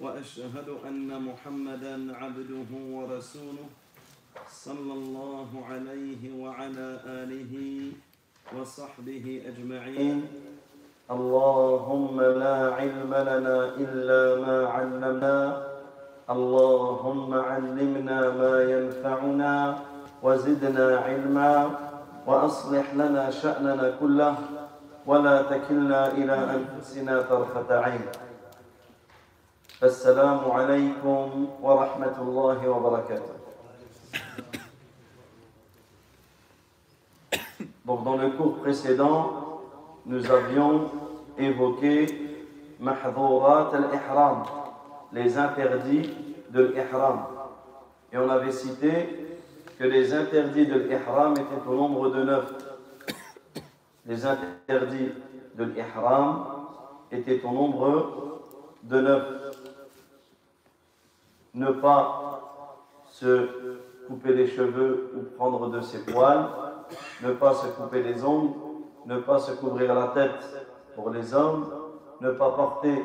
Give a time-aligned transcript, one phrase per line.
[0.00, 3.68] وأشهد أن محمدا عبده ورسوله
[4.48, 7.52] صلى الله عليه وعلى آله
[8.56, 10.18] وصحبه أجمعين.
[11.10, 15.66] اللهم لا علم لنا إلا ما علمنا.
[16.30, 19.78] اللهم علمنا ما ينفعنا
[20.22, 21.70] وزدنا علما.
[22.26, 24.36] وأصلح لنا شأننا كله.
[25.06, 28.29] ولا تكلنا إلى أنفسنا طرفة عين.
[29.83, 33.35] السلام عليكم ورحمة الله وبركاته.
[37.85, 39.61] Donc dans le cours précédent,
[40.05, 40.89] nous avions
[41.37, 42.07] évoqué
[42.79, 44.43] Mahdourat al-Ihram,
[45.13, 46.09] les interdits
[46.49, 47.25] de l'Ihram.
[48.11, 49.37] Et on avait cité
[49.77, 52.53] que les interdits de l'Ihram étaient au nombre de neuf.
[54.05, 55.11] Les interdits
[55.55, 56.45] de l'Ihram
[57.11, 58.41] étaient au nombre
[58.83, 59.38] de neuf
[61.54, 63.48] ne pas se
[64.06, 66.46] couper les cheveux ou prendre de ses poils,
[67.22, 68.54] ne pas se couper les ongles,
[69.06, 71.66] ne pas se couvrir la tête pour les hommes,
[72.20, 73.04] ne pas porter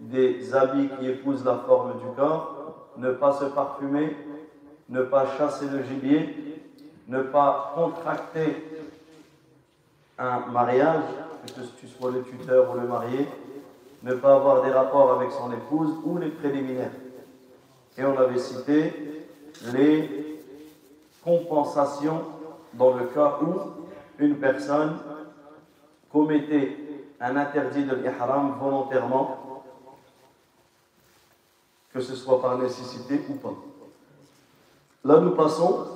[0.00, 4.16] des habits qui épousent la forme du corps, ne pas se parfumer,
[4.88, 6.60] ne pas chasser le gibier,
[7.08, 8.68] ne pas contracter
[10.18, 11.04] un mariage,
[11.46, 13.26] que tu sois le tuteur ou le marié,
[14.02, 16.90] ne pas avoir des rapports avec son épouse ou les préliminaires.
[17.98, 19.22] Et on avait cité
[19.72, 20.40] les
[21.24, 22.22] compensations
[22.74, 23.54] dans le cas où
[24.18, 24.96] une personne
[26.10, 26.76] commettait
[27.20, 29.62] un interdit de l'ihram volontairement,
[31.92, 33.54] que ce soit par nécessité ou pas.
[35.04, 35.86] Là, nous passons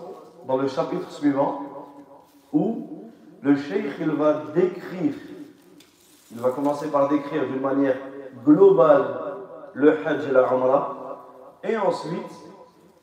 [0.46, 1.62] dans le chapitre suivant
[2.52, 3.10] où
[3.42, 5.14] le cheikh il va décrire,
[6.32, 7.96] il va commencer par décrire d'une manière
[8.44, 9.06] globale
[9.74, 11.05] le hajj et la umrah,
[11.69, 12.32] et ensuite,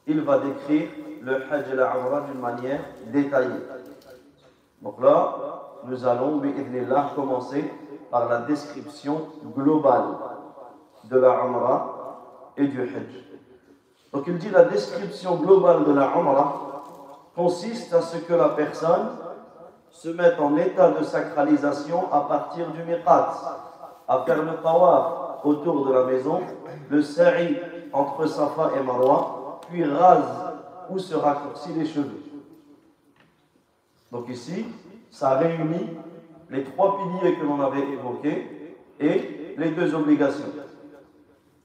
[0.08, 0.90] il va décrire
[1.22, 3.50] le Hajj et la Umrah d'une manière détaillée.
[4.82, 5.36] Donc là,
[5.86, 7.72] nous allons, là commencer
[8.12, 10.06] par la description globale
[11.06, 13.24] de la Umrah et du Hajj.
[14.12, 16.84] Donc il dit la description globale de la Umrah
[17.36, 19.10] consiste à ce que la personne
[19.90, 23.34] se mette en état de sacralisation à partir du miqat,
[24.08, 26.42] à faire le tawaf autour de la maison,
[26.90, 27.58] le sa'i
[27.94, 30.26] entre Safa et Marwa, puis rase
[30.90, 32.22] ou se raccourcit les cheveux.
[34.12, 34.66] Donc ici,
[35.10, 35.90] ça réunit
[36.50, 40.46] les trois piliers que l'on avait évoqués et les deux obligations.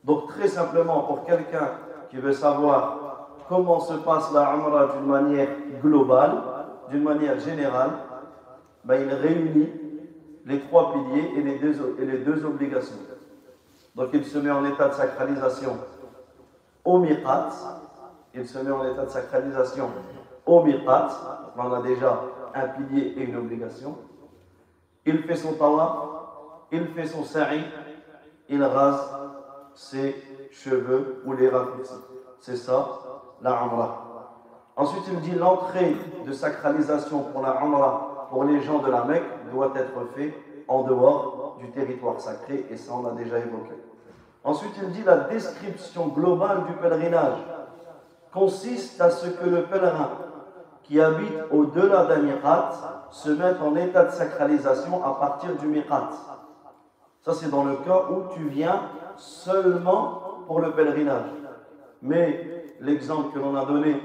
[0.04, 1.70] Donc très simplement, pour quelqu'un
[2.10, 5.48] qui veut savoir comment se passe la Umrah d'une manière
[5.82, 6.42] globale,
[6.90, 7.90] d'une manière générale,
[8.84, 9.68] ben, il réunit
[10.46, 12.96] les trois piliers et les, deux, et les deux obligations.
[13.94, 15.76] Donc il se met en état de sacralisation
[16.88, 17.50] au miqat,
[18.34, 19.90] il se met en état de sacralisation
[20.46, 21.08] au miqat,
[21.54, 22.22] on a déjà
[22.54, 23.98] un pilier et une obligation.
[25.04, 25.98] Il fait son tawaf,
[26.72, 27.62] il fait son sa'i,
[28.48, 29.06] il rase
[29.74, 30.16] ses
[30.50, 31.92] cheveux ou les raccourcis.
[32.40, 32.88] C'est ça,
[33.42, 34.04] la umrah.
[34.74, 35.94] Ensuite, il dit l'entrée
[36.26, 40.34] de sacralisation pour la umrah pour les gens de la Mecque doit être faite
[40.68, 43.74] en dehors du territoire sacré, et ça on l'a déjà évoqué.
[44.48, 47.36] Ensuite, il dit la description globale du pèlerinage
[48.32, 50.08] consiste à ce que le pèlerin
[50.84, 52.70] qui habite au-delà d'un miqat
[53.10, 56.08] se mette en état de sacralisation à partir du miqat.
[57.20, 58.84] Ça, c'est dans le cas où tu viens
[59.16, 61.28] seulement pour le pèlerinage.
[62.00, 64.02] Mais l'exemple que l'on a donné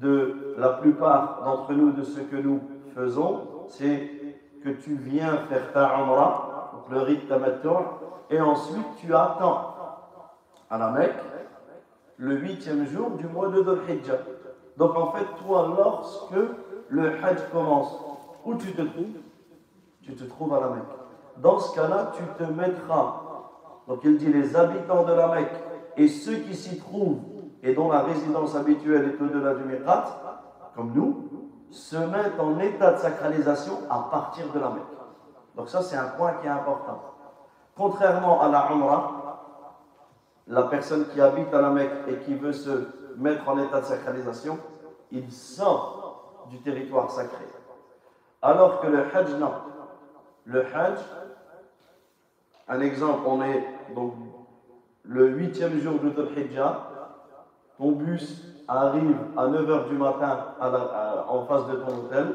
[0.00, 2.62] de la plupart d'entre nous, de ce que nous
[2.94, 4.10] faisons, c'est
[4.64, 5.90] que tu viens faire ta
[6.72, 9.74] donc le rite tamattu', et ensuite tu attends
[10.70, 11.22] à la Mecque
[12.18, 14.18] le huitième jour du mois de Dhul Hijjah.
[14.76, 16.36] Donc en fait, toi, lorsque
[16.88, 17.98] le Hajj commence,
[18.44, 19.20] où tu te trouves?
[20.02, 20.84] Tu te trouves à la Mecque.
[21.38, 23.22] Dans ce cas-là, tu te mettras.
[23.88, 25.52] Donc il dit les habitants de la Mecque
[25.96, 27.18] et ceux qui s'y trouvent
[27.62, 30.04] et dont la résidence habituelle est au-delà du Miqat,
[30.74, 31.28] comme nous,
[31.70, 34.82] se mettent en état de sacralisation à partir de la Mecque.
[35.56, 37.15] Donc ça, c'est un point qui est important.
[37.76, 39.12] Contrairement à la Umrah,
[40.46, 43.86] la personne qui habite à la Mecque et qui veut se mettre en état de
[43.86, 44.58] sacralisation,
[45.10, 47.44] il sort du territoire sacré.
[48.42, 49.52] Alors que le Hajj, non.
[50.44, 50.98] Le Hajj,
[52.68, 54.14] un exemple, on est donc
[55.04, 56.80] le huitième jour de Dhul Hijjah,
[57.78, 60.54] ton bus arrive à 9h du matin
[61.28, 62.26] en face de ton hôtel.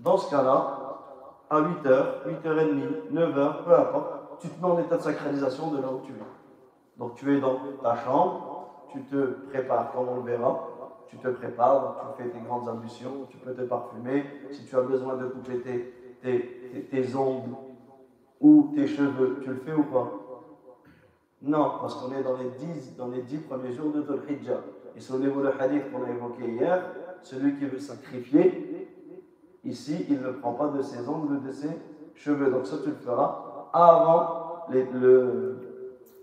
[0.00, 0.78] Dans ce cas-là,
[1.50, 2.04] à 8h,
[2.44, 6.12] 8h30, 9h, peu importe, tu te mets en état de sacralisation de là où tu
[6.12, 6.98] es.
[6.98, 10.68] Donc tu es dans ta chambre, tu te prépares comme on le verra,
[11.06, 14.24] tu te prépares, tu fais tes grandes ambitions, tu peux te parfumer.
[14.50, 15.94] Si tu as besoin de couper tes,
[16.90, 17.54] tes, ongles
[18.40, 20.12] ou tes cheveux, tu le fais ou pas?
[21.40, 24.60] Non, parce qu'on est dans les dix, dans les dix premiers jours de Dhul Hijjah.
[24.96, 26.82] Et souvenez-vous le hadith qu'on a évoqué hier,
[27.22, 28.88] celui qui veut sacrifier,
[29.64, 31.70] ici, il ne prend pas de ses ongles, de ses
[32.16, 32.50] cheveux.
[32.50, 35.56] Donc ça, tu le feras avant, le,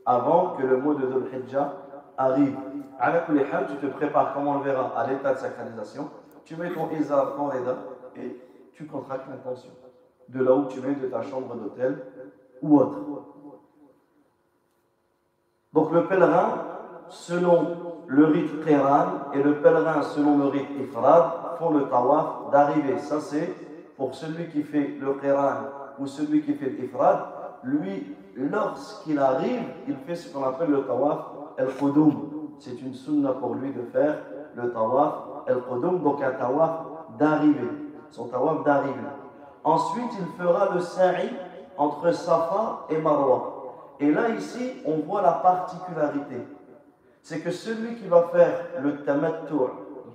[0.05, 1.73] avant que le mois de Dhul Hijjah
[2.17, 2.57] arrive.
[2.99, 6.09] Avec les tu te prépares, comme on le verra, à l'état de sacralisation.
[6.45, 7.75] Tu mets ton izar, ton reda,
[8.15, 8.39] et
[8.73, 9.71] tu contractes l'intention.
[10.29, 11.97] De là où tu mets de ta chambre d'hôtel
[12.61, 12.99] ou autre.
[15.73, 16.53] Donc le pèlerin,
[17.09, 17.67] selon
[18.07, 22.97] le rite Qiran et le pèlerin, selon le rite Ifrad, font le tawaf d'arrivée.
[22.99, 23.53] Ça, c'est
[23.97, 25.55] pour celui qui fait le Qiran
[25.99, 27.19] ou celui qui fait l'Ifrad.
[27.65, 31.19] Lui, lorsqu'il arrive, il fait ce qu'on appelle le tawaf
[31.57, 32.13] el-Qudum.
[32.59, 34.17] C'est une sunna pour lui de faire
[34.55, 35.13] le tawaf
[35.47, 36.71] el-Qudum, donc un tawaf
[37.19, 37.71] d'arrivée.
[38.11, 38.93] Son tawaf d'arrivée.
[39.63, 41.29] Ensuite, il fera le sa'i
[41.77, 43.51] entre Safa et Marwa.
[43.99, 46.37] Et là, ici, on voit la particularité
[47.25, 48.51] c'est que celui qui va faire
[48.83, 49.51] le tamattu',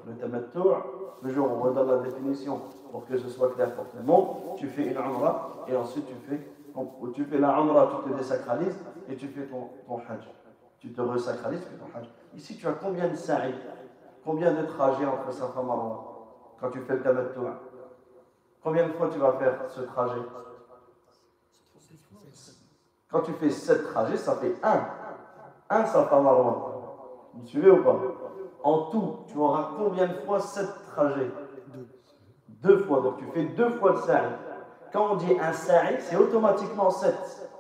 [0.07, 2.61] le tamattu', où on dans la définition
[2.93, 6.07] pour que ce soit clair pour tout le monde, tu fais une umrah et ensuite
[6.07, 6.41] tu fais,
[7.15, 8.79] tu fais la umrah, tu te désacralises
[9.09, 10.29] et tu fais ton, ton hajj.
[10.79, 12.09] Tu te resacralises, tu fais ton hajj.
[12.35, 13.55] Ici, tu as combien de sa'i
[14.25, 16.07] Combien de trajets entre Safa Marwa
[16.61, 17.39] quand tu fais le tamattu'
[18.63, 20.21] Combien de fois tu vas faire ce trajet?
[23.11, 24.87] Quand tu fais 7 trajets, ça fait 1.
[25.71, 26.71] 1 Safa Marwa.
[27.35, 27.99] Vous suivez ou pas?
[28.63, 31.31] En tout, tu auras combien de fois sept trajets?
[32.49, 32.79] Deux.
[32.85, 33.01] fois.
[33.01, 34.29] Donc tu fais deux fois le sa'i.
[34.93, 37.51] Quand on dit un sa'i, c'est automatiquement sept.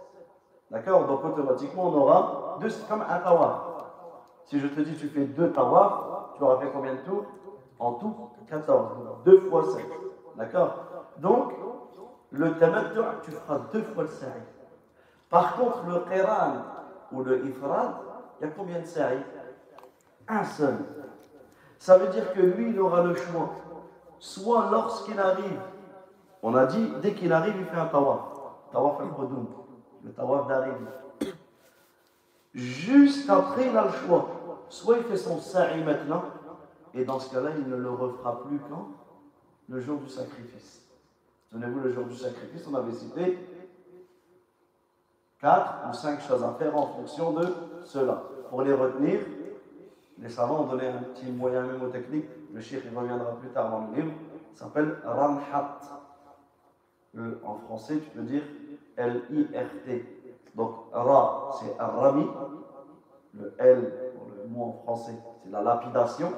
[0.70, 1.06] D'accord?
[1.06, 3.60] Donc automatiquement, on aura deux, comme un tawaf.
[4.44, 7.24] Si je te dis tu fais deux tawaf, tu auras fait combien de tours?
[7.78, 8.14] En tout,
[8.48, 8.92] 14.
[9.24, 9.86] Deux fois sept.
[10.36, 10.74] D'accord?
[11.18, 11.52] Donc,
[12.30, 14.42] le tamattu, tu feras deux fois le sa'i.
[15.28, 16.52] Par contre, le qiran
[17.12, 17.92] ou le ifrad,
[18.40, 19.18] il y a combien de sa'i?
[20.28, 20.76] Un seul.
[21.78, 23.50] Ça veut dire que lui, il aura le choix.
[24.18, 25.60] Soit lorsqu'il arrive,
[26.42, 28.20] on a dit, dès qu'il arrive, il fait un tawaf.
[28.72, 29.46] Tawaf al-Qudoum,
[30.04, 30.76] le tawaf d'arrivée.
[32.54, 34.28] Juste après, il a le choix.
[34.68, 36.22] Soit il fait son sa'i maintenant,
[36.94, 38.88] et dans ce cas-là, il ne le refera plus quand
[39.68, 40.82] Le jour du sacrifice.
[41.50, 43.38] Souvenez-vous, le jour du sacrifice, on avait cité
[45.40, 47.46] quatre ou cinq choses à faire en fonction de
[47.84, 48.22] cela.
[48.48, 49.20] Pour les retenir,
[50.18, 53.96] les savants ont donné un petit moyen mémotechnique, le il reviendra plus tard dans le
[53.96, 54.12] livre,
[54.54, 55.99] s'appelle Ramhat.
[57.44, 58.42] En français, tu peux dire
[58.96, 60.04] L-I-R-T.
[60.54, 62.26] Donc Ra, c'est Rami.
[63.34, 66.32] Le L, le mot en français, c'est la lapidation.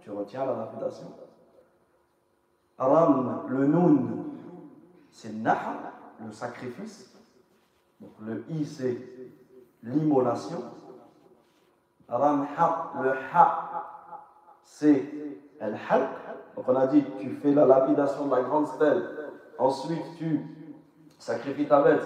[0.00, 1.12] Tu retiens la lapidation.
[2.78, 4.24] Ram, le Nun,
[5.10, 5.92] c'est Naha,
[6.24, 7.14] le sacrifice.
[8.00, 8.96] Donc le I, c'est
[9.82, 10.62] l'immolation.
[12.08, 14.18] Ramha, le ha,
[14.62, 15.12] c'est
[15.60, 16.08] halq.
[16.56, 20.40] Donc on a dit, tu fais la lapidation de la grande stèle, ensuite tu
[21.18, 22.02] sacrifies ta bête,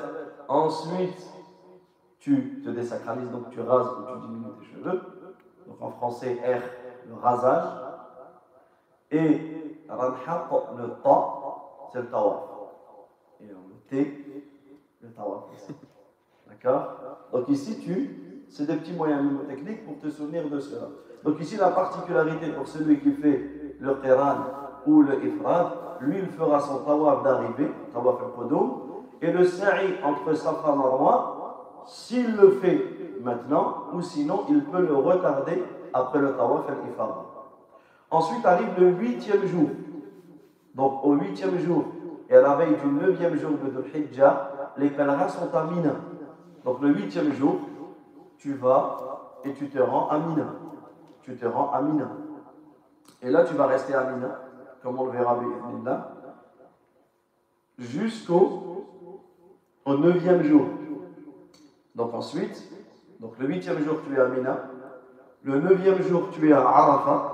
[0.48, 1.26] ensuite
[2.18, 5.00] tu te désacralises, donc tu rases ou tu diminues tes cheveux.
[5.66, 6.62] Donc en français, R,
[7.08, 7.64] le rasage.
[9.10, 9.38] Et
[9.88, 11.28] le ta,
[11.92, 12.42] c'est le tawaf.
[13.40, 13.54] Et le
[13.88, 14.52] T,
[15.00, 15.44] le tawaf.
[16.48, 16.98] D'accord?
[17.32, 20.88] Donc ici, tu c'est des petits moyens mnémotechniques pour te souvenir de cela.
[21.24, 24.36] Donc ici, la particularité pour celui qui fait le Qiran
[24.86, 25.66] ou le Ifrad,
[26.00, 28.70] lui, il fera son tawaf d'arrivée, tawaf al-Qudum,
[29.20, 32.82] et le sa'i entre Safa et Marwa, s'il le fait
[33.22, 35.62] maintenant, ou sinon, il peut le retarder
[35.92, 37.10] après le tawaf al-Ifrad.
[38.10, 39.68] Ensuite arrive le huitième jour.
[40.74, 41.84] Donc au huitième jour
[42.28, 45.92] et à la veille du neuvième jour de Dhul Hijjah, les pèlerins sont à Mina.
[46.64, 47.56] Donc le huitième jour,
[48.38, 50.46] tu vas et tu te rends à Mina.
[51.22, 52.08] Tu te rends à Mina.
[53.22, 54.38] Et là, tu vas rester à Mina,
[54.86, 55.36] comme on le verra
[57.76, 58.86] jusqu'au
[59.84, 60.66] au neuvième jour.
[61.96, 62.70] Donc ensuite,
[63.18, 64.58] donc le huitième jour, tu es à Mina.
[65.42, 67.32] Le neuvième jour, tu es à Arafat.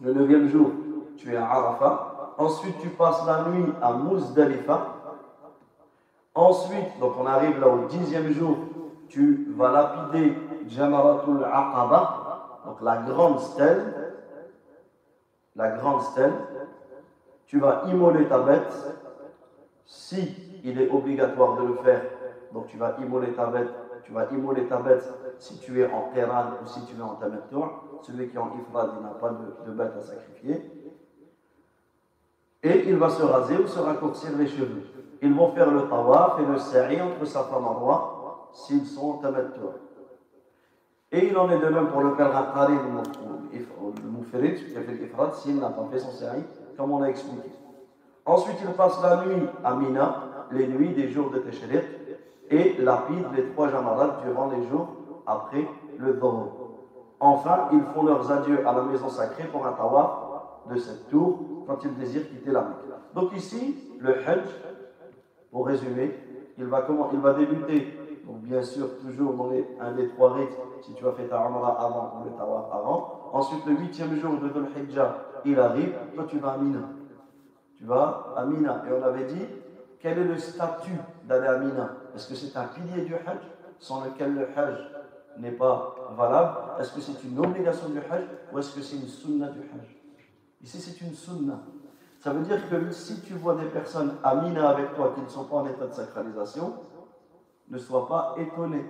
[0.00, 0.72] Le neuvième jour,
[1.16, 2.34] tu es à Arafat.
[2.36, 4.96] Ensuite, tu passes la nuit à Muzdalifa.
[6.34, 8.56] Ensuite, donc on arrive là au dixième jour,
[9.08, 13.99] tu vas lapider Jamaratul Aqaba, donc la grande stèle.
[15.56, 16.32] La grande stèle.
[17.46, 18.72] Tu vas immoler ta bête.
[19.84, 22.02] Si il est obligatoire de le faire,
[22.52, 23.70] donc tu vas immoler ta bête.
[24.04, 25.04] Tu vas immoler ta bête
[25.38, 27.56] si tu es en Qiran ou si tu es en Tamattu'.
[28.02, 30.62] Celui qui est en Ifrad, il n'a pas de, bête à sacrifier.
[32.62, 34.82] Et il va se raser ou se raccourcir les cheveux.
[35.22, 39.14] Ils vont faire le tawaf et le sa'i entre sa femme roi s'ils sont en
[39.14, 39.60] tamattu'.
[41.12, 42.78] Et il en est de même pour le pèlerin Qarin
[43.52, 46.42] le Moufirid, qui a fait l'Ifrad, s'il n'a pas fait son sa'i,
[46.76, 47.50] comme on a expliqué.
[48.24, 51.82] Ensuite, il passe la nuit à Mina, les nuits des jours de Teshriq,
[52.50, 54.88] et lapide les trois jamarats durant les jours
[55.26, 55.66] après
[55.98, 56.48] le Dhuhr.
[57.18, 60.10] Enfin, ils font leurs adieux à la maison sacrée pour un tawaf
[60.70, 63.14] de cette tour quand ils désirent quitter la Mecque.
[63.14, 64.48] Donc ici, le Hajj,
[65.50, 66.16] pour résumer,
[66.58, 69.50] il va, comment, il va débuter, donc bien sûr, toujours
[69.80, 73.30] un des trois rites, si tu as fait ta avant ou le Tawaf avant.
[73.32, 76.80] Ensuite, le huitième jour de Dhul Hijjah, il arrive, toi tu vas à Mina.
[77.76, 78.82] Tu vas à Mina.
[78.88, 79.46] Et on avait dit,
[80.00, 81.90] quel est le statut d'aller à Mina?
[82.14, 83.40] Est-ce que c'est un pilier du Hajj
[83.78, 84.78] sans lequel le Hajj
[85.38, 86.56] n'est pas valable?
[86.80, 89.96] Est-ce que c'est une obligation du Hajj ou est-ce que c'est une sunna du Hajj?
[90.62, 91.60] Ici, c'est une sunna.
[92.18, 95.28] Ça veut dire que si tu vois des personnes à Mina avec toi qui ne
[95.28, 96.74] sont pas en état de sacralisation,
[97.70, 98.84] ne sois pas étonné.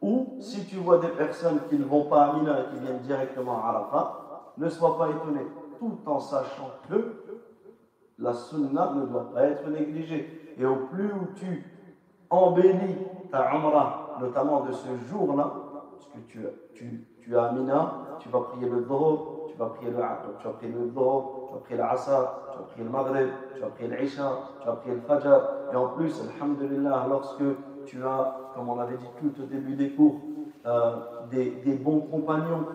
[0.00, 3.00] Ou si tu vois des personnes qui ne vont pas à Mina et qui viennent
[3.00, 5.40] directement à Arafat, ne sois pas étonné,
[5.78, 7.14] tout en sachant que
[8.18, 10.54] la sunna ne doit pas être négligée.
[10.58, 11.64] Et au plus où tu
[12.30, 12.96] embellis
[13.30, 15.52] ta Umrah, notamment de ce jour-là,
[15.92, 19.90] parce que tu, tu, tu à Mina, tu vas prier le Dhuhr, tu vas prier
[19.90, 19.98] le
[20.38, 23.60] tu vas prier le Dhuhr, tu vas prier l'Asr, tu vas prier le Maghrib, tu
[23.60, 25.40] vas prier l'Isha, tu vas prier le Fajr.
[25.72, 27.42] Et en plus, Alhamdulillah, lorsque
[27.88, 30.20] tu as, comme on avait dit tout au début des cours,
[30.66, 30.96] euh,
[31.30, 32.66] des, bons compagnons,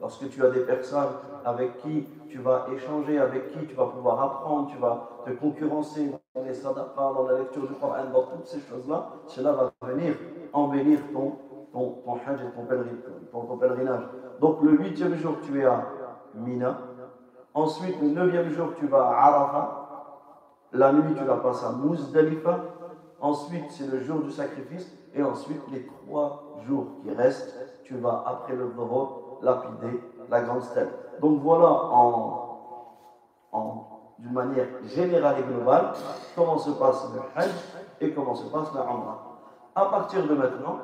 [0.00, 1.08] lorsque tu as des personnes
[1.44, 6.10] avec qui tu vas échanger, avec qui tu vas pouvoir apprendre, tu vas te concurrencer
[6.34, 10.14] dans les sadaqas, dans la lecture du Coran, dans toutes ces choses-là, cela va venir
[10.52, 11.36] embellir ton,
[11.72, 12.98] ton, ton hajj et ton, pèlerinage,
[13.30, 14.02] ton, ton pèlerinage.
[14.40, 15.86] Donc le huitième jour, tu es à
[16.34, 16.78] Mina.
[17.54, 19.82] Ensuite, le neuvième jour, tu vas à Arafat.
[20.72, 22.58] La nuit, tu la passes à Muzdalifa.
[23.20, 24.90] Ensuite, c'est le jour du sacrifice.
[25.14, 27.54] Et ensuite, les trois jours qui restent,
[27.84, 30.88] tu vas, après le Dhuhr, lapider la grande stèle.
[31.20, 32.58] Donc voilà, en,
[33.52, 33.84] en,
[34.18, 35.92] d'une manière générale et globale,
[36.34, 37.50] comment se passe le Hajj
[38.00, 39.38] et comment se passe la Umrah.
[39.74, 40.78] À partir de maintenant,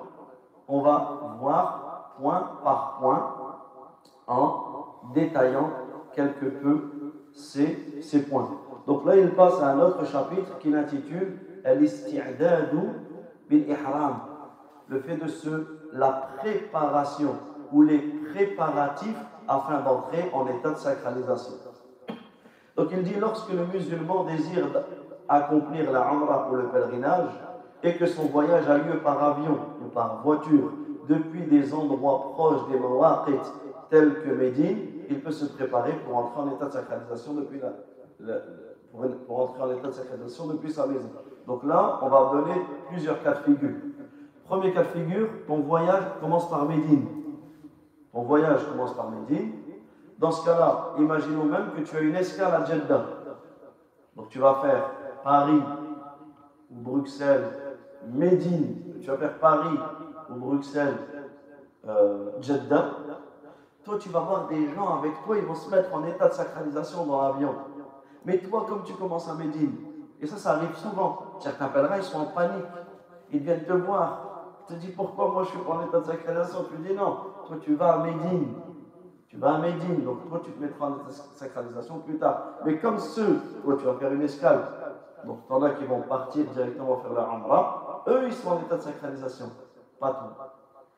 [0.68, 3.34] on va voir point par point
[4.26, 4.64] en
[5.14, 5.70] détaillant
[6.14, 8.48] quelque peu ces, ces points.
[8.86, 11.38] Donc là, il passe à un autre chapitre qui l'intitule
[13.48, 14.20] bil-Ihram.
[14.88, 15.48] Le fait de se,
[15.92, 17.34] la préparation
[17.72, 17.98] ou les
[18.32, 19.16] préparatifs
[19.48, 21.54] afin d'entrer en état de sacralisation.
[22.76, 24.66] Donc il dit lorsque le musulman désire
[25.28, 27.30] accomplir la Umrah pour le pèlerinage
[27.82, 30.72] et que son voyage a lieu par avion ou par voiture
[31.08, 33.40] depuis des endroits proches des Mawaqit
[33.90, 34.78] tels que Médine,
[35.10, 37.60] il peut se préparer pour entrer en état de sacralisation depuis
[38.20, 38.34] la,
[39.26, 41.10] pour, entrer en état de sacralisation depuis sa maison.
[41.46, 43.76] Donc là, on va donner plusieurs cas de figure.
[44.46, 47.06] Premier cas de figure, ton voyage commence par Médine.
[48.12, 49.52] Ton voyage commence par Médine.
[50.18, 53.06] Dans ce cas-là, imaginons même que tu as une escale à Jeddah.
[54.14, 54.90] Donc tu vas faire
[55.24, 55.62] Paris
[56.70, 57.48] ou Bruxelles,
[58.06, 59.00] Médine.
[59.00, 59.78] Tu vas faire Paris
[60.30, 60.96] ou Bruxelles,
[61.88, 62.90] euh, Jeddah.
[63.84, 66.34] Toi, tu vas voir des gens avec toi, ils vont se mettre en état de
[66.34, 67.54] sacralisation dans l'avion.
[68.24, 69.74] Mais toi, comme tu commences à Médine,
[70.20, 72.64] et ça, ça arrive souvent, certains pèlerins, ils sont en panique.
[73.32, 74.28] Ils viennent te voir.
[74.68, 76.66] Tu te dis pourquoi moi je suis en état de sacralisation?
[76.70, 78.54] Tu dis non, toi tu vas à Médine.
[79.26, 82.42] Tu vas à Médine, donc toi tu te mettras en état de sacralisation plus tard.
[82.64, 84.60] Mais comme ceux, toi tu vas faire une escale,
[85.24, 88.76] donc t'en as qui vont partir directement faire leur Umrah, eux ils sont en état
[88.76, 89.46] de sacralisation,
[89.98, 90.54] pas toi.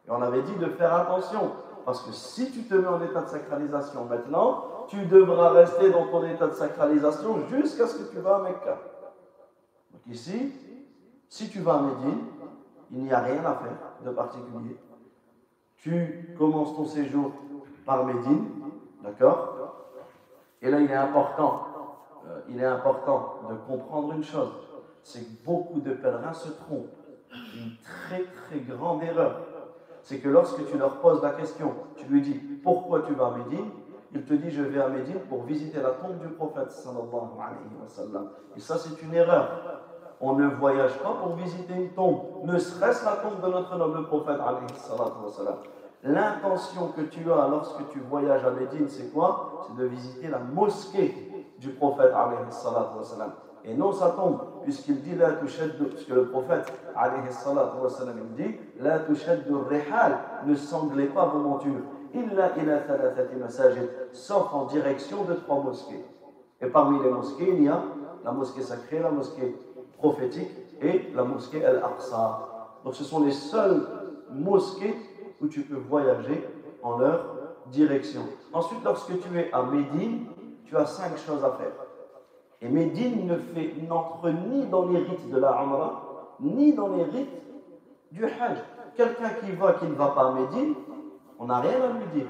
[0.07, 1.53] Et on avait dit de faire attention.
[1.87, 6.07] Parce que si tu te mets en état de sacralisation maintenant, tu devras rester dans
[6.07, 8.79] ton état de sacralisation jusqu'à ce que tu vas à Mecca.
[9.93, 10.53] Donc ici,
[11.29, 12.25] si tu vas à Médine,
[12.91, 14.77] il n'y a rien à faire de particulier.
[15.77, 17.33] Tu commences ton séjour
[17.85, 18.47] par Médine,
[19.03, 19.77] d'accord?
[20.63, 21.67] Et là, il est important,
[22.27, 24.53] euh, il est important de comprendre une chose,
[25.03, 26.97] c'est que beaucoup de pèlerins se trompent.
[27.33, 29.41] Une très très grande erreur
[30.05, 33.39] c'est que lorsque tu leur poses la question, tu lui dis pourquoi tu vas à
[33.39, 33.71] Médine,
[34.15, 38.15] il te dit je vais à Médine pour visiter la tombe du prophète sallallahu alayhi
[38.15, 38.21] wa.
[38.57, 39.49] Et ça c'est une erreur.
[40.21, 44.07] On ne voyage pas pour visiter une tombe, ne serait-ce la tombe de notre noble
[44.07, 44.67] prophète alayhi.
[46.05, 49.67] L'intention que tu as lorsque tu voyages à Médine, c'est quoi?
[49.67, 51.15] C'est de visiter la mosquée
[51.59, 53.33] du prophète alayhi sallam
[53.67, 57.69] et non sa tombe, puisqu'il dit la puisque le prophète alayhi sallam,
[58.37, 58.99] dit la
[59.69, 61.81] rihal, ne sanglez pas vos montures,
[62.15, 66.05] illa ila thalathati masajid, sauf en direction de trois mosquées.
[66.61, 67.83] Et parmi les mosquées, il y a
[68.25, 69.55] la mosquée sacrée, la mosquée
[69.99, 72.49] prophétique et la mosquée Al-Aqsa.
[72.85, 73.87] Donc ce sont les seules
[74.31, 74.95] mosquées
[75.41, 76.47] où tu peux voyager
[76.83, 77.25] en leur
[77.67, 78.23] direction.
[78.53, 80.27] Ensuite, lorsque tu es à Médine,
[80.67, 81.73] tu as cinq choses à faire.
[82.61, 83.27] Et Médine
[83.89, 87.43] n'entre ni dans les rites de la Umrah, ni dans les rites
[88.13, 88.59] du Hajj.
[88.97, 90.75] Quelqu'un qui va, qui ne va pas à Médine,
[91.39, 92.27] on n'a rien à lui dire.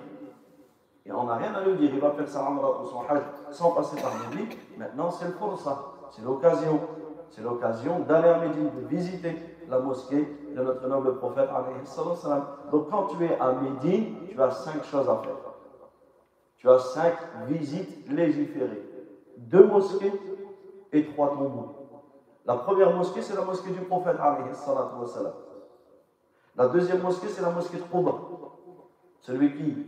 [1.07, 1.91] Et on n'a rien à lui dire.
[1.93, 4.49] Il va faire sa Umrah ou son Hajj sans passer par Médine.
[4.79, 5.93] Maintenant, c'est le ça.
[6.11, 6.81] C'est l'occasion.
[7.31, 9.37] C'est l'occasion d'aller à Médine, de visiter
[9.69, 11.49] la mosquée de notre noble prophète.
[12.71, 15.37] Donc, quand tu es à Médine, tu as cinq choses à faire.
[16.59, 17.15] Tu as cinq
[17.49, 18.95] visites légiférées
[19.37, 20.13] deux mosquées
[20.93, 22.01] et trois tombeaux.
[22.47, 24.17] La première mosquée, c'est la mosquée du prophète,
[26.57, 28.44] La deuxième mosquée, c'est la mosquée de.
[29.25, 29.87] Celui qui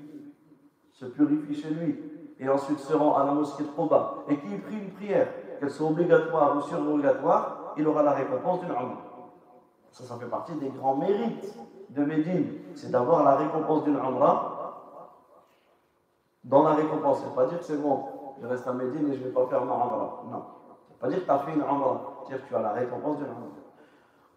[0.92, 2.00] se purifie chez lui
[2.40, 5.28] et ensuite se rend à la mosquée de Quba et qui prie une prière,
[5.60, 9.02] qu'elle soit obligatoire ou surobligatoire, il aura la récompense d'une Umrah.
[9.90, 11.54] Ça, ça fait partie des grands mérites
[11.90, 15.02] de Médine, c'est d'avoir la récompense d'une Umrah
[16.42, 17.18] dans la récompense.
[17.22, 18.04] C'est pas dire que c'est bon,
[18.40, 20.22] je reste à Médine et je ne vais pas faire ma Umrah.
[20.30, 20.38] Non.
[20.38, 22.24] Veut pas dire que tu as fait une Umrah.
[22.26, 23.66] C'est-à-dire que tu as la récompense d'une Umrah.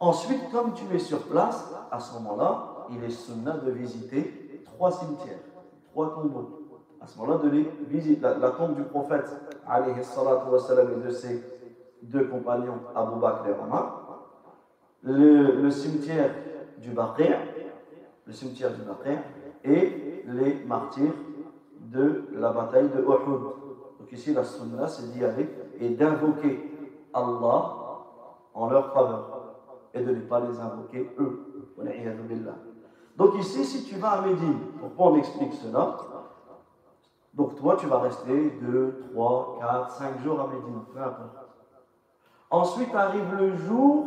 [0.01, 4.48] Ensuite, comme tu es sur place, à ce moment-là, il est sunnah de visiter
[4.79, 5.39] trois cimetières,
[5.91, 6.67] trois tombeaux.
[7.01, 7.49] À ce moment-là, de
[7.89, 9.29] visiter la, tombe du prophète,
[9.67, 11.43] alayhi salatu et de ses
[12.01, 14.29] deux compagnons, Abu Bakr et Omar,
[15.03, 16.31] le, cimetière
[16.77, 17.39] du Baqir,
[18.25, 18.81] le cimetière du
[19.65, 21.11] et les martyrs
[21.81, 23.41] de la bataille de Uhud.
[23.99, 26.71] Donc ici, la sunna, c'est d'y aller et d'invoquer
[27.13, 27.75] Allah
[28.53, 29.57] en leur faveur
[29.93, 31.45] et de ne pas les invoquer eux.
[33.19, 35.97] Donc ici, si tu vas à Médine, pourquoi on explique cela?
[37.33, 40.79] Donc toi, tu vas rester 2, 3, 4, 5 jours à Médine.
[42.49, 44.05] Ensuite arrive le jour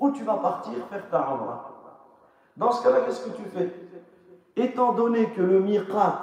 [0.00, 1.70] où tu vas partir faire ta Umrah.
[2.56, 3.72] Dans ce cas-là, qu'est-ce que tu fais?
[4.56, 6.22] Étant donné que le miqat,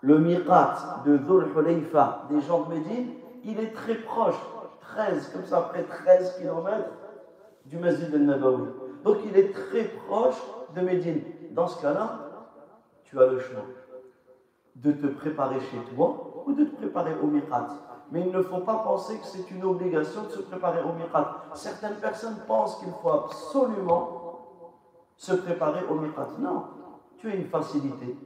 [0.00, 3.10] le miqat de Dhul Hulayfa, des gens de Médine,
[3.44, 4.40] il est très proche,
[4.80, 6.88] 13, comme ça, près 13 km
[7.66, 8.68] du Masjid al-Nabawi.
[9.04, 10.40] Donc il est très proche
[10.74, 11.22] de Médine.
[11.50, 12.18] Dans ce cas-là,
[13.04, 13.62] tu as le choix
[14.76, 17.68] de te préparer chez toi ou de te préparer au miqat.
[18.10, 21.44] Mais il ne faut pas penser que c'est une obligation de se préparer au miqat.
[21.54, 24.46] Certaines personnes pensent qu'il faut absolument
[25.16, 26.28] se préparer au miqat.
[26.38, 26.64] Non,
[27.18, 28.16] tu as une facilité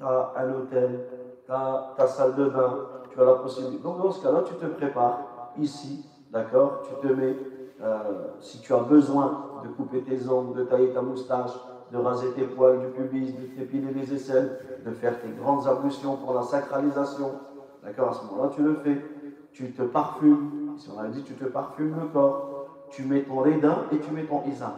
[0.00, 1.06] tu as un hôtel,
[1.44, 2.78] tu as ta salle de bain,
[3.10, 3.82] tu as la possibilité.
[3.82, 6.80] Donc dans ce cas-là, tu te prépares ici, d'accord?
[6.84, 7.36] Tu te mets,
[8.40, 11.52] si tu as besoin de couper tes ongles, de tailler ta moustache,
[11.92, 16.16] de raser tes poils du pubis, de t'épiler les aisselles, de faire tes grandes ablutions
[16.16, 17.32] pour la sacralisation,
[17.82, 19.02] d'accord À ce moment-là, tu le fais.
[19.52, 23.40] Tu te parfumes, si on a dit tu te parfumes le corps, tu mets ton
[23.40, 24.72] rédin et tu mets ton isam.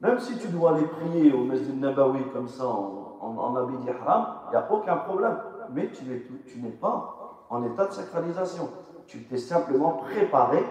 [0.00, 3.84] Même si tu dois aller prier au Masjid Nabawi comme ça en en, habit il
[3.84, 5.36] n'y a aucun problème.
[5.72, 8.68] Mais tu n'es pas en état de sacralisation.
[9.06, 10.64] Tu t'es simplement préparé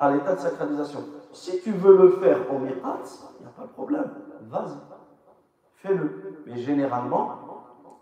[0.00, 1.00] à l'état de sacralisation.
[1.32, 2.98] Si tu veux le faire au mirat,
[3.38, 4.10] il n'y a pas de problème.
[4.48, 4.76] Vas-y,
[5.74, 6.42] fais-le.
[6.46, 7.30] Mais généralement,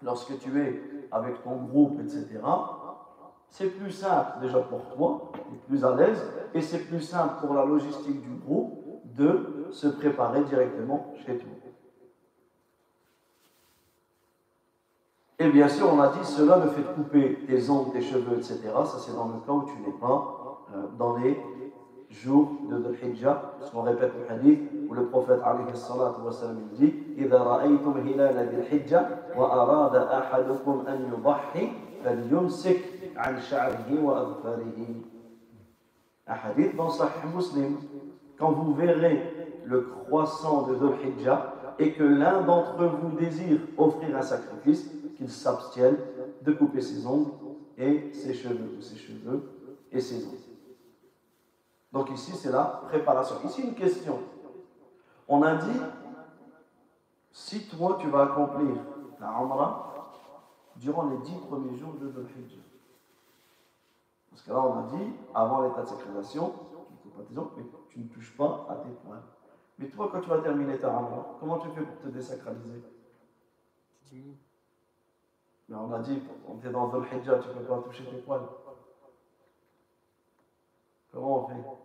[0.03, 0.81] lorsque tu es
[1.11, 2.41] avec ton groupe, etc.,
[3.49, 7.35] c'est plus simple déjà pour toi, tu es plus à l'aise, et c'est plus simple
[7.41, 8.85] pour la logistique du groupe
[9.17, 11.51] de se préparer directement chez toi.
[15.39, 18.61] Et bien sûr, on a dit, cela ne fait couper tes ongles, tes cheveux, etc.
[18.85, 21.41] Ça, c'est dans le cas où tu n'es pas euh, dans les
[22.14, 23.54] jours de Dhul Hijjah.
[23.60, 27.38] Parce qu'on répète le hadith où le prophète, alayhi salatu wa sallam, il dit إذا
[27.38, 31.72] رأيتم هلال ذي الحجة وأراد أحدكم أن يضحي
[32.04, 32.80] فليمسك
[33.16, 34.88] عن شعره وأظفاره.
[36.28, 37.78] Un hadith dans Sahih Muslim.
[38.38, 39.22] Quand vous verrez
[39.66, 45.30] le croissant de Dhul Hijjah et que l'un d'entre vous désire offrir un sacrifice, qu'il
[45.30, 45.98] s'abstienne
[46.44, 47.32] de couper ses ongles
[47.78, 49.42] et ses cheveux, ou ses cheveux
[49.92, 50.43] et ses ongles.
[51.95, 53.37] Donc ici, c'est la préparation.
[53.45, 54.19] Ici, une question.
[55.29, 55.81] On a dit,
[57.31, 58.75] si toi tu vas accomplir
[59.17, 60.11] ta Umrah
[60.75, 62.63] durant les dix premiers jours de Dhul Hijjah.
[64.29, 66.53] Parce que là, on a dit, avant l'état de sécrétation,
[67.91, 69.23] tu ne touches pas à tes poings.
[69.79, 72.83] Mais toi, quand tu vas terminer ta Umrah, comment tu fais pour te désacraliser?
[75.69, 78.17] Mais on a dit, on est dans Dhul Hijjah, tu ne peux pas toucher tes
[78.17, 78.49] poils.
[81.13, 81.84] Comment on fait?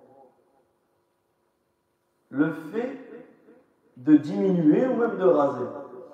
[2.39, 2.97] Le fait
[3.97, 5.65] de diminuer ou même de raser.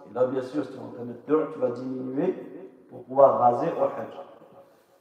[0.09, 2.33] Et là, bien sûr, si tu de tu vas diminuer
[2.89, 4.17] pour pouvoir raser au Hajj.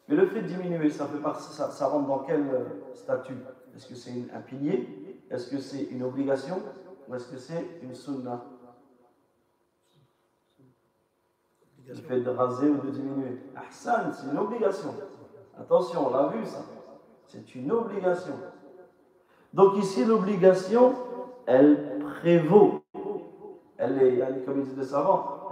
[0.06, 3.38] Mais le fait de diminuer, ça, fait ça, ça rentre dans quel euh, statut?
[3.74, 5.24] Est-ce que c'est un pilier?
[5.30, 6.60] Est-ce que c'est une obligation?
[7.08, 8.44] Ou est-ce que c'est une sunna?
[11.88, 13.38] Le fait de raser ou de diminuer.
[13.56, 14.94] Ahsan, c'est une obligation.
[15.58, 16.66] Attention, on l'a vu ça.
[17.26, 18.34] C'est une obligation.
[19.54, 20.94] Donc ici, l'obligation,
[21.46, 22.80] elle prévaut.
[23.76, 25.50] Elle est, comme disent les savants,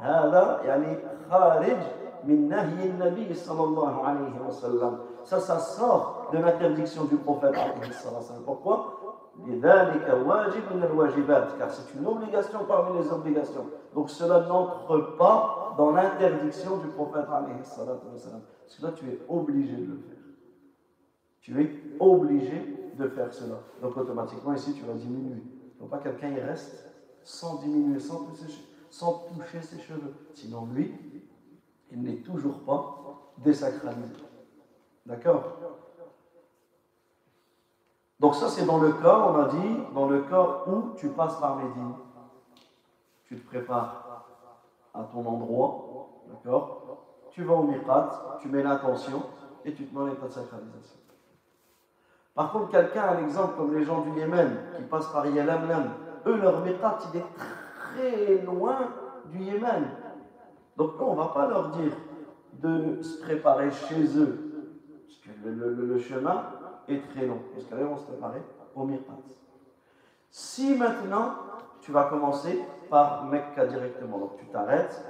[5.24, 7.54] ça, ça sort de l'interdiction du prophète.
[8.44, 8.98] Pourquoi?
[11.58, 13.66] Car c'est une obligation parmi les obligations.
[13.94, 17.26] Donc cela n'entre pas dans l'interdiction du prophète.
[17.26, 20.18] Parce que là, tu es obligé de le faire.
[21.40, 23.56] Tu es obligé de faire cela.
[23.80, 25.42] Donc automatiquement, ici, tu vas diminuer.
[25.82, 26.86] Il faut pas quelqu'un y reste
[27.24, 30.14] sans diminuer, sans toucher, ses cheveux.
[30.32, 30.94] Sinon, lui,
[31.90, 34.14] il n'est toujours pas désacralisé.
[35.04, 35.42] D'accord?
[38.20, 41.36] Donc ça, c'est dans le cas, on a dit, dans le cas où tu passes
[41.40, 41.94] par Médine.
[43.24, 44.28] Tu te prépares
[44.94, 47.08] à ton endroit, d'accord?
[47.32, 49.20] Tu vas au Miqat, tu mets l'intention
[49.64, 51.01] et tu te mets en état de sacralisation.
[52.34, 55.90] Par contre, quelqu'un, un exemple comme les gens du Yémen qui passent par Yalamlam,
[56.26, 57.24] eux, leur Miqat, il est
[57.76, 58.78] très loin
[59.26, 59.90] du Yémen.
[60.76, 61.92] Donc, on ne va pas leur dire
[62.54, 64.66] de se préparer chez eux,
[65.06, 66.44] parce que le, chemin
[66.88, 67.40] est très long.
[67.52, 68.42] Parce qu'allez, vont se préparer
[68.74, 69.12] au Miqat.
[70.30, 71.34] Si maintenant,
[71.82, 75.04] tu vas commencer par Mecca directement, donc tu t'arrêtes,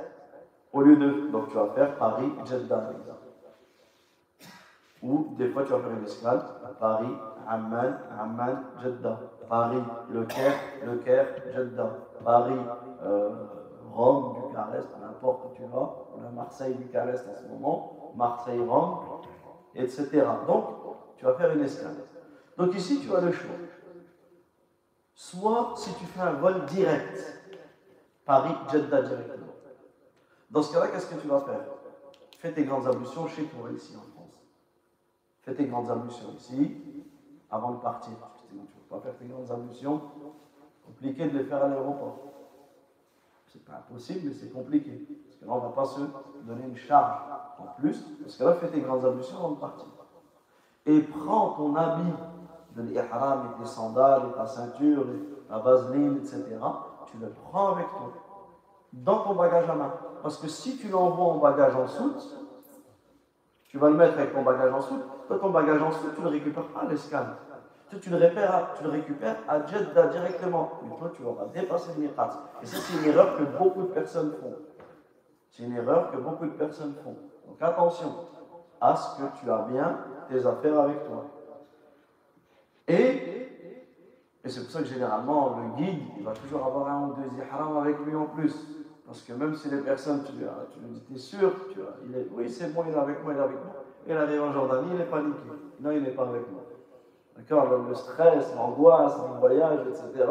[0.73, 1.31] au lieu de.
[1.31, 3.22] Donc, tu vas faire Paris-Jeddah, par exemple.
[5.03, 7.13] Ou des fois tu vas faire une escale à Paris,
[7.47, 9.19] Amman, Amman, Jeddah.
[9.49, 11.91] Paris, Le Caire, Le Caire, Jeddah.
[12.25, 12.61] Paris,
[13.03, 13.31] euh,
[13.93, 15.97] Rome, Bucarest, n'importe où tu vas.
[16.17, 18.13] On a Marseille, Bucarest en ce moment.
[18.17, 19.01] Marseille, Rome,
[19.75, 20.25] etc.
[20.47, 20.65] Donc,
[21.17, 21.97] tu vas faire une escale.
[22.57, 23.57] Donc ici, tu as le choix.
[25.15, 27.41] Soit si tu fais un vol direct,
[28.25, 29.53] Paris-Jeddah directement.
[30.51, 31.61] Dans ce cas-là, qu'est-ce que tu vas faire?
[32.39, 33.97] Fais tes grandes ablutions chez toi ici
[35.43, 36.77] Fais tes grandes ablutions ici,
[37.51, 38.13] avant de partir.
[38.49, 40.01] Tu ne peux pas faire tes grandes ablutions.
[40.87, 42.19] Compliqué de les faire à l'aéroport.
[43.47, 45.07] C'est pas impossible, mais c'est compliqué.
[45.27, 46.01] Parce que là, on ne va pas se
[46.43, 47.23] donner une charge
[47.59, 48.01] en plus.
[48.23, 49.87] Parce que là, fais tes grandes ablutions avant de partir.
[50.87, 52.13] Et prends ton habit
[52.77, 56.45] de l'ihram et tes sandales et ta ceinture et ta vaseline, etc.
[57.07, 58.13] Tu le prends avec toi.
[58.93, 59.93] Dans ton bagage à main.
[60.23, 62.37] Parce que si tu l'envoies en bagage en soute,
[63.73, 65.01] tu vas le mettre avec ton bagage en soute.
[65.27, 67.37] Toi, ton bagage en soute, tu ne le récupères pas à l'escale.
[67.89, 70.73] Tu, le tu le récupères à Jeddah directement.
[70.85, 72.31] Mais toi, tu auras dépassé le miqat.
[72.63, 74.57] Et ça, c'est une erreur que beaucoup de personnes font.
[75.51, 77.17] C'est une erreur que beaucoup de personnes font.
[77.47, 78.15] Donc attention
[78.79, 81.25] à ce que tu as bien tes affaires avec toi.
[82.89, 82.93] Et,
[84.45, 87.81] et c'est pour ça que généralement, le guide, il va toujours avoir un ou deux
[87.81, 88.55] avec lui en plus.
[89.13, 92.29] Parce que même si les personnes, tu lui, tu dis, t'es sûr tu il est,
[92.33, 93.75] Oui, c'est bon, il est avec moi, il est avec moi.
[94.07, 95.39] Il arrive en Jordanie, il est paniqué.
[95.81, 96.63] Non, il n'est pas avec moi.
[97.37, 100.27] D'accord le, stress, l'angoisse, le voyage, etc.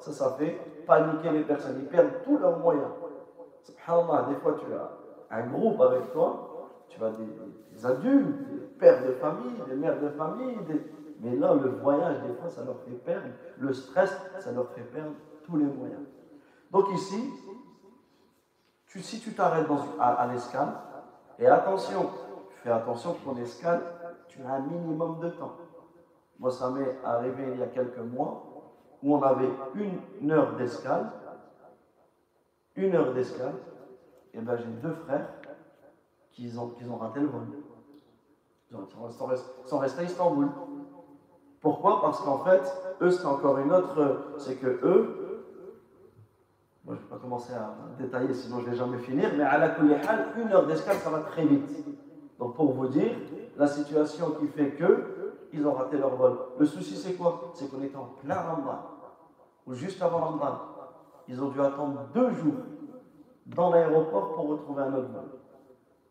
[0.00, 1.76] Ça, ça fait paniquer les personnes.
[1.78, 2.90] Ils perdent tous leurs moyens.
[3.62, 9.02] Subhanallah, des fois, tu as un groupe avec toi, tu as des, adultes, des pères
[9.02, 10.58] de famille, des mères de famille,
[11.22, 13.28] mais là, le voyage, des fois, ça leur fait perdre.
[13.58, 16.02] Le stress, ça leur fait perdre tous les moyens.
[16.70, 17.32] Donc ici,
[19.02, 19.66] si tu t'arrêtes
[20.00, 20.68] à, l'escale,
[21.38, 22.10] et attention,
[22.62, 23.82] fais attention que ton escale,
[24.28, 25.56] tu as un minimum de temps.
[26.38, 28.42] Moi, ça m'est arrivé il y a quelques mois
[29.02, 31.10] où on avait une heure d'escale,
[32.74, 33.54] une heure d'escale,
[34.34, 35.28] et bien j'ai deux frères
[36.32, 37.46] qui ont, qui ont raté le vol.
[38.70, 40.48] Ils sont restés à Istanbul.
[41.60, 42.00] Pourquoi?
[42.00, 42.62] Parce qu'en fait,
[43.00, 44.34] eux, c'est encore une autre.
[44.38, 45.25] C'est que eux,
[46.94, 49.30] je ne vais pas commencer à détailler, sinon je ne vais jamais finir.
[49.36, 51.84] Mais à la hal, une heure d'escale, ça va très vite.
[52.38, 53.12] Donc, pour vous dire,
[53.56, 55.16] la situation qui fait que
[55.52, 56.36] ils ont raté leur vol.
[56.58, 57.50] Le souci, c'est quoi?
[57.54, 58.78] C'est qu'on était en plein Ramadan,
[59.66, 60.60] ou juste avant Ramadan.
[61.28, 62.62] Ils ont dû attendre deux jours
[63.46, 65.30] dans l'aéroport pour retrouver un autre vol.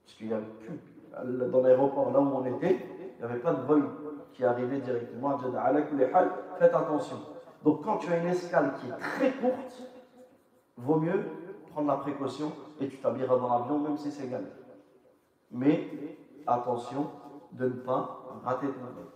[0.04, 0.80] Parce qu'il y avait plus,
[1.52, 2.80] dans l'aéroport là où on était,
[3.18, 3.84] il n'y avait pas de vol
[4.34, 5.74] qui arrivait directement à Jeddah.
[6.60, 7.18] Faites attention.
[7.64, 9.82] Donc quand tu as une escale qui est très courte,
[10.78, 11.24] vaut mieux
[11.72, 14.52] prendre la précaution et tu t'habilleras dans l'avion même si c'est galère.
[15.52, 15.90] Mais
[16.48, 17.08] attention
[17.52, 19.08] de ne pas rater ton vol.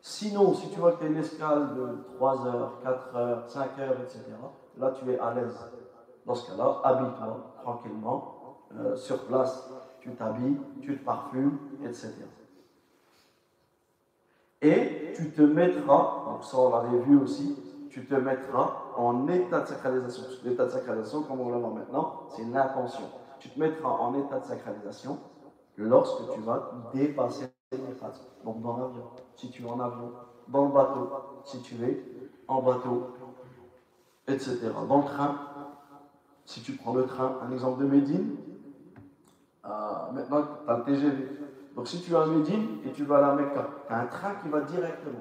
[0.00, 3.78] Sinon, si tu vois que tu as une escale de 3 heures, 4 heures, 5
[3.78, 4.20] heures, etc.,
[4.78, 5.56] là tu es à l'aise.
[6.26, 8.38] Dans ce cas-là, habille-toi tranquillement,
[8.76, 9.70] euh, sur place,
[10.00, 12.12] tu t'habilles, tu te parfumes, etc.
[14.60, 17.56] Et tu te mettras, donc ça on l'avait vu aussi,
[17.92, 20.24] tu te mettras en état de sacralisation.
[20.44, 23.04] l'état de sacralisation, comme on le voit maintenant, c'est l'intention.
[23.38, 25.18] Tu te mettras en état de sacralisation
[25.76, 27.78] lorsque tu vas dépasser les
[28.44, 30.10] Donc dans l'avion, si tu es en avion,
[30.48, 31.10] dans le bateau,
[31.44, 32.02] si tu es
[32.48, 33.14] en bateau,
[34.26, 34.70] etc.
[34.88, 35.36] Dans le train,
[36.46, 38.36] si tu prends le train, un exemple de Médine,
[39.66, 41.28] euh, maintenant tu as le TGV.
[41.76, 44.06] Donc si tu as un Médine et tu vas à la Mecca, tu as un
[44.06, 45.20] train qui va directement.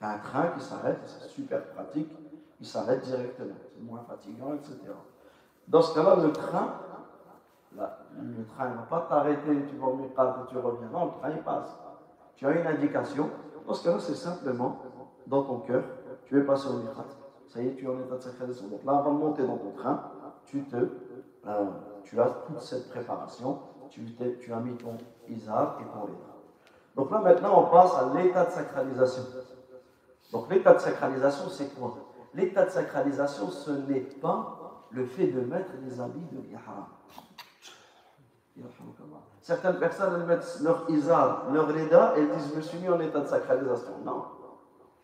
[0.00, 2.10] Tu as un train qui s'arrête, c'est super pratique,
[2.58, 4.78] il s'arrête directement, c'est moins fatigant, etc.
[5.68, 6.72] Dans ce cas-là, le train,
[7.76, 10.88] le train ne va pas t'arrêter, tu vas au et tu reviens.
[10.90, 11.78] Non, le train il passe.
[12.34, 13.28] Tu as une indication.
[13.66, 14.78] Dans ce cas-là, c'est simplement
[15.26, 15.82] dans ton cœur,
[16.24, 17.04] tu es passé au Miqat.
[17.48, 18.68] Ça y est, tu es en état de sacralisation.
[18.68, 20.02] Donc là, avant de monter dans ton train,
[20.46, 21.66] tu te, euh,
[22.18, 23.58] as toute cette préparation.
[23.90, 24.02] Tu,
[24.50, 24.96] as mis ton
[25.28, 26.16] Isar et ton Léa.
[26.96, 29.24] Donc là, maintenant, on passe à l'état de sacralisation.
[30.32, 31.96] Donc l'état de sacralisation, c'est quoi?
[32.34, 36.86] L'état de sacralisation, ce n'est pas le fait de mettre des habits de l'ihram.
[39.40, 43.00] Certaines personnes, elles mettent leur izar, leur reda, elles disent Je me suis mis en
[43.00, 43.98] état de sacralisation.
[44.04, 44.24] Non.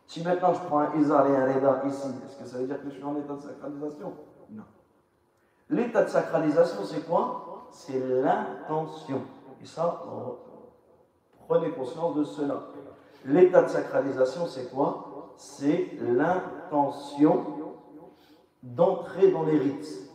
[0.07, 2.81] Si maintenant je prends un izar et un reda ici, est-ce que ça veut dire
[2.81, 4.13] que je suis en état de sacralisation?
[4.51, 4.65] Non.
[5.71, 7.67] L'état de sacralisation, c'est quoi?
[7.73, 9.23] C'est l'intention.
[9.61, 10.03] Et ça,
[11.49, 12.63] prenez conscience de cela.
[13.25, 15.06] L'état de sacralisation, c'est quoi?
[15.37, 17.47] C'est l'intention
[18.63, 20.07] d'entrer dans les rites.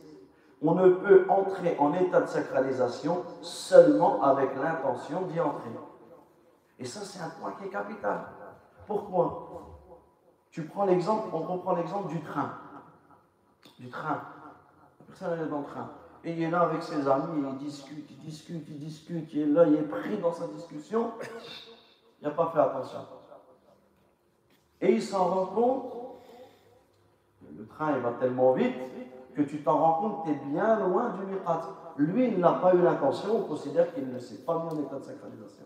[0.61, 5.69] On ne peut entrer en état de sacralisation seulement avec l'intention d'y entrer.
[6.77, 8.25] Et ça, c'est un point qui est capital.
[8.87, 9.47] Pourquoi?
[10.51, 12.51] Tu prends l'exemple, on reprend l'exemple du train.
[13.79, 14.21] Du train.
[14.99, 15.89] La personne est dans le train.
[16.23, 19.45] Et il est là avec ses amis, il discute, il discute, il discute, il est
[19.45, 21.13] là, il est pris dans sa discussion.
[22.21, 22.99] Il n'a pas fait attention.
[24.81, 25.93] Et il s'en rend compte,
[27.57, 28.75] le train il va tellement vite
[29.35, 31.61] que tu t'en rends compte, tu es bien loin du miqat.
[31.97, 34.97] Lui, il n'a pas eu l'intention, on considère qu'il ne s'est pas mis en état
[34.97, 35.65] de sacralisation.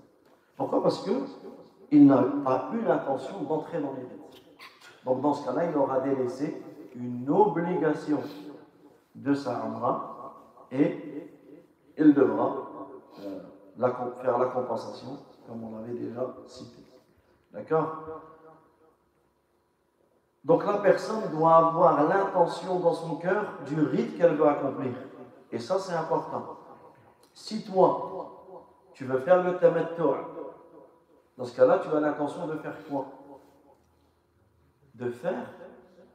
[0.56, 0.84] Pourquoi?
[0.84, 4.44] Parce qu'il n'a pas eu l'intention d'entrer dans les rites.
[5.06, 6.62] Donc dans ce cas-là, il aura délaissé
[6.96, 8.20] une obligation
[9.14, 10.34] de sa Amra
[10.72, 11.32] et
[11.98, 12.56] il devra
[13.20, 13.40] euh,
[14.22, 16.84] faire la compensation, comme on l'avait déjà cité.
[17.54, 18.04] D'accord?
[20.46, 24.94] Donc la personne doit avoir l'intention dans son cœur du rite qu'elle veut accomplir.
[25.52, 26.58] Et ça, c'est important.
[27.34, 28.62] Si toi,
[28.94, 30.04] tu veux faire le tamattu',
[31.36, 33.08] dans ce cas-là, tu as l'intention de faire quoi?
[34.94, 35.48] De faire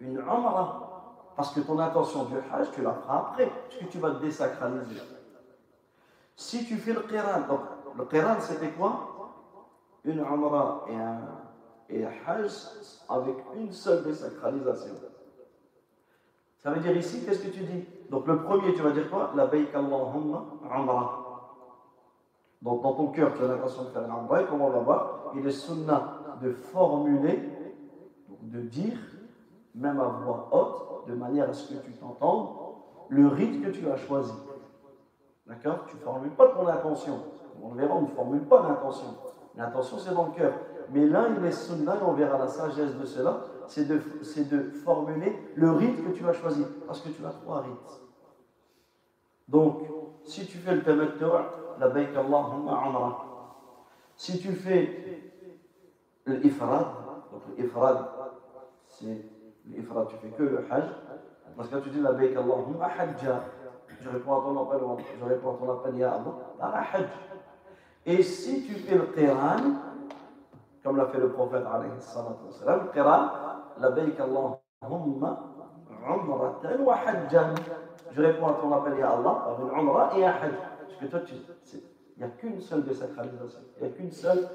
[0.00, 1.32] une umrah.
[1.34, 5.00] Parce que ton intention du hajj, tu la feras après, puisque tu vas désacraliser.
[6.36, 7.60] Si tu fais le qiran, donc
[7.98, 9.32] le qiran, c'était quoi?
[10.04, 11.20] Une umrah et un
[11.92, 12.52] et Hajj
[13.08, 14.94] avec une seule désacralisation.
[16.58, 17.86] Ça veut dire ici, qu'est-ce que tu dis?
[18.10, 19.32] Donc le premier, tu vas dire quoi?
[19.34, 21.26] La Allahumma Umrah.
[22.60, 25.32] Donc dans ton cœur, tu as l'intention de faire l'Umrah, et comme on va voir,
[25.34, 27.42] il est sunnah de formuler,
[28.42, 28.98] de dire,
[29.74, 32.48] même à voix haute, de manière à ce que tu t'entendes,
[33.08, 34.34] le rite que tu as choisi.
[35.46, 35.86] D'accord?
[35.88, 37.20] Tu ne formules pas ton intention.
[37.62, 39.08] On le verra, on ne formule pas l'intention.
[39.56, 40.52] L'intention, c'est dans le cœur.
[40.92, 45.70] Mais là, il est on verra la sagesse de cela, c'est de, de formuler le
[45.70, 46.64] rite que tu as choisi.
[46.86, 48.02] Parce que tu as trois rites.
[49.48, 49.82] Donc,
[50.24, 51.24] si tu fais le tamattu',
[51.78, 53.18] la baik Allahumma.
[54.16, 55.32] Si tu fais
[56.26, 56.86] l'ifrad,
[57.32, 58.06] donc l'ifrad,
[58.86, 59.24] c'est
[59.66, 60.84] l'ifrad, tu fais que le hajj.
[61.56, 63.44] Parce que tu dis la baik Allahumma hajja.
[64.00, 67.08] Je réponds à ton appel, je réponds à ton appel, ya Allah, la hajj.
[68.06, 69.89] Et si tu fais le qiran,
[70.82, 73.28] comme l'a fait le prophète alayhi salam, qiran,
[73.78, 75.40] la baik Allahumma
[76.06, 77.54] umratan wa hajjan.
[78.12, 80.54] Je réponds à ton appel, ya Allah, par une umrah et un hajj.
[80.78, 81.20] Parce que toi,
[81.72, 81.80] il
[82.18, 83.60] n'y a qu'une seule désacralisation.
[83.78, 84.48] Il n'y a qu'une seule,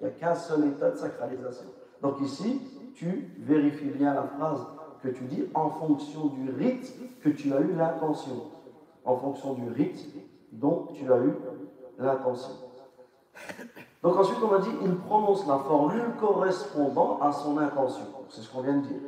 [0.00, 1.66] il n'y a qu'un seul état de sacralisation.
[2.02, 2.60] Donc ici,
[2.94, 4.66] tu vérifies bien la phrase
[5.02, 8.52] que tu dis en fonction du rite que tu as eu l'intention.
[9.06, 10.04] en fonction du rite
[10.52, 11.34] dont tu as eu
[11.98, 12.52] l'intention.
[14.02, 18.04] Donc ensuite, on a dit, il prononce la formule correspondant à son intention.
[18.28, 19.00] C'est ce qu'on vient de dire.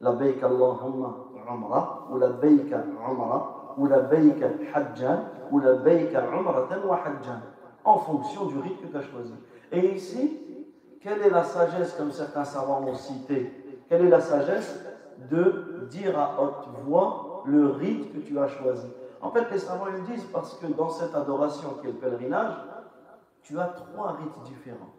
[0.00, 1.16] La baik Allahumma
[1.50, 4.42] umra, ou la baik umra, ou la baik
[4.74, 5.20] hajjan,
[5.50, 7.40] ou la baik umratan wa hajjan,
[7.84, 9.34] en fonction du rite que tu as choisi.
[9.72, 10.38] Et ici,
[11.00, 13.52] quelle est la sagesse, comme certains savants l'ont cité,
[13.88, 14.80] quelle est la sagesse
[15.30, 18.86] de dire à haute voix le rite que tu as choisi?
[19.20, 22.54] En fait, les savants ils disent parce que dans cette adoration qui est le pèlerinage,
[23.42, 24.92] tu as trois rites différents.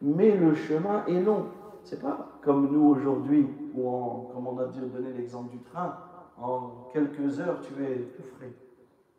[0.00, 1.46] Mais le chemin est long.
[1.84, 5.96] C'est pas comme nous aujourd'hui, où, comme on a donné l'exemple du train,
[6.40, 8.52] en quelques heures tu es tout frais.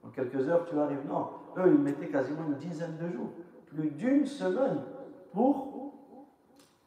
[0.06, 1.06] En quelques heures tu arrives.
[1.08, 3.30] Non, eux ils mettaient quasiment une dizaine de jours,
[3.68, 4.82] plus d'une semaine
[5.34, 5.94] pour,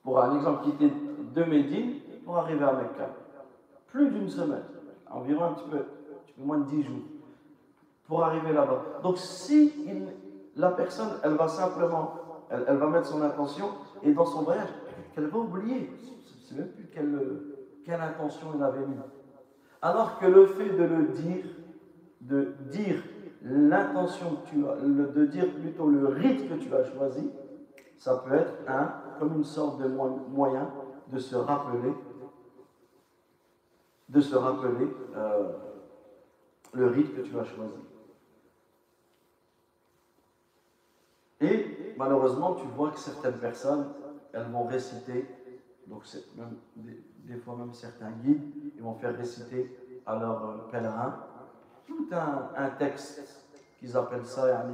[0.02, 0.92] pour un exemple, quitter
[1.34, 1.94] de Médine
[2.24, 3.10] pour arriver à Mecca.
[3.88, 4.64] Plus d'une semaine,
[5.10, 5.84] environ un petit peu,
[6.38, 7.02] moins de dix jours,
[8.06, 9.00] pour arriver là-bas.
[9.02, 9.72] Donc si
[10.56, 12.14] la personne, elle va simplement,
[12.50, 13.68] elle, va mettre son intention,
[14.02, 14.68] et dans son voyage,
[15.14, 15.90] qu'elle va oublier,
[16.46, 18.96] sais même plus quelle, intention elle avait mis.
[19.82, 21.44] Alors que le fait de le dire,
[22.20, 23.02] de dire
[23.42, 27.30] l'intention que tu as, de dire plutôt le rite que tu as choisi,
[27.98, 28.52] ça peut être
[29.18, 30.70] comme une sorte de moyen
[31.12, 31.92] de se rappeler,
[34.08, 35.52] de se rappeler euh,
[36.72, 37.72] le rite que tu as choisi.
[41.40, 43.86] Et malheureusement, tu vois que certaines personnes,
[44.32, 45.26] elles vont réciter,
[45.86, 46.02] donc
[46.76, 48.42] des, fois même certains guides,
[48.76, 51.16] ils vont faire réciter à leurs euh, pèlerins
[51.86, 53.46] tout un, texte
[53.78, 54.66] qu'ils appellent ça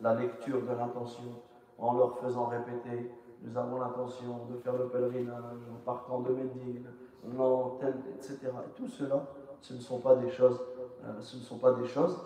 [0.00, 1.42] la lecture de l'intention,
[1.78, 3.10] en leur faisant répéter
[3.44, 6.86] nous avons l'intention de faire le pèlerinage en partant de Médine,
[7.24, 8.38] etc.
[8.42, 9.26] Et tout cela,
[9.60, 10.60] ce ne sont pas des choses,
[11.04, 12.16] euh, ce ne sont pas des choses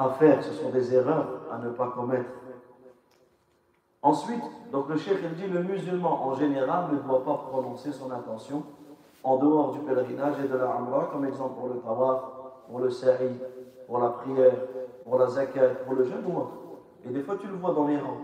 [0.00, 2.30] à faire, ce sont des erreurs à ne pas commettre.
[4.02, 8.62] Ensuite, donc le cheikh dit le musulman en général ne doit pas prononcer son intention
[9.22, 12.22] en dehors du pèlerinage et de la Amra, comme exemple pour le tawaf,
[12.66, 13.28] pour le sa'i,
[13.86, 14.54] pour la prière,
[15.04, 16.46] pour la zakat, pour le jeûne ou
[17.06, 18.22] Et des fois tu le vois dans les rangs.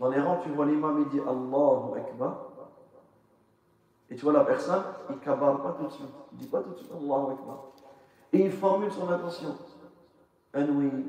[0.00, 2.36] Dans les rangs, tu vois l'imam, il dit Allahu Akbar.
[4.10, 6.08] Et tu vois la personne, il ne pas tout de suite.
[6.32, 7.58] Il ne dit pas tout de suite Allahu Akbar.
[8.32, 9.54] Et il formule son intention.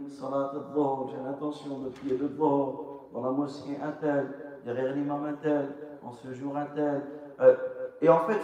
[0.08, 5.26] Salat al j'ai l'intention de prier le bord dans la mosquée un tel, derrière l'imam
[5.26, 5.70] un tel,
[6.04, 7.04] en ce jour un tel.
[7.40, 7.56] Euh,
[8.02, 8.42] et en fait,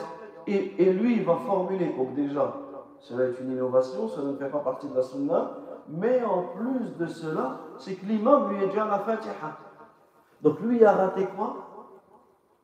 [0.48, 1.94] et, lui, il va formuler.
[1.98, 2.54] Donc déjà,
[3.00, 5.52] cela est une innovation, cela ne fait pas partie de la sunna.
[5.89, 9.58] Mais en plus de cela, c'est que l'imam lui est déjà la fatiha.
[10.42, 11.89] Donc lui, il a raté quoi?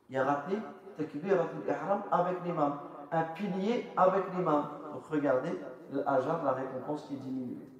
[0.10, 0.58] Il a raté
[0.98, 2.80] takbiratul ihram avec l'imam.
[3.12, 4.66] Un pilier avec l'imam.
[4.94, 5.52] Donc regardez,
[5.92, 7.79] l'ajab, la récompense qui diminue.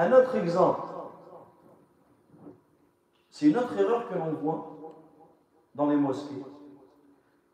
[0.00, 0.80] Un autre exemple,
[3.30, 4.94] c'est une autre erreur que l'on voit
[5.74, 6.42] dans les mosquées.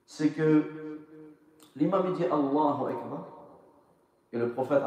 [0.07, 1.01] C'est que
[1.75, 3.27] l'imam dit Allahu Akbar.
[4.33, 4.81] Et le prophète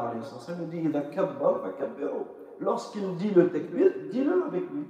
[0.56, 0.88] nous dit
[2.60, 4.86] Lorsqu'il dit le takbir, dis-le avec lui.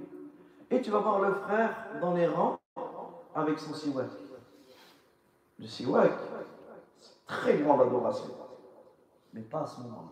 [0.69, 2.57] Et tu vas voir le frère dans les rangs
[3.35, 4.07] avec son siwak.
[5.59, 6.13] Le siwak,
[7.01, 8.31] c'est très grande adoration.
[9.33, 10.07] Mais pas à ce moment-là.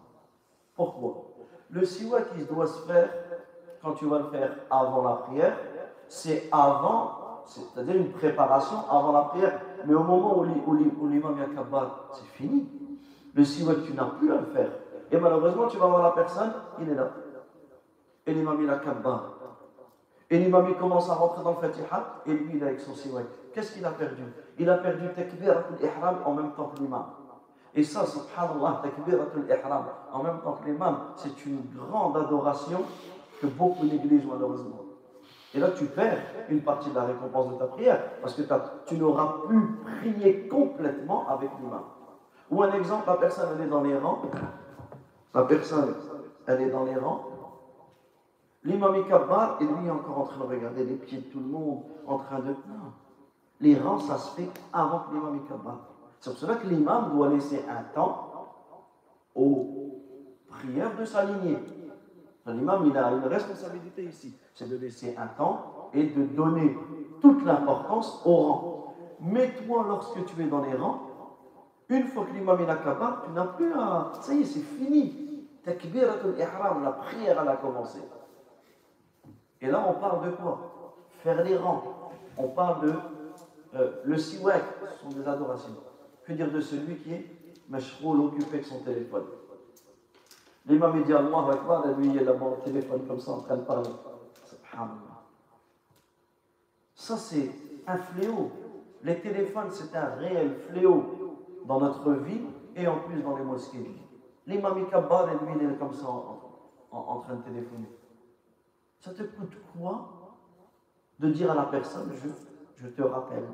[0.75, 1.28] Pourquoi?
[1.71, 3.09] Le siwak, il doit se faire,
[3.81, 5.57] quand tu vas le faire avant la prière,
[6.07, 9.61] c'est avant, c'est-à-dire une préparation avant la prière.
[9.85, 12.67] Mais au moment où l'imam kabbat, c'est fini.
[13.33, 14.71] Le siwak, tu n'as plus à le faire.
[15.11, 16.51] Et malheureusement, tu vas voir la personne,
[16.81, 17.11] il est là.
[18.25, 18.69] Et l'imam, il.
[20.31, 23.25] Et l'imam commence à rentrer dans le Fatiha et lui il est avec son siwak.
[23.51, 24.23] Qu'est-ce qu'il a perdu?
[24.59, 27.05] Il a perdu takbiratul ihram en même temps que l'imam.
[27.75, 32.83] Et ça, subhanallah, takbiratul ihram en même temps que l'imam, c'est une grande adoration
[33.39, 34.81] que beaucoup négligent malheureusement.
[35.53, 38.43] Et là, tu perds une partie de la récompense de ta prière parce que
[38.85, 41.83] tu n'auras plus prié complètement avec l'imam.
[42.51, 44.21] Ou un exemple, la personne, elle est dans les rangs.
[45.33, 45.93] La personne,
[46.47, 47.25] elle est dans les rangs
[48.63, 51.83] L'imam Kabbar, et lui encore en train de regarder les pieds de tout le monde,
[52.05, 52.49] en train de.
[52.49, 52.91] Non.
[53.61, 55.77] Les rangs, ça se fait avant que l'imam Kabbar.
[56.19, 58.53] C'est pour cela que l'imam doit laisser un temps
[59.35, 60.03] aux
[60.49, 61.57] prières de s'aligner.
[62.45, 66.75] L'imam, il a une responsabilité ici, c'est de laisser un temps et de donner
[67.21, 68.95] toute l'importance aux rangs.
[69.21, 71.01] Mais toi, lorsque tu es dans les rangs,
[71.89, 74.11] une fois que l'imam il a kabbar, tu n'as plus à.
[74.21, 75.25] Ça y est, c'est fini.
[75.67, 77.99] Ihram, la prière, elle a commencé.
[79.61, 80.95] Et là, on parle de quoi?
[81.19, 81.83] Faire les rangs.
[82.37, 82.93] On parle de
[83.75, 85.75] euh, le siwak, ce sont des adorations.
[86.29, 87.25] Que dire de celui qui est
[87.69, 89.23] mashroul, occupé de son téléphone?
[90.67, 93.57] L'imam dit Allah Akbar, et lui il est là au téléphone comme ça en train
[93.57, 93.89] de parler.
[96.93, 97.49] Ça c'est
[97.87, 98.51] un fléau.
[99.01, 102.41] Les téléphones c'est un réel fléau dans notre vie
[102.75, 103.91] et en plus dans les mosquées.
[104.45, 106.09] L'imam Kabbar et lui est comme ça
[106.91, 107.89] en, train de téléphoner.
[108.99, 110.37] Ça te coûte quoi
[111.17, 112.29] de dire à la personne je,
[112.83, 113.47] je te rappelle?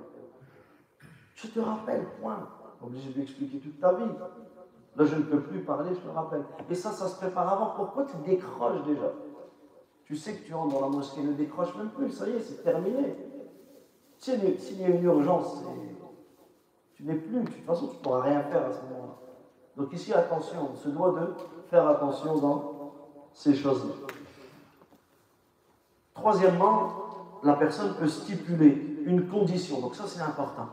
[1.36, 2.50] Je te rappelle, point.
[2.82, 4.06] Obligé de lui expliquer toute ta vie.
[4.96, 6.44] Là, je ne peux plus parler, je te rappelle.
[6.70, 7.74] Et ça, ça se prépare avant.
[7.76, 9.12] Pourquoi tu décroches déjà?
[10.06, 12.12] Tu sais que tu rentres dans la mosquée, ne décroche même plus.
[12.12, 13.16] Ça y est, c'est terminé.
[14.18, 15.64] S'il y a une urgence,
[16.94, 17.42] tu n'es plus.
[17.42, 19.16] De toute façon, tu ne pourras rien faire à ce moment-là.
[19.76, 21.34] Donc ici, attention, on se doit de
[21.70, 22.94] faire attention dans
[23.34, 23.94] ces choses-là.
[26.14, 26.94] Troisièmement,
[27.44, 29.82] la personne peut stipuler une condition.
[29.82, 30.68] Donc ça, c'est important.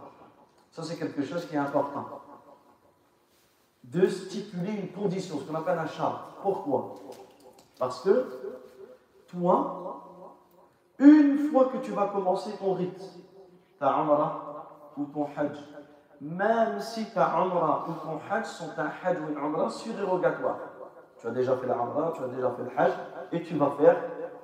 [0.72, 2.06] Ça, c'est quelque chose qui est important
[3.84, 6.34] de stipuler une condition, ce qu'on appelle un charte.
[6.40, 6.94] Pourquoi?
[7.78, 8.26] Parce que
[9.26, 10.28] toi,
[10.98, 13.02] une fois que tu vas commencer ton rite,
[13.78, 15.58] ta umrah ou ton hajj,
[16.22, 20.58] même si ta umrah ou ton hajj sont un hajj ou une umrah surérogatoire,
[21.20, 22.92] tu as déjà fait la umrah, tu as déjà fait le hajj,
[23.32, 23.96] et tu vas faire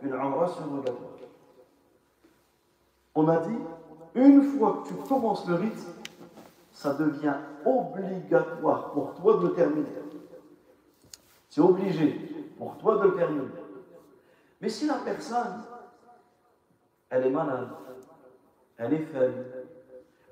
[0.03, 1.11] une umrah surérogatoire.
[3.15, 3.59] On a dit,
[4.15, 5.98] une fois que tu commences le rite,
[6.79, 7.35] ça devient
[7.67, 9.89] obligatoire pour toi de le terminer.
[11.49, 12.13] C'est obligé
[12.57, 13.49] pour toi de le terminer.
[14.61, 15.65] Mais si la personne,
[17.11, 17.67] elle est malade,
[18.77, 19.45] elle est faible,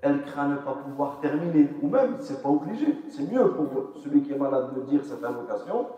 [0.01, 4.23] elle craint ne pas pouvoir terminer, ou même, c'est pas obligé, c'est mieux pour celui
[4.23, 5.89] qui est malade de dire cette invocation,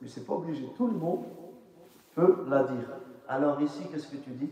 [0.00, 1.24] mais c'est pas obligé, tout le monde
[2.16, 2.88] peut la dire.
[3.28, 4.50] Alors ici, qu'est-ce que tu dis?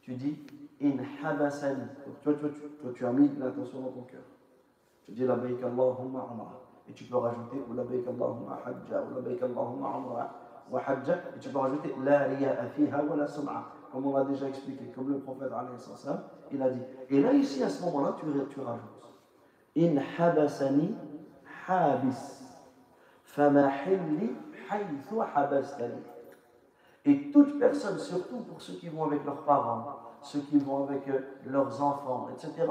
[0.00, 0.38] Tu dis
[0.80, 1.84] in habasani.
[2.24, 2.48] Toi, toi,
[2.80, 4.22] toi, tu as mis l'intention dans ton cœur.
[5.04, 6.60] Tu dis labbaik Allahumma umrah.
[6.88, 10.30] Et tu peux rajouter ou labbaik Allahumma hajja ou labbaik Allahumma
[10.86, 11.14] hajja.
[11.36, 13.64] Et tu peux rajouter la riya'a fiha wa la sum'a.
[13.92, 15.50] Comme on l'a déjà expliqué, comme le prophète
[16.50, 16.80] il a dit.
[17.10, 19.08] Et là, ici, à ce moment-là, tu, rajoutes.
[19.76, 20.94] In habasani
[21.68, 22.42] habis.
[23.24, 24.34] Famahilli
[24.70, 26.02] haythu habastani.
[27.04, 29.84] Et toute personne, surtout pour ceux qui vont avec leurs parents,
[30.22, 32.66] ceux qui vont avec euh, leurs enfants, etc.,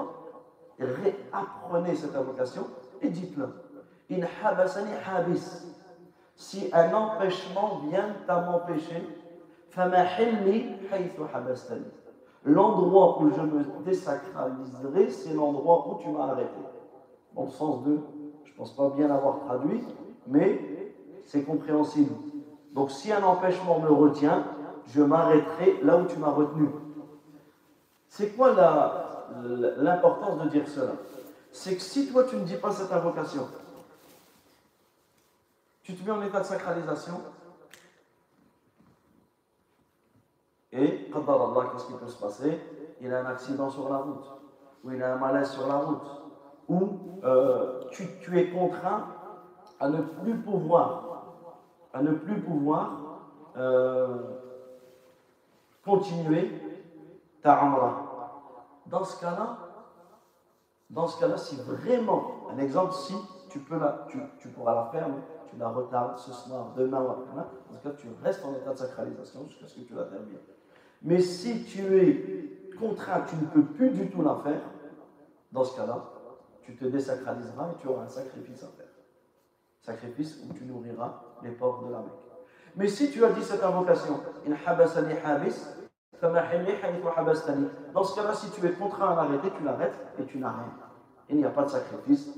[0.85, 2.67] réapprenez cette invocation
[3.01, 3.47] et dites-le.
[4.11, 5.65] In habasani habis.
[6.35, 9.07] Si un empêchement vient à m'empêcher,
[12.43, 16.59] L'endroit où je me désacraliserai, c'est l'endroit où tu m'as arrêté.
[17.35, 17.99] Dans le sens de,
[18.43, 19.81] je ne pense pas bien avoir traduit,
[20.27, 20.59] mais
[21.25, 22.13] c'est compréhensible.
[22.73, 24.43] Donc si un empêchement me retient,
[24.87, 26.67] je m'arrêterai là où tu m'as retenu.
[28.07, 29.00] C'est quoi la,
[29.77, 30.93] l'importance de dire cela.
[31.51, 33.47] C'est que si toi tu ne dis pas cette invocation,
[35.83, 37.21] tu te mets en état de sacralisation,
[40.73, 42.59] et, Allah, qu'est-ce qui peut se passer?
[43.01, 44.25] Il a un accident sur la route,
[44.83, 46.21] ou il a un malaise sur la route,
[46.69, 49.07] ou euh, tu, es contraint
[49.79, 51.25] à ne plus pouvoir,
[51.93, 52.91] à ne plus pouvoir
[53.57, 54.17] euh,
[55.83, 56.51] continuer
[57.41, 58.00] ta amra.
[58.91, 59.57] Dans ce cas-là,
[60.89, 63.15] dans si vraiment, un exemple, si
[63.49, 65.07] tu, peux la, tu, pourras la faire,
[65.49, 68.73] tu la retardes ce soir, demain ou après-demain, dans ce cas, tu restes en état
[68.73, 70.37] de sacralisation jusqu'à ce que tu la termines.
[71.03, 74.61] Mais si tu es contraint, tu ne peux plus du tout la faire,
[75.53, 76.03] dans ce cas-là,
[76.63, 78.87] tu te désacraliseras et tu auras un sacrifice à faire.
[79.81, 82.11] Sacrifice où tu nourriras les porcs de la Mecque.
[82.75, 85.65] Mais si tu as dit cette invocation, in habasani habis,
[86.21, 90.69] dans ce cas-là, si tu es contraint à l'arrêter, tu l'arrêtes et tu n'as rien.
[91.29, 92.29] Il n'y a pas de sacrifice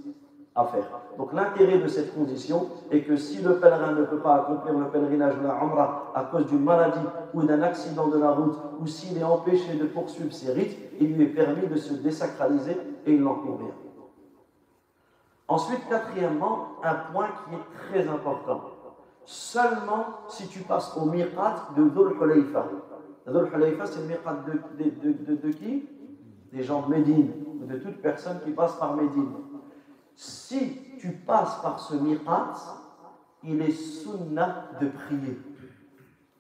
[0.55, 0.85] à faire.
[1.17, 4.85] Donc l'intérêt de cette condition est que si le pèlerin ne peut pas accomplir le
[4.85, 8.87] pèlerinage de la Umrah à cause d'une maladie ou d'un accident de la route, ou
[8.87, 13.13] s'il est empêché de poursuivre ses rites, il lui est permis de se désacraliser et
[13.13, 13.73] il n'en rien.
[15.47, 18.61] Ensuite, quatrièmement, un point qui est très important.
[19.25, 22.13] Seulement si tu passes au mirat de Dhul.
[23.25, 25.89] Dhul Hulayfa, c'est le miqat de, qui?
[26.51, 29.33] Des gens de Médine, de toute personne qui passe par Médine.
[30.15, 32.53] Si tu passes par ce miqat,
[33.43, 35.39] il est sunnah de prier.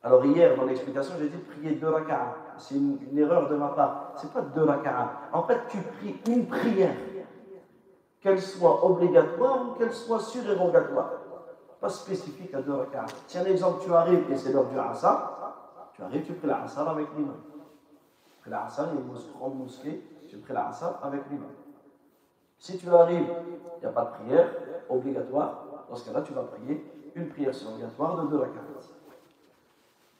[0.03, 2.35] Alors hier, dans l'explication, j'ai dit de prier deux raka'a.
[2.57, 4.13] C'est une, erreur de ma part.
[4.17, 5.29] C'est pas deux raka'a.
[5.31, 6.95] En fait, tu pries une prière,
[8.19, 11.11] qu'elle soit obligatoire ou qu'elle soit surérogatoire.
[11.79, 13.05] Pas spécifique à deux raka'a.
[13.27, 15.42] Si un exemple, tu arrives et c'est l'heure du asa,
[15.93, 17.37] tu arrives, tu pries la asar avec l'imam.
[18.25, 19.67] Tu pries la asar, il y a une grande
[20.27, 21.49] tu pries la asar avec l'imam.
[22.57, 23.27] Si tu arrives,
[23.77, 24.49] il n'y a pas de prière
[24.89, 26.83] obligatoire, dans ce cas-là, tu vas prier
[27.15, 28.61] une prière surrogatoire de deux rakats.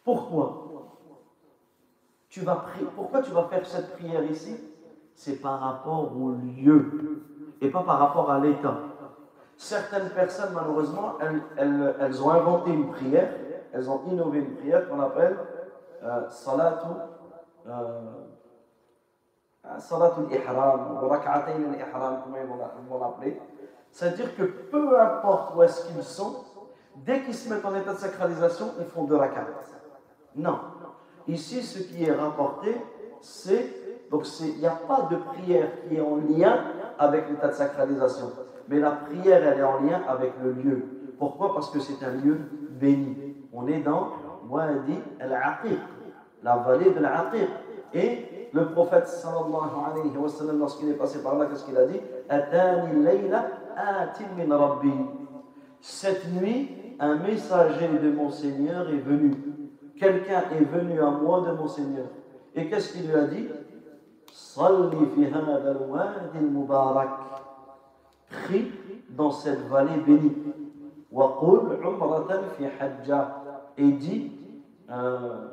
[0.04, 0.68] Pourquoi
[2.30, 2.66] tu vas
[2.96, 4.58] Pourquoi tu vas faire cette prière ici?
[5.16, 7.24] C'est par rapport au lieu
[7.62, 8.78] et pas par rapport à l'état.
[9.56, 13.32] Certaines personnes, malheureusement, elles, elles, ont inventé une prière,
[13.72, 15.38] elles ont innové une prière qu'on appelle
[16.04, 16.88] euh, salatu,
[17.68, 18.00] euh,
[19.80, 23.42] salatul ihram, ou al-ihram, comment ils vont l'appeler.
[23.92, 26.36] C'est-à-dire que peu importe où est-ce qu'ils sont,
[26.96, 29.46] dès qu'ils se mettent en état de sacralisation, ils font deux rak'at.
[30.36, 30.60] Non.
[31.28, 32.76] Ici, ce qui est rapporté,
[33.22, 34.10] c'est.
[34.12, 36.66] Donc, il n'y a pas de prière qui est en lien
[37.00, 38.32] avec l'état de sacralisation.
[38.68, 40.86] Mais la prière, elle est en lien avec le lieu.
[41.18, 41.54] Pourquoi?
[41.54, 42.38] Parce que c'est un lieu
[42.72, 43.48] béni.
[43.54, 44.10] On est dans
[44.50, 45.80] Wadi al-Aqiq,
[46.44, 47.50] la vallée de l'Aqiq.
[47.94, 51.86] Et le prophète sallallahu alayhi wa sallam, lorsqu'il est passé par là, qu'est-ce qu'il a
[51.86, 52.00] dit?
[52.30, 54.92] Atani layla atin min rabbi.
[55.82, 56.70] Cette nuit,
[57.00, 59.32] un messager de mon Seigneur est venu.
[59.98, 62.08] Quelqu'un est venu à moi de mon Seigneur.
[62.56, 63.48] Et qu'est-ce qu'il lui a dit?
[64.32, 67.10] Salli fi al-wadi al-mubarak
[68.30, 68.72] prie
[69.10, 70.34] dans cette vallée bénie.
[73.78, 74.32] Et dit
[74.90, 75.48] euh,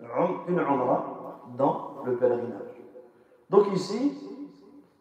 [0.00, 2.82] une umrah dans le pèlerinage.
[3.50, 4.12] Donc ici,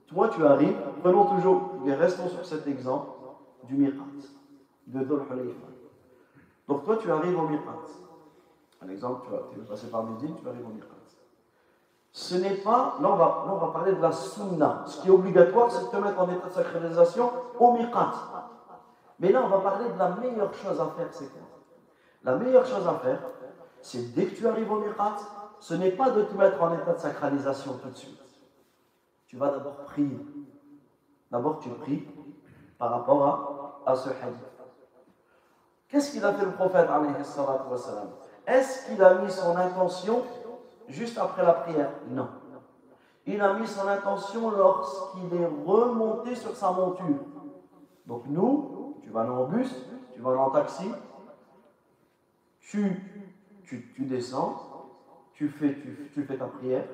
[0.08, 3.10] toi tu arrives, prenons toujours, et restons sur cet exemple
[3.64, 4.04] du miqat,
[4.88, 5.22] de Dhul
[6.68, 7.82] Donc toi tu arrives au miqat.
[8.82, 10.96] Un exemple, tu vas, passer par Médine, tu arrives au miqat
[12.16, 14.84] ce n'est pas, là on, va, on va parler de la sunna.
[14.86, 17.30] Ce qui est obligatoire, c'est de te mettre en état de sacralisation
[17.60, 18.14] au miqat.
[19.20, 21.42] Mais là, on va parler de la meilleure chose à faire, c'est quoi?
[22.24, 23.20] La meilleure chose à faire,
[23.86, 25.18] c'est dès que tu arrives au miqat,
[25.60, 28.20] ce n'est pas de te mettre en état de sacralisation tout de suite.
[29.28, 30.26] Tu vas d'abord prier.
[31.30, 32.04] D'abord, tu pries
[32.80, 34.42] par rapport à, à ce hadith.
[35.88, 36.90] Qu'est-ce qu'il a fait le prophète
[38.48, 40.24] Est-ce qu'il a mis son intention
[40.88, 41.92] juste après la prière?
[42.10, 42.30] Non.
[43.28, 47.20] Il a mis son intention lorsqu'il est remonté sur sa monture.
[48.08, 49.72] Donc nous, tu vas aller en bus,
[50.12, 50.92] tu vas aller en taxi,
[52.62, 53.15] tu,
[53.66, 54.92] tu, descends,
[55.34, 56.86] tu fais, ta prière,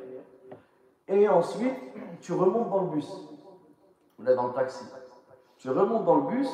[1.07, 1.76] et ensuite
[2.22, 3.11] tu remontes dans le bus.
[4.19, 4.86] On est dans le taxi.
[5.57, 6.49] Tu remontes dans le bus,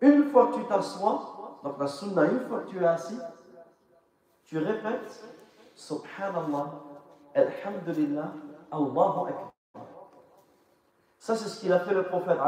[0.00, 3.18] une fois que tu t'assois, donc la sunna, une fois que tu es assis,
[4.44, 5.24] tu répètes
[5.74, 6.72] Subhanallah,
[7.34, 8.32] Alhamdulillah,
[8.70, 9.52] Allahu Akbar.
[11.18, 12.38] Ça, c'est ce qu'il a fait le prophète,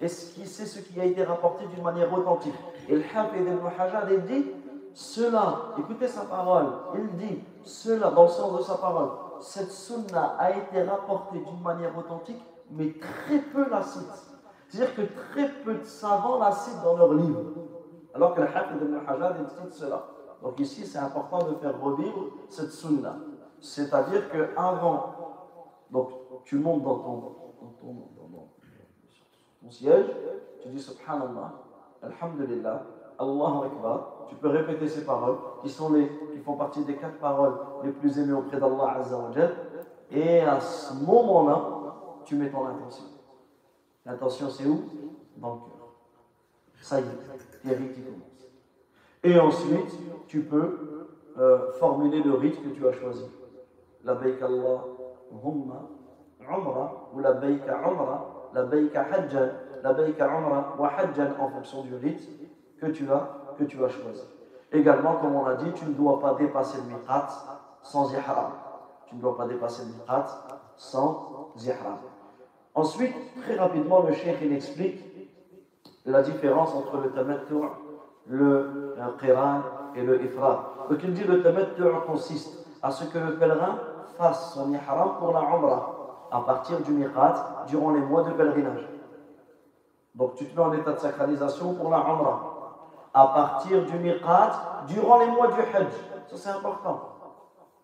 [0.00, 2.54] et c'est ce qui a été rapporté d'une manière authentique.
[2.88, 4.46] Et le dit
[4.94, 9.10] cela, écoutez sa parole, il dit cela dans le sens de sa parole.
[9.40, 14.32] Cette sunna a été rapportée d'une manière authentique, mais très peu la citent.
[14.68, 17.42] C'est-à-dire que très peu de savants la citent dans leurs livres.
[18.14, 20.04] Alors que le Hafid ibn Hajar, cite cela.
[20.42, 23.16] Donc ici, c'est important de faire revivre cette sunna.
[23.60, 25.14] C'est-à-dire qu'avant,
[25.90, 26.10] donc
[26.44, 27.34] tu montes dans ton,
[29.62, 30.06] dans siège,
[30.60, 31.52] tu dis Subhanallah,
[32.02, 32.82] Alhamdulillah,
[33.18, 34.11] Allahu Akbar.
[34.28, 37.54] Tu peux répéter ces paroles qui, sont les, qui font partie des quatre paroles
[37.84, 39.30] les plus aimées auprès d'Allah Azza wa
[40.10, 41.82] Et à ce moment-là,
[42.24, 43.04] tu mets ton intention.
[44.04, 44.82] L'intention, c'est où?
[45.36, 45.88] Dans le cœur.
[46.80, 48.32] Ça y est, les rites commencent.
[49.22, 51.06] Et ensuite, tu peux
[51.38, 53.24] euh, formuler le rite que tu as choisi.
[54.04, 54.84] La Allah
[55.32, 55.88] Humma
[56.48, 59.48] Umra ou la Baïka Umra, la Baïka Hajjan,
[59.82, 62.28] la Baïka Umra ou Hajjan en fonction du rite
[62.80, 64.22] que tu as, tu as choisi.
[64.72, 67.28] Également, comme on l'a dit, tu ne dois pas dépasser le miqat
[67.82, 68.52] sans ihram.
[69.06, 70.26] Tu ne dois pas dépasser le miqat
[70.76, 71.98] sans ihram.
[72.74, 75.04] Ensuite, très rapidement, le cheikh explique
[76.06, 77.54] la différence entre le tamattu'
[78.26, 79.60] le qiran
[79.94, 80.74] et le ifra.
[80.88, 83.78] Donc il dit le tamattu consiste à ce que le pèlerin
[84.16, 88.88] fasse son ihram pour la umrah à partir du miqat durant les mois de pèlerinage.
[90.14, 92.51] Donc tu te mets en état de sacralisation pour la umrah
[93.14, 95.92] à partir du miqat durant les mois du hajj.
[96.28, 97.08] Ça c'est important.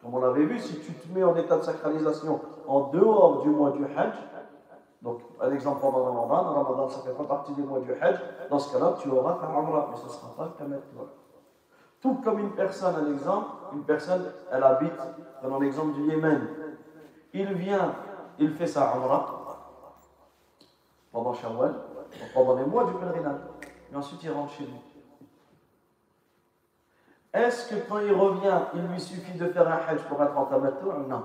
[0.01, 3.51] Comme on l'avait vu, si tu te mets en état de sacralisation en dehors du
[3.51, 4.15] mois du hajj,
[5.01, 8.19] donc, un exemple pendant Ramadan, Ramadan ça fait pas partie du mois du Hajj,
[8.51, 10.89] dans ce cas-là, tu auras ta Umrah, mais ce ne sera pas le Tamattu.
[12.01, 14.93] Tout comme une personne, un exemple, une personne, elle habite,
[15.41, 16.49] prenons l'exemple du Yémen,
[17.33, 17.95] il vient,
[18.41, 19.27] il fait sa Umrah
[21.13, 21.75] pendant Shawwal,
[22.35, 23.41] pendant les mois du pèlerinage,
[23.93, 24.81] et ensuite il rentre chez lui.
[27.39, 30.45] Est-ce que quand il revient, il lui suffit de faire un Hajj pour être en
[30.47, 30.87] Tamattu?
[31.09, 31.23] Non.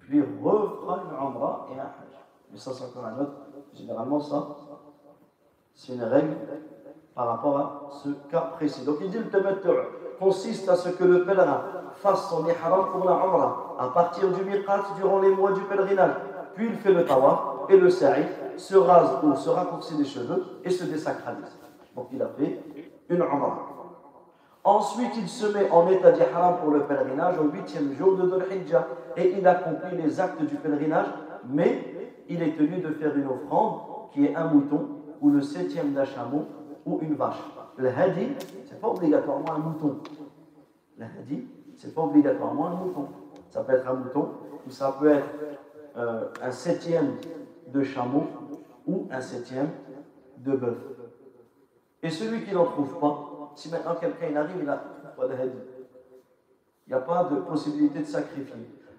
[0.00, 2.12] Puis il refera une Umrah et un Hajj
[2.52, 3.32] mais ça c'est encore un autre.
[3.74, 4.46] Généralement, ça,
[5.74, 6.36] c'est une règle
[7.14, 8.84] par rapport à ce cas précis.
[8.84, 9.68] Donc il dit le tamattu'
[10.18, 11.62] consiste à ce que le pèlerin
[11.94, 16.14] fasse son ihram pour la umrah à partir du miqat durant les mois du pèlerinage.
[16.54, 18.26] Puis il fait le tawaf et le sa'i,
[18.56, 21.58] se rase ou se raccourcit les cheveux et se désacralise.
[21.96, 22.62] Donc il a fait
[23.08, 23.71] une umrah.
[24.64, 28.44] Ensuite, il se met en état d'ihram pour le pèlerinage au huitième jour de Dhul
[29.16, 31.08] et il accomplit les actes du pèlerinage,
[31.48, 33.80] mais il est tenu de faire une offrande
[34.12, 34.88] qui est un mouton
[35.20, 36.46] ou le septième d'un chameau
[36.86, 37.42] ou une vache.
[37.76, 38.28] Le hadi,
[38.66, 39.98] c'est pas obligatoirement un mouton.
[40.96, 43.06] Le hadi, c'est pas obligatoirement un mouton.
[43.50, 44.28] Ça peut être un mouton
[44.66, 45.28] ou ça peut être
[45.96, 47.16] euh, un septième
[47.66, 48.24] de chameau
[48.86, 49.70] ou un septième
[50.38, 50.78] de bœuf.
[52.02, 55.58] Et celui qui n'en trouve pas, si maintenant quelqu'un arrive, il n'a pas de hadi.
[56.86, 58.54] Il n'y a pas de possibilité de sacrifier.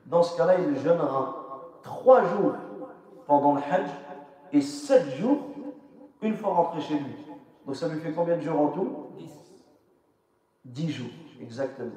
[0.05, 1.43] Dans ce cas-là, il jeûnera
[1.81, 2.53] trois jours
[3.27, 3.89] pendant le Hajj
[4.51, 5.39] et sept jours
[6.21, 7.15] une fois rentré chez lui.
[7.65, 9.07] Donc ça lui fait combien de jours en tout?
[9.17, 9.31] 10.
[10.65, 11.91] 10 jours, exactement.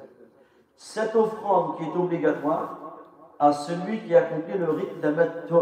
[0.75, 2.97] Cette offrande qui est obligatoire
[3.39, 5.53] à celui qui accomplit le rite d'amattu'.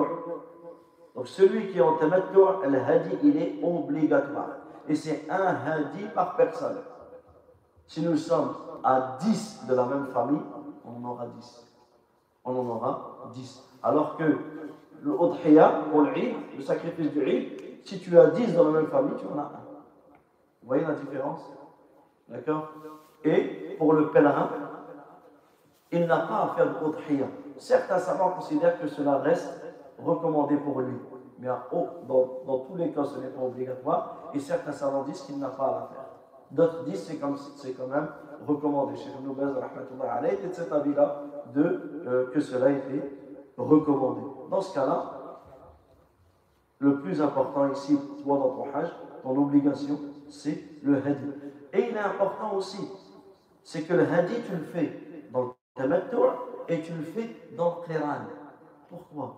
[1.15, 4.64] Donc celui qui est en tamattu', le hadi, il est obligatoire.
[4.87, 6.77] Et c'est un hadi par personne.
[7.87, 10.41] Si nous sommes à 10 de la même famille,
[10.85, 11.65] on en aura 10.
[12.43, 13.63] On en aura 10.
[13.83, 14.23] Alors que
[15.03, 16.11] le udhiya, pour le
[16.55, 19.43] le sacrifice du Eid, si tu as 10 dans la même famille, tu en as
[19.43, 19.65] un.
[20.61, 21.41] Vous voyez la différence?
[22.27, 22.69] D'accord?
[23.23, 24.49] Et pour le pèlerin,
[25.91, 27.27] il n'a pas à faire de udhiya.
[27.57, 29.61] Certains savants considèrent que cela reste
[30.03, 30.97] recommandé pour lui.
[31.39, 31.47] Mais
[32.07, 34.24] dans, tous les cas, ce n'est pas obligatoire.
[34.35, 36.05] Et certains savants disent qu'il n'a pas à la faire.
[36.51, 37.13] D'autres disent que
[37.55, 38.09] c'est quand même
[38.45, 38.97] recommandé.
[38.97, 41.23] Cheikh Ibn était de cet avis-là
[41.53, 43.11] de, euh, que cela était
[43.57, 44.21] recommandé.
[44.51, 45.11] Dans ce cas-là,
[46.79, 48.89] le plus important ici, toi dans ton hajj,
[49.23, 49.97] ton obligation,
[50.29, 51.31] c'est le hadi.
[51.71, 52.89] Et il est important aussi,
[53.63, 56.17] c'est que le hadi, tu le fais dans le tamattu'
[56.67, 58.17] et tu le fais dans le qiran.
[58.89, 59.35] Pourquoi?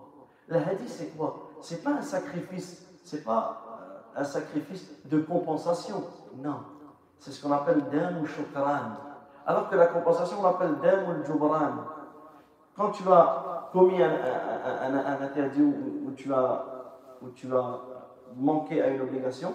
[0.48, 1.50] Le hadi, c'est quoi?
[1.60, 3.67] C'est pas un sacrifice, c'est pas
[4.18, 6.04] un sacrifice de compensation.
[6.36, 6.60] Non.
[7.18, 8.96] C'est ce qu'on appelle dam ou shukran.
[9.46, 11.84] Alors que la compensation, on l'appelle dam ou jubran.
[12.76, 16.64] Quand tu as commis un, interdit où, tu as,
[17.22, 17.80] où tu as
[18.36, 19.54] manqué à une obligation,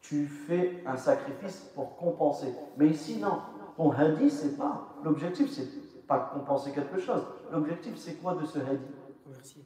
[0.00, 2.54] tu fais un sacrifice pour compenser.
[2.76, 3.40] Mais ici, non.
[3.76, 4.88] Ton hadi, c'est pas.
[5.02, 7.22] L'objectif, c'est pas compenser quelque chose.
[7.50, 8.84] L'objectif, c'est quoi de ce hadi?
[9.26, 9.64] Remercier.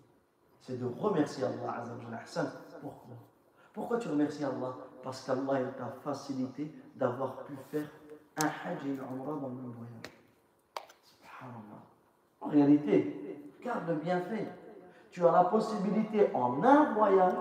[0.60, 2.50] C'est de remercier Allah Azzawajal.
[2.84, 3.16] Pourquoi?
[3.72, 4.74] Pourquoi tu remercies Allah?
[5.02, 7.88] Parce qu'Allah t'a facilité d'avoir pu faire
[8.36, 10.12] un hajj et une dans le même voyage.
[11.02, 11.80] Subhanallah.
[12.42, 14.48] En réalité, garde le bienfait.
[15.10, 17.32] Tu as la possibilité en un voyage,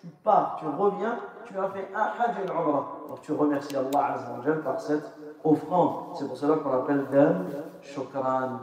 [0.00, 2.98] tu pars, tu reviens, tu as fait un hajj et une umrah.
[3.08, 5.12] Donc tu remercies Allah Azzawajal par cette
[5.42, 6.14] offrande.
[6.14, 7.46] C'est pour cela qu'on appelle Dam
[7.80, 8.58] Shukran.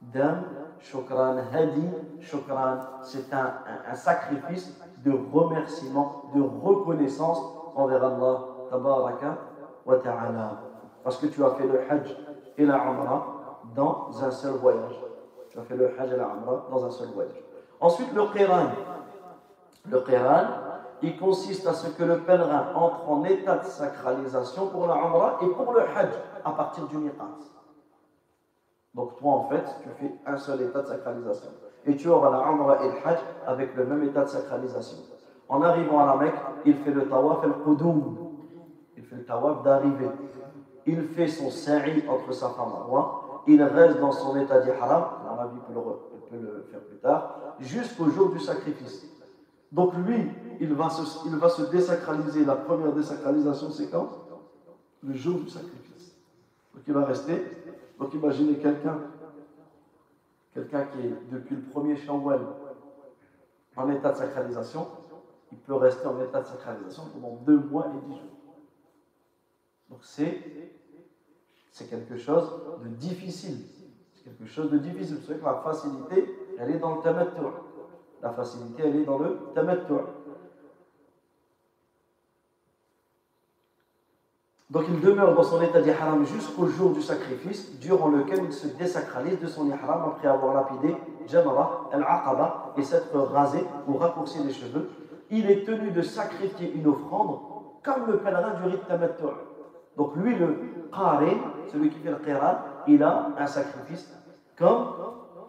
[0.00, 0.44] Dam
[0.80, 1.88] Shukran, Hadi
[2.20, 2.78] Shukran.
[3.02, 7.40] C'est un, sacrifice de remerciement, de reconnaissance
[7.74, 8.38] envers Allah
[8.70, 9.38] Tabaraka
[9.84, 10.50] wa Ta'ala.
[11.04, 12.16] Parce que tu as fait le hajj
[12.58, 15.00] et la umrah dans un seul voyage.
[15.50, 17.42] Tu as fait le hajj et la umrah dans un seul voyage.
[17.80, 18.66] Ensuite, le qiran.
[19.88, 20.44] Le qiran,
[21.02, 25.38] il consiste à ce que le pèlerin entre en état de sacralisation pour la Umrah
[25.42, 26.08] et pour le Hajj
[26.44, 27.24] à partir du Miqat.
[28.96, 31.50] Donc toi, en fait, tu fais un seul état de sacralisation.
[31.84, 34.96] Et tu auras la Umrah et le Hajj avec le même état de sacralisation.
[35.48, 36.34] En arrivant à la Mecque,
[36.64, 38.16] il fait le tawaf al-Qudum.
[38.96, 40.08] Il fait le tawaf d'arrivée.
[40.86, 43.42] Il fait son sa'i entre sa femme Marwa.
[43.46, 45.04] Il reste dans son état d'ihram.
[45.38, 45.60] A vu
[46.30, 47.54] peut le faire plus tard.
[47.60, 49.06] Jusqu'au jour du sacrifice.
[49.70, 52.46] Donc lui, il va, se, il va se désacraliser.
[52.46, 54.08] La première désacralisation, c'est quand?
[55.02, 56.16] Le jour du sacrifice.
[56.74, 57.44] Donc il va rester.
[57.98, 59.00] Donc imaginez quelqu'un,
[60.52, 62.40] quelqu'un qui est depuis le premier Shawwal
[63.76, 64.88] en état de sacralisation,
[65.52, 68.30] il peut rester en état de sacralisation pendant deux mois et dix jours.
[69.88, 70.42] Donc c'est,
[71.70, 73.66] c'est quelque chose de difficile.
[74.12, 75.16] C'est quelque chose de difficile.
[75.16, 77.40] Vous savez que la facilité, elle est dans le tamattu'.
[78.22, 80.15] La facilité, elle est dans le tamattu'.
[84.68, 88.66] Donc il demeure dans son état d'ihram jusqu'au jour du sacrifice, durant lequel il se
[88.66, 90.96] désacralise de son ihram après avoir lapidé
[91.28, 94.90] Jamara, al-Aqaba et s'être rasé ou raccourci les cheveux.
[95.30, 97.38] Il est tenu de sacrifier une offrande
[97.84, 99.24] comme le pèlerin du rite tamattu'.
[99.96, 100.56] Donc lui, le
[100.92, 101.36] qarin,
[101.70, 102.56] celui qui fait le qiran,
[102.88, 104.12] il a un sacrifice
[104.58, 104.88] comme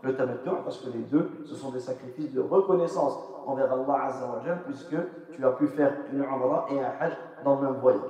[0.04, 4.62] le tamattu, parce que les deux, ce sont des sacrifices de reconnaissance envers Allah Azzawajal,
[4.66, 4.96] puisque
[5.32, 7.14] tu as pu faire une umrah et un hajj
[7.44, 8.02] dans le même voyage.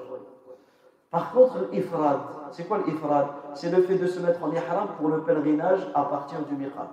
[1.10, 2.20] Par contre, l'ifrad,
[2.52, 6.04] c'est quoi l'ifrad C'est le fait de se mettre en ihram pour le pèlerinage à
[6.04, 6.90] partir du miqat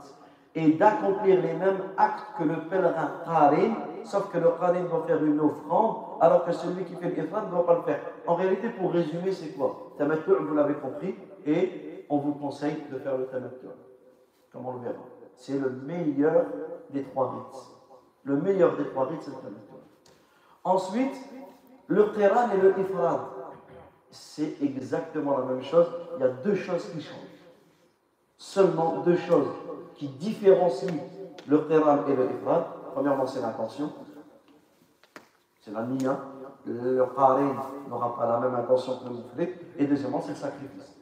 [0.55, 5.23] et d'accomplir les mêmes actes que le pèlerin qarin, sauf que le qarin doit faire
[5.25, 8.01] une offrande, alors que celui qui fait l'ifrad ne doit pas le faire.
[8.27, 9.91] En réalité, pour résumer, c'est quoi?
[9.99, 13.67] Tamattu, vous l'avez compris, et on vous conseille de faire le tamattu,
[14.53, 15.03] comme on le verra?
[15.35, 16.45] C'est le meilleur
[16.91, 17.63] des trois rites.
[18.23, 19.73] Le meilleur des trois rites, c'est le tamattu.
[20.63, 21.17] Ensuite,
[21.89, 23.19] le qiran et le ifrad
[24.15, 25.87] c'est exactement la même chose.
[26.17, 27.17] Il y a deux choses qui changent.
[28.39, 29.49] Seulement deux choses
[29.97, 30.95] qui différencient
[31.49, 32.65] le qiran et le ifrad.
[32.95, 33.93] Premièrement, c'est l'intention.
[35.61, 36.19] C'est la niya.
[36.65, 37.57] Le qarin
[37.89, 39.55] n'aura pas la même intention que le mufli.
[39.79, 40.95] Et deuxièmement, c'est le sacrifice.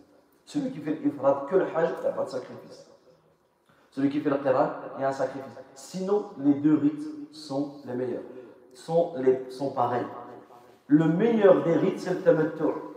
[0.46, 2.86] Celui qui fait l'ifrad que le hajj, il n'y a pas de sacrifice.
[3.90, 5.52] Celui qui fait le qiran, il y a un sacrifice.
[5.74, 8.22] Sinon, les deux rites sont les meilleurs,
[8.72, 10.06] sont, les, sont pareils.
[10.86, 12.91] Le meilleur des rites, c'est le tamattu'.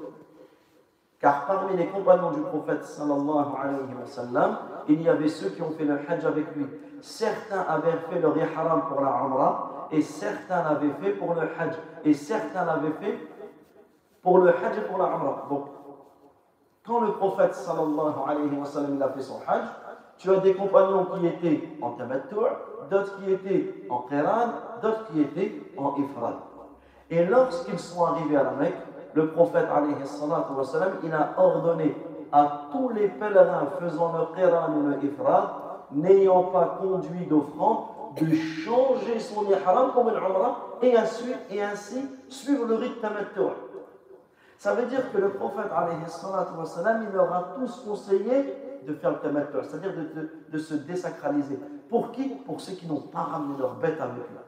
[1.25, 2.85] Car parmi les compagnons du prophète
[4.87, 6.67] il y avait ceux qui ont fait le hajj avec lui.
[7.01, 11.73] Certains avaient fait le ihram pour la umrah et certains l'avaient fait pour le hajj.
[12.03, 13.17] Et certains l'avaient fait
[14.21, 15.47] pour le hajj et pour la umrah.
[15.49, 15.65] Donc,
[16.85, 19.65] quand le prophète sallallahu alayhi wa sallam a fait son hajj,
[20.19, 22.35] tu as des compagnons qui étaient en tamattu',
[22.91, 24.49] d'autres qui étaient en qiran,
[24.79, 26.35] d'autres qui étaient en ifrad.
[27.09, 28.75] Et lorsqu'ils sont arrivés à la Mecque,
[29.15, 31.95] le prophète wassalam, il a ordonné
[32.31, 35.43] à tous les pèlerins faisant le qiran et le ifrad,
[35.91, 37.85] n'ayant pas conduit d'offrande,
[38.19, 40.95] de changer son ihram comme une umrah et
[41.61, 43.53] ainsi, suivre le rite tamattu'.
[44.57, 45.71] Ça veut dire que le prophète
[46.57, 49.93] wassalam, il leur a tous conseillé de faire le tamattu', c'est-à-dire
[50.51, 51.57] de, se désacraliser.
[51.89, 52.29] Pour qui?
[52.45, 54.44] Pour ceux qui n'ont pas ramené leur bête avec eux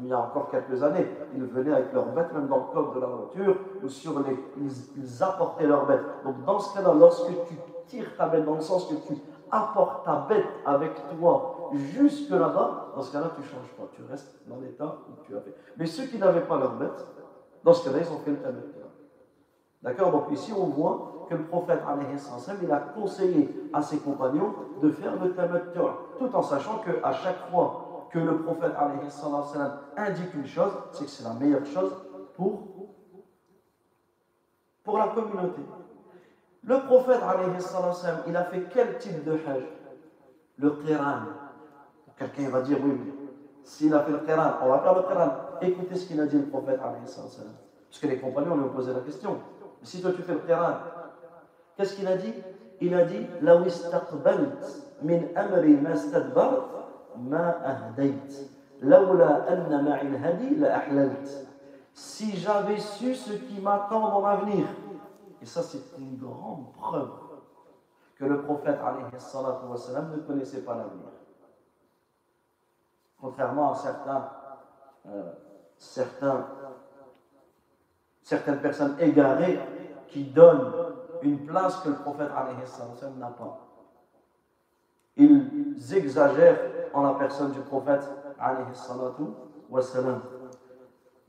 [0.00, 2.94] il y a encore quelques années, ils venaient avec leurs bêtes, même dans le coffre
[2.94, 4.36] de la voiture, ou sur les.
[4.58, 6.04] Ils, apportaient leurs bêtes.
[6.24, 7.54] Donc, dans ce cas-là, lorsque tu
[7.86, 9.20] tires ta bête, dans le sens que tu
[9.50, 13.84] apportes ta bête avec toi jusque là-bas, dans ce cas-là, tu ne changes pas.
[13.92, 15.54] Tu restes dans l'état où tu as fait.
[15.76, 17.06] Mais ceux qui n'avaient pas leur bête,
[17.62, 18.62] dans ce cas-là, ils ont fait le tamet.
[19.82, 20.12] D'accord?
[20.12, 21.80] Donc, ici, on voit que le prophète,
[22.62, 25.60] il a conseillé à ses compagnons de faire le tamet,
[26.18, 28.72] tout en sachant qu'à chaque fois que le prophète
[29.96, 31.92] indique une chose, c'est que c'est la meilleure chose
[32.36, 32.62] pour,
[34.84, 35.62] pour la communauté.
[36.64, 37.20] Le prophète,
[38.26, 39.64] il a fait quel type de hajj?
[40.58, 41.20] Le qiran.
[42.16, 43.12] Quelqu'un va dire oui, oui.
[43.64, 45.30] S'il a fait le qiran, on va faire le qiran.
[45.62, 49.00] Écoutez ce qu'il a dit le prophète, parce que les compagnons lui ont posé la
[49.00, 49.38] question.
[49.82, 50.74] Si toi tu fais le qiran,
[51.76, 52.34] qu'est-ce qu'il a dit?
[52.80, 53.26] Il a dit
[55.02, 55.96] min amri ma
[61.94, 64.66] si j'avais su ce qui m'attend dans l'avenir.
[65.40, 67.10] Et ça, c'est une grande preuve
[68.16, 71.08] que le prophète ne connaissait pas l'avenir.
[73.20, 74.30] Contrairement à certains,
[75.06, 75.32] euh,
[75.78, 76.46] certains,
[78.22, 79.60] certaines personnes égarées
[80.08, 80.72] qui donnent
[81.22, 82.30] une place que le prophète
[83.18, 83.71] n'a pas.
[85.16, 86.58] Ils exagèrent
[86.94, 88.08] en la personne du prophète.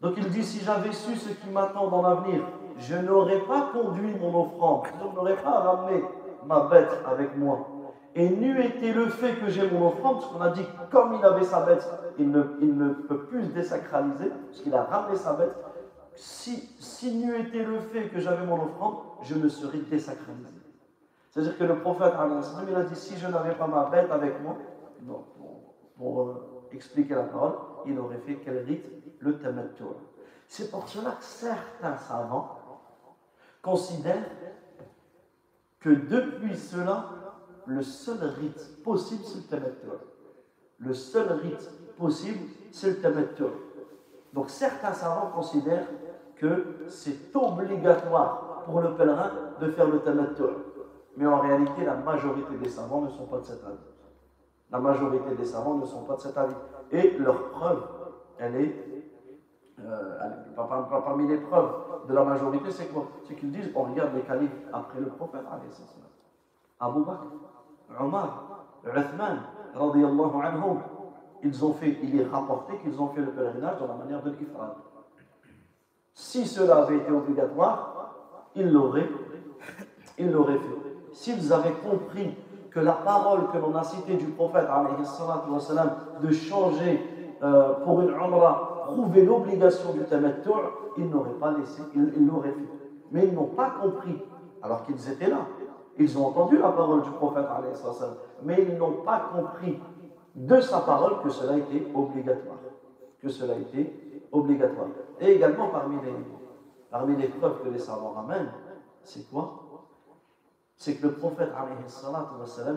[0.02, 2.44] Donc il dit, si j'avais su ce qui m'attend dans l'avenir,
[2.78, 6.04] je n'aurais pas conduit mon offrande, je n'aurais pas ramené
[6.46, 7.68] ma bête avec moi.
[8.16, 11.26] Et n'eût été le fait que j'ai mon offrande, parce qu'on a dit, comme il
[11.26, 11.88] avait sa bête,
[12.20, 15.56] il ne, peut plus se désacraliser, parce qu'il a ramené sa bête.
[16.16, 20.63] Si, si n'eût été le fait que j'avais mon offrande, je ne serais désacralisé.
[21.34, 22.14] C'est-à-dire que le prophète,
[22.68, 24.56] il a dit, si je n'avais pas ma bête avec moi,
[25.98, 27.54] pour, euh, expliquer la parole,
[27.88, 28.86] il aurait fait quel rite
[29.20, 29.84] Le tamattu.
[30.48, 32.60] C'est pour cela que certains savants
[33.64, 34.30] considèrent
[35.80, 37.10] que depuis cela,
[37.66, 39.88] le seul rite possible, c'est le tamattu.
[40.78, 41.68] Le seul rite
[41.98, 43.46] possible, c'est le tamattu.
[44.34, 45.88] Donc certains savants considèrent
[46.36, 50.44] que c'est obligatoire pour le pèlerin de faire le tamattu.
[51.16, 53.78] Mais en réalité, la majorité des savants ne sont pas de cet avis.
[54.72, 56.56] La majorité des savants ne sont pas de cet avis.
[56.92, 57.84] Et leur preuve,
[58.40, 58.76] elle est,
[59.80, 60.18] euh,
[60.56, 61.72] parmi les preuves
[62.08, 63.08] de la majorité, c'est quoi?
[63.28, 65.42] C'est qu'ils disent, on regarde les califes après le prophète,
[66.80, 67.28] Abu Bakr,
[68.00, 69.40] Omar, Uthman,
[69.76, 70.80] anhum,
[71.44, 74.32] ils ont fait, il est rapporté qu'ils ont fait le pèlerinage dans la manière de
[74.32, 74.76] l'Ifrad.
[76.14, 78.16] Si cela avait été obligatoire,
[78.56, 79.10] ils l'auraient,
[80.18, 80.83] ils l'auraient fait.
[81.14, 82.36] S'ils avaient compris
[82.72, 84.68] que la parole que l'on a citée du prophète
[86.22, 90.50] de changer euh, pour une umrah, prouver l'obligation du tamattu',
[90.98, 92.70] ils n'auraient pas laissé, ils l'auraient fait.
[93.12, 94.18] Mais ils n'ont pas compris,
[94.62, 95.46] alors qu'ils étaient là.
[95.98, 97.46] Ils ont entendu la parole du prophète,
[98.44, 99.80] mais ils n'ont pas compris
[100.36, 102.58] de sa parole que cela était obligatoire.
[103.22, 103.94] Que cela était
[104.32, 104.88] obligatoire.
[105.20, 106.16] Et également parmi les,
[106.90, 108.50] parmi les preuves que les savants ramènent,
[109.04, 109.63] c'est quoi?
[110.84, 111.50] C'est que le prophète,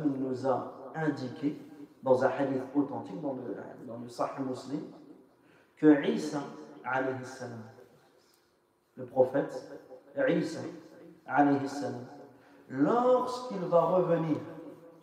[0.05, 1.61] il nous a indiqué
[2.05, 4.83] dans un hadith authentique, dans le, dans le Sahih Muslim,
[5.77, 6.39] que Isa,
[8.97, 9.81] le prophète,
[10.29, 10.61] Isa,
[12.69, 14.37] lorsqu'il va revenir,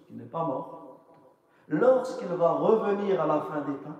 [0.09, 1.01] il n'est pas mort,
[1.67, 3.99] lorsqu'il va revenir à la fin des temps,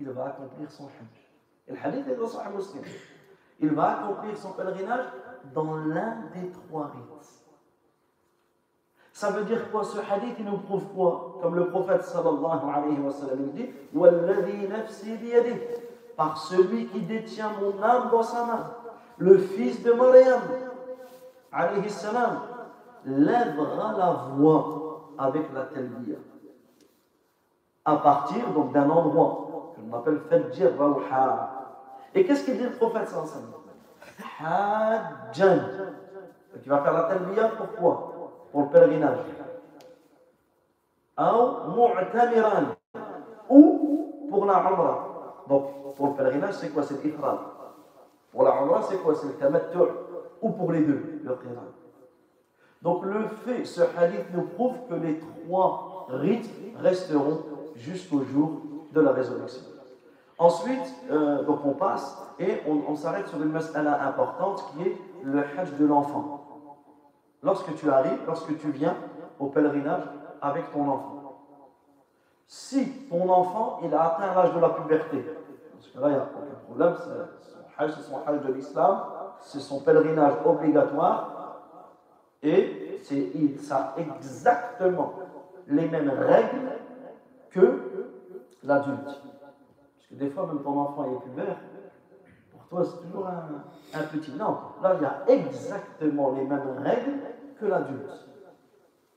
[0.00, 1.30] il va accomplir son hajj.
[1.68, 2.82] Le hadith est dans Sahih Muslim.
[3.60, 5.06] Il va accomplir son pèlerinage
[5.54, 7.39] dans l'un des trois rites.
[9.20, 12.98] Ça veut dire quoi Ce hadith, il nous prouve quoi Comme le prophète sallallahu alayhi
[13.00, 13.68] wa sallam dit
[16.16, 18.70] Par celui qui détient mon âme dans sa main,
[19.18, 20.40] le fils de Mariam,
[21.52, 22.40] alayhi salam,
[23.04, 26.16] lèvera la voix avec la talbiya.
[27.84, 30.70] À partir donc d'un endroit que l'on appelle Fajr.
[32.14, 33.52] Et qu'est-ce qu'il dit le prophète sallallahu alayhi
[34.38, 35.28] wa sallam?
[35.28, 35.58] Hajjan.
[36.62, 38.09] Tu vas faire la talbiya pourquoi?
[38.52, 39.18] Pour le pèlerinage.
[43.48, 45.44] Ou pour la umrah.
[45.48, 46.82] Donc, pour le pèlerinage, c'est quoi?
[46.82, 47.38] C'est l'ifrad.
[48.32, 49.14] Pour la umrah, c'est quoi?
[49.14, 49.78] C'est le tamattu.
[50.42, 51.66] Ou pour les deux, le qiran.
[52.82, 57.42] Donc, le fait, ce hadith nous prouve que les trois rites resteront
[57.76, 59.62] jusqu'au jour de la résurrection.
[60.38, 64.96] Ensuite, euh, donc on passe et on, on s'arrête sur une mas'ala importante qui est
[65.22, 66.39] le hajj de l'enfant
[67.42, 68.96] lorsque tu arrives, lorsque tu viens
[69.38, 70.02] au pèlerinage
[70.42, 71.16] avec ton enfant.
[72.46, 75.24] Si ton enfant, il a atteint l'âge de la puberté,
[75.72, 76.94] parce que là, il n'y a aucun problème,
[77.78, 79.02] c'est son hajj de l'islam,
[79.40, 81.60] c'est son pèlerinage obligatoire,
[82.42, 85.12] et il a exactement
[85.68, 86.72] les mêmes règles
[87.50, 87.82] que
[88.64, 89.04] l'adulte.
[89.04, 91.56] Parce que des fois, même ton enfant est pubère,
[92.70, 94.30] toi, c'est toujours un, petit.
[94.32, 97.18] Non, là, il y a exactement les mêmes règles
[97.58, 98.28] que l'adulte.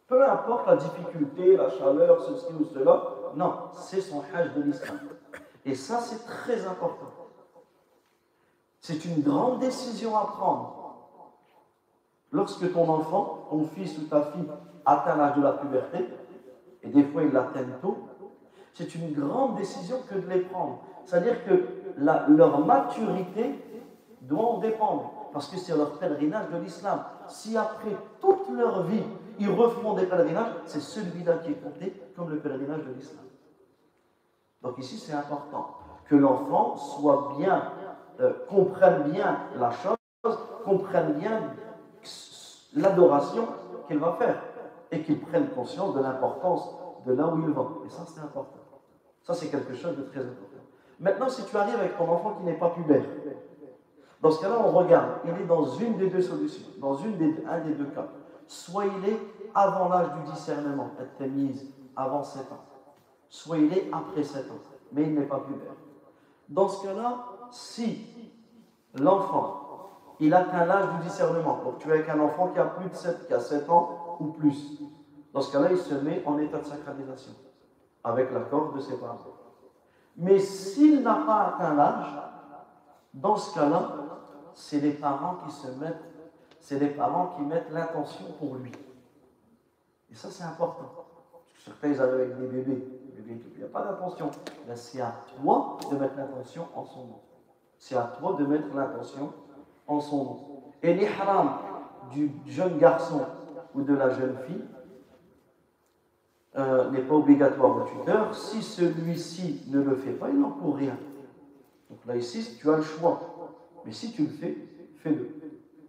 [0.07, 3.03] Peu importe la difficulté, la chaleur, ceci ou cela,
[3.35, 4.99] non, c'est son hajj de l'islam.
[5.65, 7.11] Et ça, c'est très important.
[8.79, 10.95] C'est une grande décision à prendre.
[12.31, 14.49] Lorsque ton enfant, ton fils ou ta fille
[14.83, 16.09] atteint l'âge de la puberté,
[16.81, 18.09] et des fois ils l'atteignent tôt,
[18.73, 20.83] c'est une grande décision que de les prendre.
[21.05, 21.65] C'est-à-dire que
[21.97, 23.59] leur maturité
[24.21, 29.03] doit en dépendre, parce que c'est leur pèlerinage de l'islam si après toute leur vie,
[29.39, 33.25] ils refont des pèlerinages, c'est celui-là qui est compté comme le pèlerinage de l'islam.
[34.61, 37.71] Donc ici, c'est important que l'enfant soit bien,
[38.19, 41.41] euh, comprenne bien la chose, comprenne bien
[42.75, 43.47] l'adoration
[43.87, 44.41] qu'il va faire
[44.91, 46.69] et qu'il prenne conscience de l'importance
[47.05, 47.67] de là où il va.
[47.85, 48.59] Et ça, c'est important.
[49.23, 50.52] Ça, c'est quelque chose de très important.
[50.99, 53.03] Maintenant, si tu arrives avec ton enfant qui n'est pas pubère,
[54.21, 57.43] dans ce cas-là, on regarde, il est dans une des deux solutions, dans une des,
[57.45, 58.07] un des deux cas.
[58.47, 59.19] Soit il est
[59.53, 61.65] avant l'âge du discernement, être mise
[61.95, 62.63] avant 7 ans,
[63.27, 64.59] soit il est après 7 ans,
[64.93, 65.73] mais il n'est pas pubère.
[66.47, 68.07] Dans ce cas-là, si
[68.95, 69.59] l'enfant,
[70.21, 72.95] il atteint l'âge du discernement, donc tu es avec un enfant qui a plus de
[72.95, 74.79] 7, qui a 7 ans ou plus,
[75.33, 77.33] dans ce cas-là, il se met en état de sacralisation,
[78.03, 79.17] avec l'accord de ses parents.
[80.17, 82.13] Mais s'il n'a pas atteint l'âge,
[83.13, 83.95] dans ce cas-là,
[84.53, 86.03] c'est les parents qui se mettent,
[86.59, 88.71] c'est les parents qui mettent l'intention pour lui.
[90.11, 90.91] Et ça, c'est important.
[91.63, 92.87] Certains, ils arrivent avec des bébés.
[93.25, 94.29] Il n'y a pas d'intention.
[94.75, 97.19] c'est à toi de mettre l'intention en son nom.
[97.77, 99.33] C'est à toi de mettre l'intention
[99.87, 100.39] en son nom.
[100.81, 101.57] Et l'ihram
[102.11, 103.25] du jeune garçon
[103.73, 104.65] ou de la jeune fille
[106.55, 108.35] euh, n'est pas obligatoire au tuteur.
[108.35, 110.97] Si celui-ci ne le fait pas, il n'encourt rien.
[111.89, 113.19] Donc là, ici, tu as le choix.
[113.85, 114.57] Mais si tu le fais,
[114.97, 115.29] fais-le.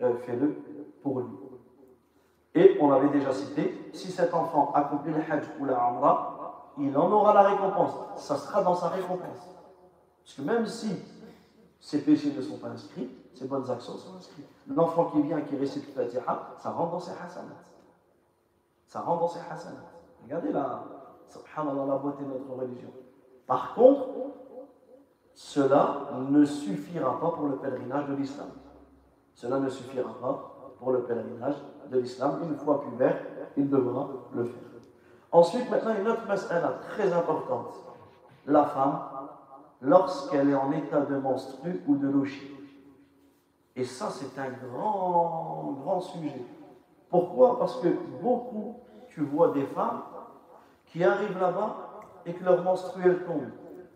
[0.02, 0.56] Euh, fais-le
[1.02, 1.28] pour lui.
[2.54, 6.96] Et on l'avait déjà cité, si cet enfant accomplit le hajj ou la amra, il
[6.96, 7.92] en aura la récompense.
[8.16, 9.48] Ça sera dans sa récompense.
[10.22, 10.90] Parce que même si
[11.80, 14.46] ses péchés ne sont pas inscrits, ses bonnes actions sont inscrites.
[14.68, 17.64] L'enfant qui vient et qui récite le Fatiha, ça rentre dans ses hasanats.
[18.86, 19.93] Ça rentre dans ses hasanats.
[20.24, 20.84] Regardez la,
[21.28, 22.90] subhanallah, la beauté de notre religion.
[23.46, 24.08] Par contre,
[25.34, 28.48] cela ne suffira pas pour le pèlerinage de l'islam.
[29.34, 31.56] Cela ne suffira pas pour le pèlerinage
[31.90, 32.40] de l'islam.
[32.44, 33.18] Une fois pubère,
[33.56, 34.62] il devra le faire.
[35.32, 37.74] Ensuite, maintenant, une autre mas'ala très importante.
[38.46, 39.00] La femme,
[39.80, 42.50] lorsqu'elle est en état de menstru ou de lochi.
[43.76, 46.40] Et ça, c'est un grand, grand sujet.
[47.10, 47.58] Pourquoi?
[47.58, 47.88] Parce que
[48.22, 48.76] beaucoup,
[49.08, 50.02] tu vois des femmes
[50.95, 51.76] qui arrivent là-bas
[52.24, 53.51] et que leur menstruelle tombe.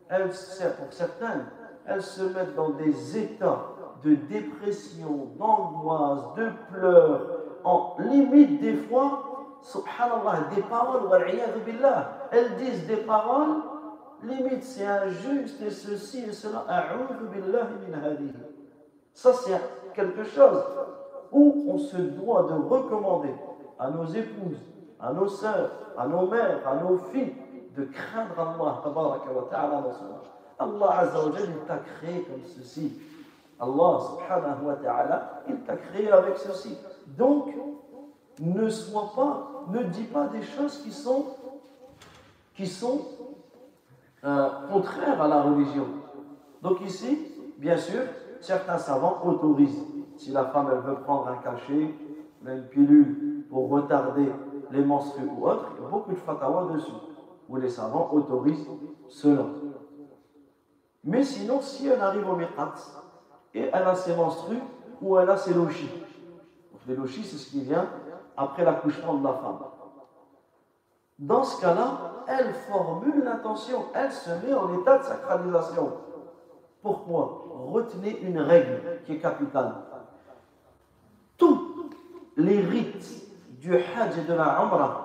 [0.09, 1.47] Elles, pour certaines,
[1.87, 3.67] elles se mettent dans des états
[4.05, 7.21] de dépression, d'angoisse, de pleurs,
[7.63, 11.09] en limite des fois, subhanallah, des paroles,
[12.33, 13.63] elles disent des paroles,
[14.25, 16.65] limite c'est injuste et ceci et cela,
[19.15, 19.61] ça c'est
[19.95, 20.65] quelque chose
[21.31, 23.35] où on se doit de recommander
[23.79, 24.59] à nos épouses,
[25.01, 27.35] à nos sœurs, à nos mères, à nos filles,
[27.77, 28.83] de craindre Allah,
[30.59, 32.93] Allah Azza wa il t'a créé comme ceci.
[33.61, 36.77] Allah subhanahu wa ta'ala, il t'a créé avec ceci.
[37.07, 37.55] Donc,
[38.41, 41.27] ne sois pas, ne dis pas des choses qui sont,
[42.55, 43.01] qui sont
[44.25, 45.87] euh, contraires à la religion.
[46.63, 47.19] Donc ici,
[47.59, 48.03] bien sûr,
[48.41, 49.83] certains savants autorisent.
[50.17, 51.95] Si la femme elle veut prendre un cachet,
[52.47, 54.31] une pilule pour retarder
[54.71, 56.93] les menstrues ou autre, il y a beaucoup de fatwas dessus,
[57.49, 58.67] où les savants autorisent
[59.09, 59.45] cela.
[61.05, 62.75] Mais sinon, si elle arrive au miqat
[63.55, 64.63] et elle a ses menstrues
[65.01, 65.91] ou elle a ses lochis,
[66.89, 67.87] les lochis, c'est ce qui vient
[68.37, 69.59] après l'accouchement de la femme.
[71.19, 75.93] Dans ce cas-là, elle formule l'intention, elle se met en état de sacralisation.
[76.81, 77.45] Pourquoi?
[77.73, 79.75] Retenez une règle qui est capitale.
[81.37, 81.91] Tous
[82.37, 83.28] les rites
[83.59, 85.05] du Hajj et de la Umrah,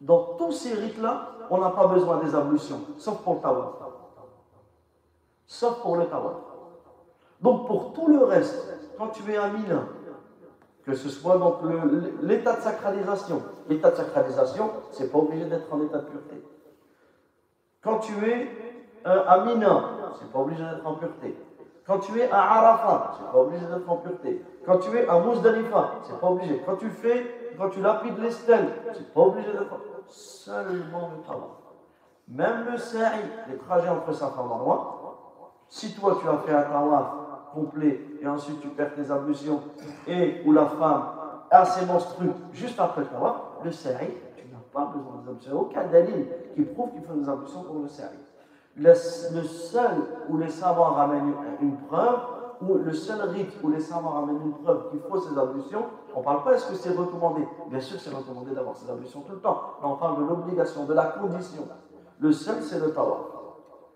[0.00, 3.74] dans tous ces rites-là, on n'a pas besoin des ablutions, sauf pour le tawaf.
[5.46, 6.36] Sauf pour le tawaf.
[7.40, 8.66] Donc pour tout le reste,
[8.98, 9.84] quand tu es à Mina,
[10.84, 11.56] que ce soit donc
[12.22, 13.42] l'état de sacralisation.
[13.68, 16.44] L'état de sacralisation, c'est pas obligé d'être en état de pureté.
[17.82, 18.48] Quand tu es
[19.06, 19.84] euh, à Mina,
[20.18, 21.36] c'est pas obligé d'être en pureté.
[21.86, 24.44] Quand tu es à Arafat, c'est pas obligé d'être en pureté.
[24.64, 26.60] Quand tu es à Mousdalifa, c'est pas obligé.
[26.66, 29.78] Quand tu fais, quand tu lapides les stèles, c'est pas obligé d'être en
[30.08, 31.48] Seulement le travail.
[32.28, 34.94] Même le sa'i, les trajets entre Safa et Marwa,
[35.68, 37.06] si toi tu as fait un tawaf
[37.52, 39.60] complet et ensuite tu perds tes ablutions
[40.06, 41.06] et où la femme
[41.50, 45.60] a ses menstrues juste après le tawaf, le sa'i, tu n'as pas besoin des ablutions.
[45.60, 48.16] Aucun dalil qui prouve qu'il faut des ablutions pour le sa'i.
[48.76, 49.90] Le, seul
[50.28, 52.20] où les savants ramènent une preuve,
[52.60, 56.20] ou le seul rite où les savants ramènent une preuve qu'il faut ces ablutions, on
[56.20, 57.46] ne parle pas est-ce que c'est recommandé?
[57.68, 59.60] Bien sûr, c'est recommandé d'avoir ces ablutions tout le temps.
[59.80, 61.66] Mais on parle de l'obligation, de la condition.
[62.18, 63.20] Le seul, c'est le tawaf.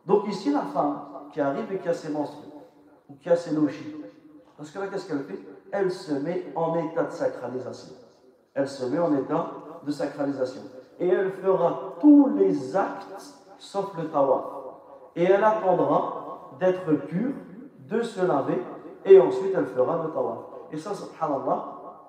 [0.06, 1.00] Donc ici, la femme
[1.32, 2.48] qui arrive et qui a ses menstrues,
[3.08, 3.96] ou qui a ses lochis,
[4.56, 5.38] parce que là, qu'est-ce qu'elle fait?
[5.72, 7.94] Elle se met en état de sacralisation.
[8.54, 9.50] Elle se met en état
[9.86, 10.62] de sacralisation.
[10.98, 14.59] Et elle fera tous les actes sauf le tawaf.
[15.16, 17.32] Et elle attendra d'être pure,
[17.88, 18.62] de se laver,
[19.04, 20.38] et ensuite elle fera le tawaf.
[20.72, 21.64] Et ça, subhanallah,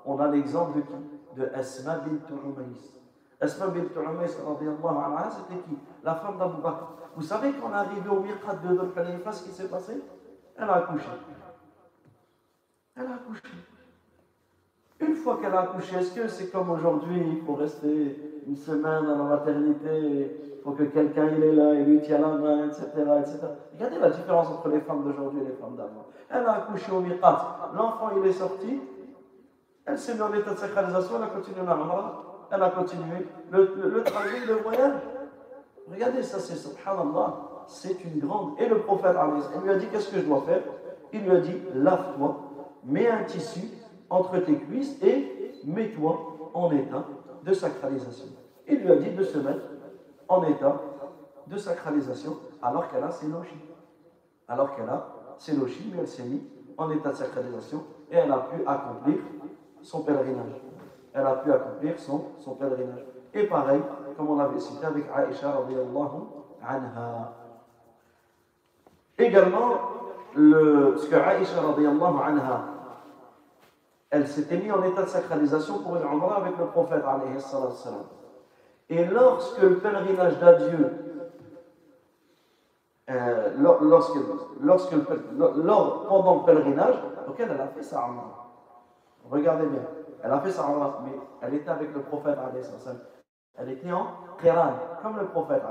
[0.05, 0.93] on a l'exemple de qui?
[1.35, 2.93] De Asma bint Umays.
[3.39, 5.77] Asma bint Umays, c'était qui?
[6.03, 6.87] La femme d'Abu Bakr.
[7.15, 10.01] Vous savez qu'on est arrivé au miqat de Dhul Khalifa, ce qui s'est passé?
[10.55, 11.09] Elle a accouché.
[12.95, 13.41] Elle a accouché.
[14.99, 19.05] Une fois qu'elle a accouché, est-ce que c'est comme aujourd'hui, il faut rester une semaine
[19.05, 22.85] dans la maternité, pour que quelqu'un il est là, il lui tient la main, etc.,
[23.19, 23.39] etc.
[23.73, 26.05] Regardez la différence entre les femmes d'aujourd'hui et les femmes d'avant.
[26.29, 28.79] Elle a accouché au miqat, l'enfant il est sorti,
[29.85, 31.77] elle s'est mise en état de sacralisation, elle a continué la
[32.53, 34.03] elle a continué le, le,
[34.47, 34.93] le voyage.
[35.89, 38.59] Regardez, ça c'est subhanallah, c'est une grande.
[38.59, 39.15] Et le prophète,
[39.55, 40.61] il lui a dit Qu'est-ce que je dois faire?
[41.13, 42.39] Il lui a dit Lave-toi,
[42.83, 43.67] mets un tissu
[44.09, 47.05] entre tes cuisses et mets-toi en état
[47.43, 48.27] de sacralisation.
[48.67, 49.65] Il lui a dit de se mettre
[50.27, 50.79] en état
[51.47, 53.61] de sacralisation alors qu'elle a ses logis.
[54.47, 56.41] Alors qu'elle a ses logis, mais elle s'est mise
[56.77, 59.17] en état de sacralisation et elle a pu accomplir
[59.81, 60.61] son pèlerinage.
[61.13, 63.05] Elle a pu accomplir son, son pèlerinage.
[63.33, 63.81] Et pareil,
[64.17, 65.53] comme on avait cité avec Aïcha
[66.63, 67.33] anha.
[69.17, 69.71] Également,
[70.35, 72.65] le, ce que Aïcha anha,
[74.11, 77.01] elle s'était mise en état de sacralisation pour une umrah avec le prophète
[78.89, 80.91] Et lorsque le pèlerinage d'adieu,
[83.09, 84.17] euh, lorsque,
[84.61, 84.91] lorsque,
[85.37, 86.95] lors, pendant le pèlerinage,
[87.25, 88.51] donc elle, a fait sa umrah.
[89.29, 89.83] Regardez bien.
[90.21, 92.37] Elle a fait sa umrah, mais elle était avec le prophète
[93.55, 94.07] Elle était en
[94.41, 95.63] Qiran, comme le prophète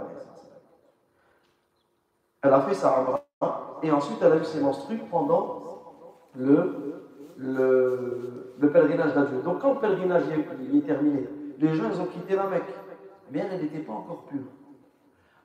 [2.43, 3.21] Elle a fait sa umrah,
[3.83, 5.63] et ensuite elle a eu ses menstrues pendant
[6.35, 7.10] le,
[7.41, 9.41] le, le pèlerinage d'adieu.
[9.43, 11.29] Donc quand le pèlerinage est, terminé,
[11.59, 12.75] les gens ont quitté la Mecque.
[13.31, 14.45] mais elle n'était pas encore pure.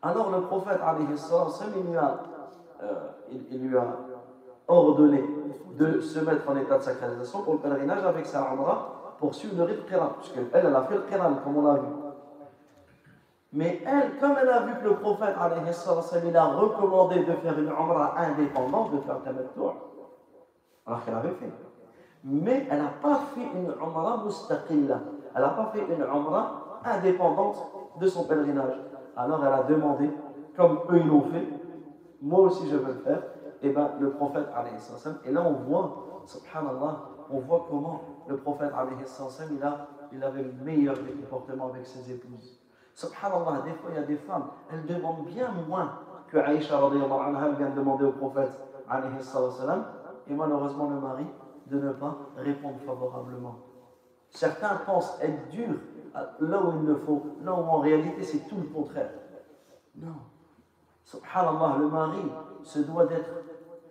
[0.01, 2.19] Alors le prophète, il lui, a,
[2.83, 2.93] euh,
[3.51, 3.85] il, lui a
[4.67, 5.23] ordonné
[5.77, 9.55] de se mettre en état de sacralisation pour le pèlerinage avec sa Amra pour suivre
[9.57, 11.87] le rite Qiran, puisqu'elle, elle a fait le Qiran, comme on l'a vu.
[13.53, 15.33] Mais elle, comme elle a vu que le prophète,
[16.25, 19.59] il a recommandé de faire une Amra indépendante, de faire Tamattu',
[20.85, 21.64] alors qu'elle avait fait.
[22.27, 24.99] Mais elle n'a pas fait une Umrah mustaqilla.
[25.35, 27.57] Elle n'a pas fait une Umrah indépendante
[27.99, 28.79] de son pèlerinage.
[29.15, 30.09] Alors elle a demandé,
[30.57, 31.47] comme eux ils l'ont fait,
[32.21, 33.21] moi aussi je veux le faire,
[33.61, 34.47] et bien le prophète,
[35.23, 36.99] et là on voit, subhanallah,
[37.29, 38.71] on voit comment le prophète,
[39.51, 42.59] il, a, il avait le meilleur des comportements avec ses épouses.
[42.95, 45.91] Subhanallah, des fois il y a des femmes, elles demandent bien moins
[46.27, 48.51] que Aïcha vient de demander au prophète,
[50.27, 51.25] et malheureusement le mari,
[51.67, 53.55] de ne pas répondre favorablement.
[54.29, 55.79] Certains pensent être durs
[56.39, 59.11] là où il ne faut, là où en réalité c'est tout le contraire.
[59.95, 60.15] Non.
[61.03, 62.21] Subhanallah, le mari
[62.63, 63.29] se doit d'être,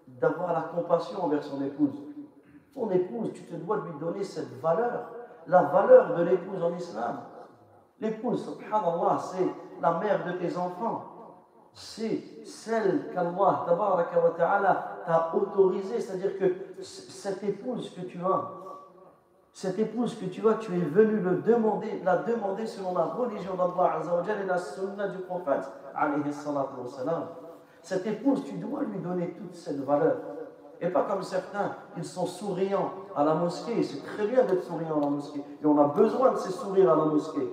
[0.09, 1.95] d'avoir la compassion envers son épouse.
[2.75, 5.11] Ton épouse, tu te dois de lui donner cette valeur,
[5.47, 7.21] la valeur de l'épouse en islam.
[8.01, 9.49] L'épouse, subhanallah, c'est
[9.81, 11.14] la mère de tes enfants.
[11.75, 13.65] C'est celle qu'Allah
[15.05, 18.51] t'a autorisé, c'est-à-dire que cette épouse que tu as,
[19.53, 23.55] cette épouse que tu as, tu es venu le demander, la demander selon la religion
[23.55, 24.01] d'Allah
[24.43, 25.69] et la sunna du prophète.
[27.83, 30.17] Cette épouse, tu dois lui donner toute cette valeur.
[30.81, 33.83] Et pas comme certains, ils sont souriants à la mosquée.
[33.83, 35.43] C'est très bien d'être souriant à la mosquée.
[35.63, 37.49] Et on a besoin de ces sourires à la mosquée.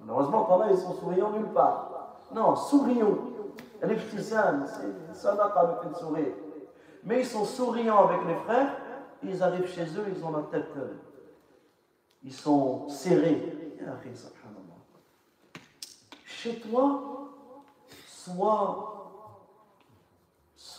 [0.00, 1.90] Malheureusement, pendant ils sont souriants nulle part.
[2.34, 3.18] Non, sourions.
[3.82, 3.96] Le
[5.82, 6.34] fait de sourire.
[7.04, 8.76] Mais ils sont souriants avec les frères,
[9.22, 10.94] ils arrivent chez eux, ils ont la tête euh,
[12.26, 13.52] ils sont serrés.
[16.24, 17.30] Chez toi,
[18.06, 19.12] soit,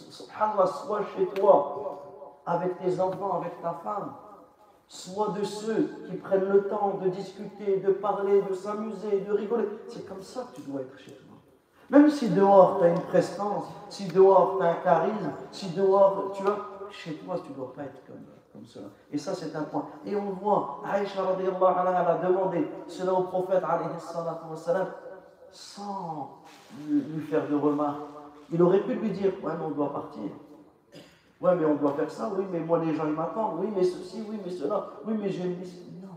[0.08, 4.14] soit chez toi, avec tes enfants, avec ta femme,
[4.88, 9.68] soit de ceux qui prennent le temps de discuter, de parler, de s'amuser, de rigoler.
[9.88, 11.27] C'est comme ça que tu dois être chez toi.
[11.90, 16.32] Même si dehors tu as une prestance, si dehors tu as un charisme, si dehors
[16.34, 16.58] tu vois,
[16.92, 18.88] chez toi tu ne dois pas être comme cela.
[19.12, 19.88] Et ça, c'est un point.
[20.06, 23.64] Et on voit, Aïcha anha, a demandé cela au prophète
[25.52, 26.44] sans
[26.90, 28.02] lui faire de remarques.
[28.52, 30.32] Il aurait pu lui dire, ouais, mais on doit partir.
[31.40, 32.32] Ouais, mais on doit faire ça.
[32.36, 33.60] Oui, mais moi, les gens, ils m'attendent.
[33.60, 34.88] Oui, mais ceci, oui, mais cela.
[35.06, 35.60] Oui, mais j'ai une.
[36.02, 36.16] Non.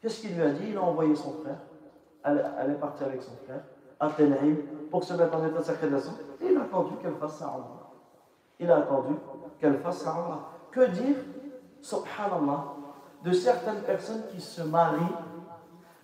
[0.00, 0.70] Qu'est-ce qu'il lui a dit?
[0.70, 1.58] Il a envoyé son frère.
[2.24, 3.62] Elle, est partie avec son frère
[4.00, 4.56] à Tenaïm
[4.90, 6.12] pour se mettre en état de.
[6.40, 7.52] Et il a attendu qu'elle fasse sa
[8.60, 9.14] Il a attendu
[9.60, 10.14] qu'elle fasse sa
[10.70, 11.16] que dire,
[11.80, 12.64] subhanallah,
[13.24, 15.14] de certaines personnes qui se marient?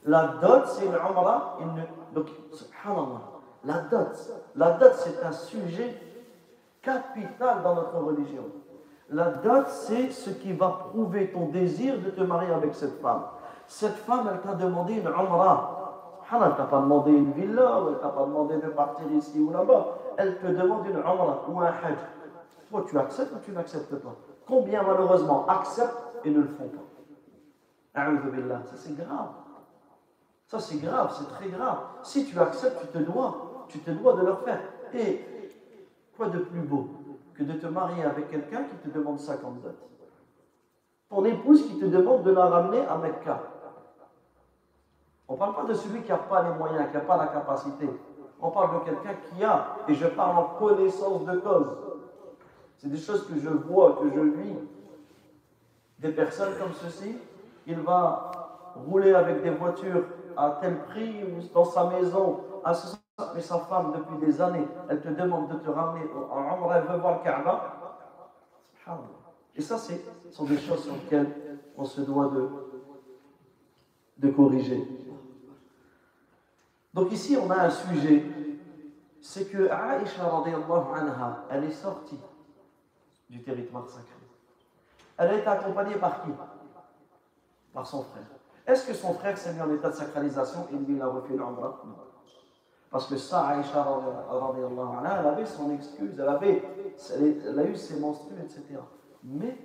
[0.04, 1.58] La dot, c'est une umrah.
[2.12, 3.20] Donc, subhanallah,
[3.64, 4.12] la dot,
[4.56, 5.98] la dot, c'est un sujet
[6.82, 8.44] capital dans notre religion.
[9.10, 13.24] La dot, c'est ce qui va prouver ton désir de te marier avec cette femme.
[13.66, 15.83] Cette femme, elle t'a demandé une umrah.
[16.32, 19.98] Ne t'a pas demandé une villa, t'a pas demandé de partir ici ou là-bas.
[20.16, 21.98] Elle te demande une umrah ou un hajj.
[22.70, 24.14] Toi, tu acceptes ou tu n'acceptes pas?
[24.46, 26.82] Combien malheureusement acceptent et ne le font pas?
[28.66, 29.28] Ça c'est grave.
[30.46, 31.78] Ça c'est grave, c'est très grave.
[32.02, 34.60] Si tu acceptes, tu te dois, tu te dois de le faire.
[34.94, 35.24] Et
[36.16, 36.88] quoi de plus beau
[37.34, 39.74] que de te marier avec quelqu'un qui te demande 50 dot
[41.08, 43.40] Ton épouse qui te demande de la ramener à Mecca.
[45.28, 47.28] On ne parle pas de celui qui n'a pas les moyens, qui n'a pas la
[47.28, 47.88] capacité.
[48.40, 51.66] On parle de quelqu'un qui a, et je parle en connaissance de cause.
[52.76, 54.56] C'est des choses que je vois, que je vis.
[55.98, 57.16] Des personnes comme ceci,
[57.66, 58.30] il va
[58.74, 60.04] rouler avec des voitures
[60.36, 61.24] à tel prix
[61.54, 62.96] dans sa maison, à ce
[63.34, 66.84] mais sa femme, depuis des années, elle te demande de te ramener en Umrah, elle
[66.84, 67.74] veut voir le Kaaba.
[69.54, 69.92] Et ça, ce
[70.32, 71.32] sont des choses sur lesquelles
[71.76, 72.48] on se doit de,
[74.18, 75.03] de corriger.
[76.94, 78.24] Donc ici, on a un sujet,
[79.20, 82.20] c'est que Aïcha, anha, elle est sortie
[83.28, 84.04] du territoire sacré.
[85.16, 86.30] Elle été accompagnée par qui?
[87.72, 88.22] Par son frère.
[88.66, 91.34] Est-ce que son frère s'est mis en état de sacralisation et lui il a refait
[91.34, 91.82] l'Umrah?
[91.84, 91.96] Non.
[92.90, 93.84] Parce que ça, Aïcha,
[94.30, 96.62] elle avait son excuse, elle, avait,
[97.16, 98.78] elle a eu ses menstrues, etc.
[99.24, 99.58] Mais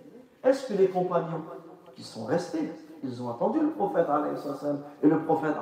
[0.44, 1.44] est-ce que les compagnons
[1.96, 2.72] qui sont restés,
[3.04, 4.08] ils ont attendu le prophète,
[5.02, 5.56] et le prophète,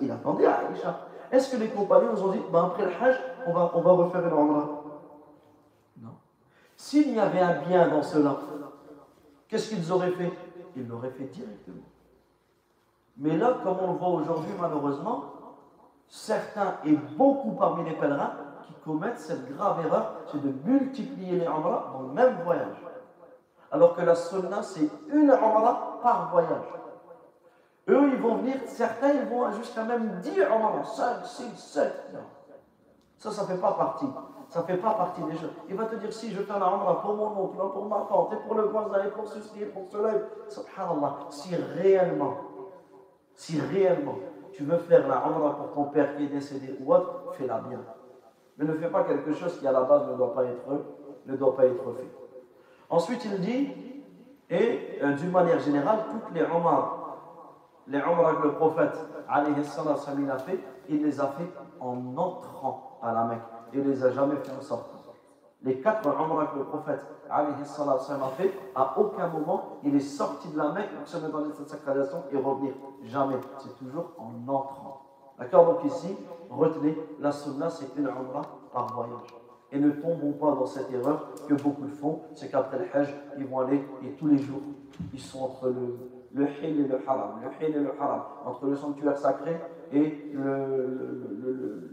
[0.00, 1.00] il attendait Aïcha.
[1.30, 4.26] Est-ce que les compagnons ont dit, ben, après le Hajj, on va, on va refaire
[4.26, 4.68] une Umrah?
[6.76, 8.36] S'il y avait un bien dans cela,
[9.48, 10.32] qu'est-ce qu'ils auraient fait?
[10.76, 11.82] Ils l'auraient fait directement.
[13.16, 15.24] Mais là, comme on le voit aujourd'hui, malheureusement,
[16.06, 18.30] certains et beaucoup parmi les pèlerins
[18.62, 22.76] qui commettent cette grave erreur, c'est de multiplier les umrah dans le même voyage.
[23.70, 26.74] Alors que la sunna, c'est une umrah par voyage.
[27.88, 31.92] Eux, ils vont venir, certains, ils vont jusqu'à même 10 umrah, 5, 6, 7.
[33.18, 34.06] Ça, ça ne fait pas partie.
[34.48, 35.50] Ça ne fait pas partie des choses.
[35.68, 38.32] Il va te dire, si je fais la umrah pour mon oncle, pour ma tante,
[38.32, 40.12] et pour le voisin, et pour ceci, et pour cela,
[40.48, 42.36] subhanallah, si réellement,
[43.34, 44.16] si réellement,
[44.52, 47.80] tu veux faire la umrah pour ton père qui est décédé ou autre, fais-la bien.
[48.56, 50.84] Mais ne fais pas quelque chose qui à la base ne doit pas être,
[51.26, 52.17] ne doit pas être fait.
[52.90, 53.68] Ensuite, il dit,
[54.50, 57.16] et euh, d'une manière générale, toutes les umrah,
[57.86, 58.94] les umrah que le prophète
[59.28, 59.44] a
[60.38, 60.58] fait,
[60.88, 61.50] il les a fait
[61.80, 63.42] en entrant à la Mecque.
[63.74, 64.98] Il ne les a jamais fait en sortant.
[65.62, 67.04] Les quatre umrah que le prophète
[67.64, 71.38] salam a fait, à aucun moment il est sorti de la Mecque pour se mettre
[71.38, 72.72] dans cette sacralisation et revenir.
[73.04, 73.36] Jamais.
[73.58, 75.02] C'est toujours en entrant.
[75.38, 76.16] D'accord Donc ici,
[76.48, 78.42] retenez, la sunna c'est une umrah
[78.72, 79.47] par voyage.
[79.70, 83.46] Et ne tombons pas dans cette erreur que beaucoup font, c'est qu'après le Hajj, ils
[83.46, 84.62] vont aller et tous les jours,
[85.12, 85.98] ils sont entre le,
[86.32, 89.60] le Hil et le Haram, le Hil et le Haram, entre le sanctuaire sacré
[89.92, 91.90] et, le,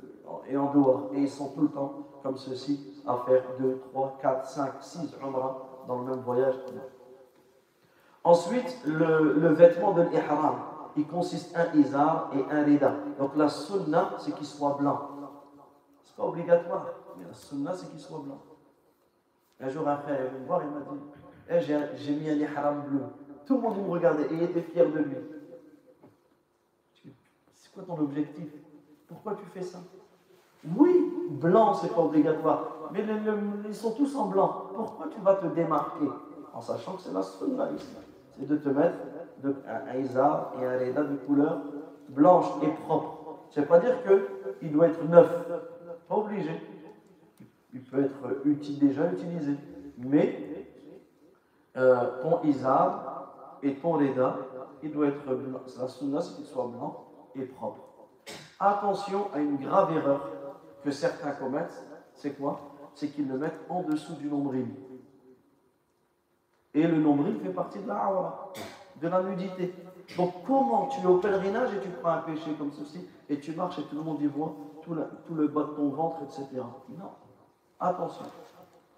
[0.48, 1.10] et en dehors.
[1.14, 5.16] Et ils sont tout le temps comme ceci à faire 2, 3, 4, 5, 6
[5.22, 6.56] umrah dans le même voyage.
[8.24, 10.56] Ensuite, le, vêtement de l'ihram,
[10.98, 12.94] il consiste un izar et un rida.
[13.20, 15.10] Donc la sunna, c'est qu'il soit blanc.
[16.16, 16.86] C'est pas obligatoire,
[17.18, 18.42] mais la sunna, c'est qu'il soit blanc.
[19.60, 21.02] Un jour, un frère est venu me voir, il m'a dit
[21.50, 23.02] eh, J'ai mis un ihram bleu.
[23.46, 25.18] Tout le monde me regardait et il était fier de lui.
[27.54, 28.48] C'est quoi ton objectif?
[29.10, 29.80] Pourquoi tu fais ça?
[30.78, 32.90] Oui, blanc, c'est pas obligatoire.
[32.94, 33.04] Mais
[33.68, 34.68] ils sont tous en blanc.
[34.74, 36.08] Pourquoi tu vas te démarquer?
[36.54, 37.68] En sachant que c'est la sunna.
[38.38, 38.98] C'est de te mettre
[39.44, 41.60] un izar et un reda de couleur
[42.08, 43.40] blanche et propre.
[43.50, 43.98] Ça ne veut pas dire
[44.60, 45.30] qu'il doit être neuf.
[46.08, 46.52] Pas obligé.
[47.74, 49.56] Il peut être déjà utilisé.
[49.98, 50.68] Mais
[51.78, 52.42] euh, ton
[53.64, 54.38] et ton reda,
[54.84, 55.60] il doit être blanc.
[55.80, 57.06] La sunna, c'est qu'il soit blanc
[57.36, 57.82] et propre.
[58.60, 60.30] Attention à une grave erreur
[60.84, 61.84] que certains commettent.
[62.14, 62.72] C'est quoi?
[62.94, 64.68] C'est qu'ils le mettent en dessous du nombril.
[66.74, 68.54] Et le nombril fait partie de la aura
[69.02, 69.74] de la nudité.
[70.18, 73.52] Donc comment tu es au pèlerinage et tu prends un péché comme ceci et tu
[73.54, 74.56] marches et tout le monde y voit
[74.86, 76.48] tout, le bas de ton ventre, etc.
[76.56, 77.12] Non.
[77.80, 78.26] Attention.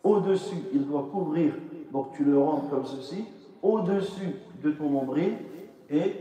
[0.03, 1.53] Au-dessus, il doit couvrir,
[1.91, 3.26] donc tu le rends comme ceci,
[3.61, 5.38] au-dessus de ton nombril
[5.89, 6.15] et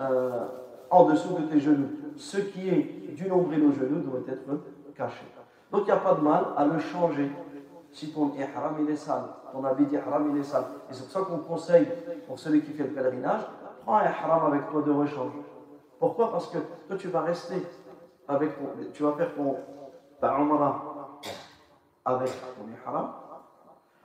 [0.00, 0.46] euh,
[0.90, 1.88] en dessous de tes genoux.
[2.16, 4.48] Ce qui est du nombril au genou doit être
[4.94, 5.24] caché.
[5.70, 7.30] Donc il n'y a pas de mal à le changer
[7.90, 10.64] si ton ihram il est sale, ton habit d'ihram il est sale.
[10.90, 11.86] Et c'est pour ça qu'on conseille,
[12.26, 13.42] pour celui qui fait le pèlerinage,
[13.82, 15.32] prends un ihram avec toi de rechange.
[15.98, 16.30] Pourquoi?
[16.30, 16.58] Parce que
[16.88, 17.56] toi tu vas rester
[18.28, 19.56] avec ton, tu vas faire ton,
[20.20, 20.36] ta
[22.04, 23.12] avec ton ihram.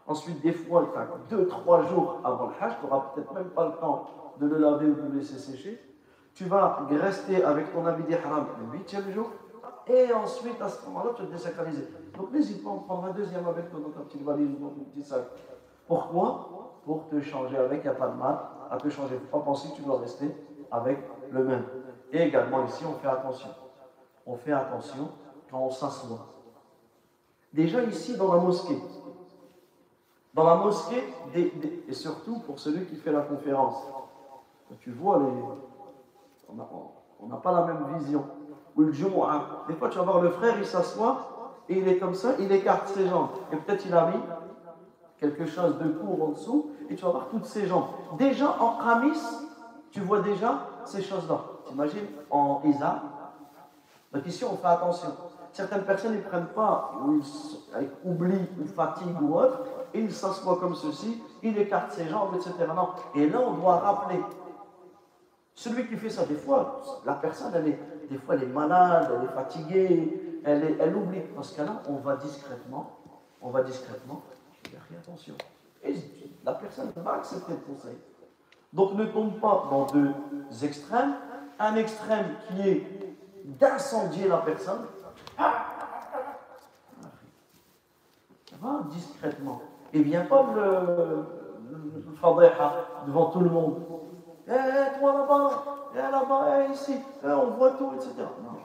[0.07, 0.85] Ensuite, des fois,
[1.29, 4.05] deux, trois jours avant le hajj, tu n'auras peut-être même pas le temps
[4.39, 5.81] de le laver ou de le laisser sécher.
[6.33, 9.29] Tu vas rester avec ton habit d'ihram le huitième jour.
[9.87, 11.87] Et ensuite, à ce moment-là, tu vas te désacraliser.
[12.17, 14.83] Donc n'hésite pas à en prendre un deuxième avec toi dans ta valise ou ton
[14.83, 15.23] petit sac.
[15.87, 16.79] Pourquoi?
[16.85, 18.37] Pour te changer avec, il n'y a pas de mal
[18.69, 19.15] à te changer.
[19.15, 20.33] Il ne faut pas penser que tu dois rester
[20.71, 20.99] avec
[21.31, 21.65] le même.
[22.11, 23.49] Et également ici, on fait attention.
[24.27, 25.09] On fait attention
[25.49, 26.27] quand on s'assoit.
[27.53, 28.77] Déjà ici, dans la mosquée.
[30.33, 31.01] Dans la mosquée,
[31.33, 33.81] et surtout pour celui qui fait la conférence.
[34.81, 36.53] Tu vois, les...
[37.19, 38.25] on n'a pas la même vision.
[38.75, 41.37] Ou Des fois, tu vas voir le frère, il s'assoit
[41.69, 43.29] et il est comme ça, il écarte ses jambes.
[43.51, 44.21] Et peut-être il a mis
[45.19, 47.87] quelque chose de court en dessous, et tu vas voir toutes ses jambes.
[48.17, 49.19] Déjà en kamis,
[49.91, 51.41] tu vois déjà ces choses-là.
[51.65, 53.01] T'imagines en isa.
[54.13, 55.09] Donc ici, on fait attention.
[55.51, 57.21] Certaines personnes ne prennent pas, ou
[57.73, 59.63] avec oubli, ou fatigue ou autre,
[59.93, 62.53] et ils s'assoient comme ceci, il écarte ses jambes, etc.
[63.15, 64.19] Et là, on doit rappeler.
[65.55, 67.79] Celui qui fait ça, des fois, la personne, elle est,
[68.09, 71.21] des fois, elle est malade, elle est fatiguée, elle, elle oublie.
[71.35, 72.97] Dans ce cas-là, on va discrètement,
[73.41, 74.21] on va discrètement,
[74.63, 75.33] faire attention.
[76.45, 77.97] La personne va accepter le conseil.
[78.73, 80.11] Donc ne tombe pas dans deux
[80.63, 81.15] extrêmes.
[81.59, 83.06] Un extrême qui est
[83.47, 84.85] d'incendier la personne.
[88.59, 89.61] Va discrètement.
[89.93, 91.25] Et viens pas le,
[93.07, 93.77] devant tout le monde.
[94.47, 95.63] Eh, toi là-bas,
[95.93, 98.13] eh, là-bas, eh, ici, eh, on voit tout, etc.
[98.17, 98.59] Non.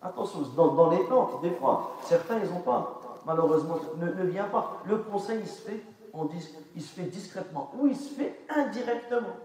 [0.00, 3.00] Attention, dans, les plantes, des fois, certains, ils n'ont pas.
[3.26, 4.78] Malheureusement, ne, ne vient pas.
[4.86, 5.82] Le conseil, il se fait,
[6.14, 6.28] on
[6.74, 9.36] il se fait discrètement ou il se fait indirectement.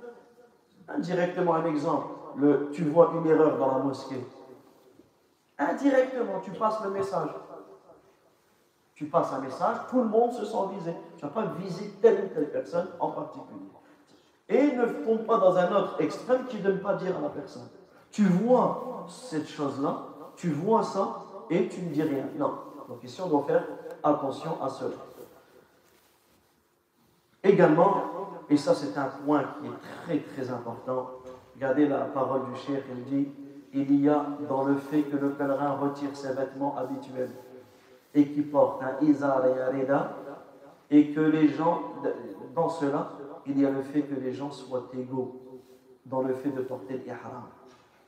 [0.88, 2.06] Indirectement, un exemple.
[2.36, 4.24] Le, tu vois une erreur dans la mosquée.
[5.58, 7.30] Indirectement, tu passes le message.
[8.96, 10.96] Tu passes un message, tout le monde se sent visé.
[11.18, 13.60] Tu n'as pas visé telle ou telle personne en particulier.
[14.50, 17.30] Et ne tombe pas dans un autre extrême qui ne donne pas dire à la
[17.30, 17.68] personne.
[18.12, 20.04] Tu vois cette chose-là,
[20.36, 22.26] tu vois ça, et tu ne dis rien.
[22.38, 22.60] Non.
[22.88, 23.64] Donc ici, on doit faire
[24.04, 24.96] attention à cela.
[27.44, 28.04] Également,
[28.50, 31.12] et ça c'est un point qui est très très important,
[31.56, 33.32] regardez la parole du cheikh, il dit,
[33.74, 37.32] il y a dans le fait que le pèlerin retire ses vêtements habituels
[38.14, 40.18] et qui porte un izar et un reda,
[40.92, 41.82] et que les gens,
[42.54, 43.14] dans cela,
[43.48, 45.40] il y a le fait que les gens soient égaux
[46.06, 47.46] dans le fait de porter l'ihram,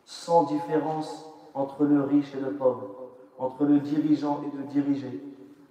[0.06, 1.26] sans différence
[1.56, 3.10] entre le riche et le pauvre,
[3.40, 5.24] entre le dirigeant et le dirigé,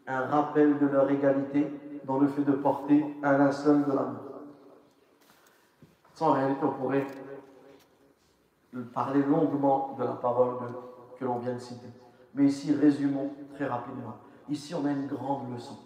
[0.09, 1.69] un rappel de leur égalité
[2.05, 4.21] dans le fait de porter un linceul de l'amour.
[6.15, 7.07] Sans réalité, on pourrait
[8.83, 10.57] parler longuement de la parole
[11.19, 11.89] que l'on vient de citer.
[12.35, 14.17] Mais ici, résumons très rapidement.
[14.49, 15.79] Ici, on a une grande leçon.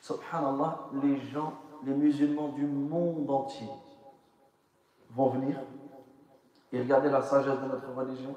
[0.00, 1.54] Subhanallah, les gens,
[1.84, 3.68] les musulmans du monde entier
[5.10, 5.58] vont venir
[6.72, 8.34] et regarder la sagesse de notre religion.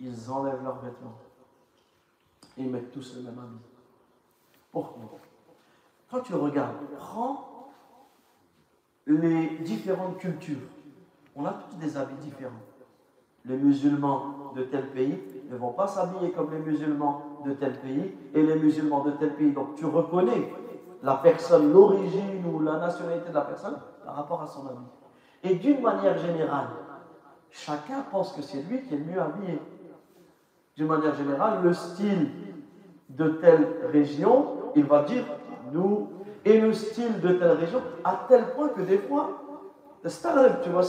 [0.00, 1.18] Ils enlèvent leurs vêtements
[2.58, 3.64] et ils mettent tous le même habit.
[4.72, 5.20] Pourquoi?
[6.10, 7.70] Quand tu regardes, prends
[9.06, 10.68] les différentes cultures.
[11.36, 12.52] On a tous des habits différents.
[13.44, 15.18] Les musulmans de tel pays
[15.50, 19.34] ne vont pas s'habiller comme les musulmans de tel pays et les musulmans de tel
[19.34, 19.52] pays.
[19.52, 20.52] Donc tu reconnais
[21.02, 24.78] la personne, l'origine ou la nationalité de la personne par rapport à son habit.
[25.44, 26.68] Et d'une manière générale,
[27.50, 29.60] chacun pense que c'est lui qui est le mieux habillé.
[30.76, 32.30] D'une manière générale, le style
[33.10, 35.24] de telle région, il va dire
[35.72, 36.08] nous,
[36.44, 39.42] et le style de telle région, à tel point que des fois,
[40.62, 40.82] tu vois,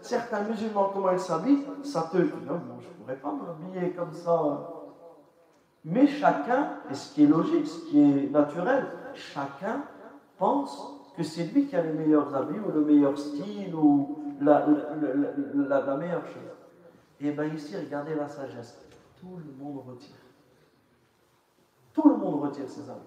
[0.00, 2.18] certains, musulmans, comment ils s'habillent, ça te.
[2.18, 4.72] Non, je ne pourrais pas m'habiller comme ça.
[5.84, 9.84] Mais chacun, et ce qui est logique, ce qui est naturel, chacun
[10.36, 14.66] pense que c'est lui qui a les meilleurs habits ou le meilleur style ou la,
[15.96, 16.42] meilleure chose.
[17.20, 18.78] Et bien ici, regardez la sagesse.
[19.20, 20.16] Tout le monde retire.
[21.94, 23.00] Tout le monde retire ses habits.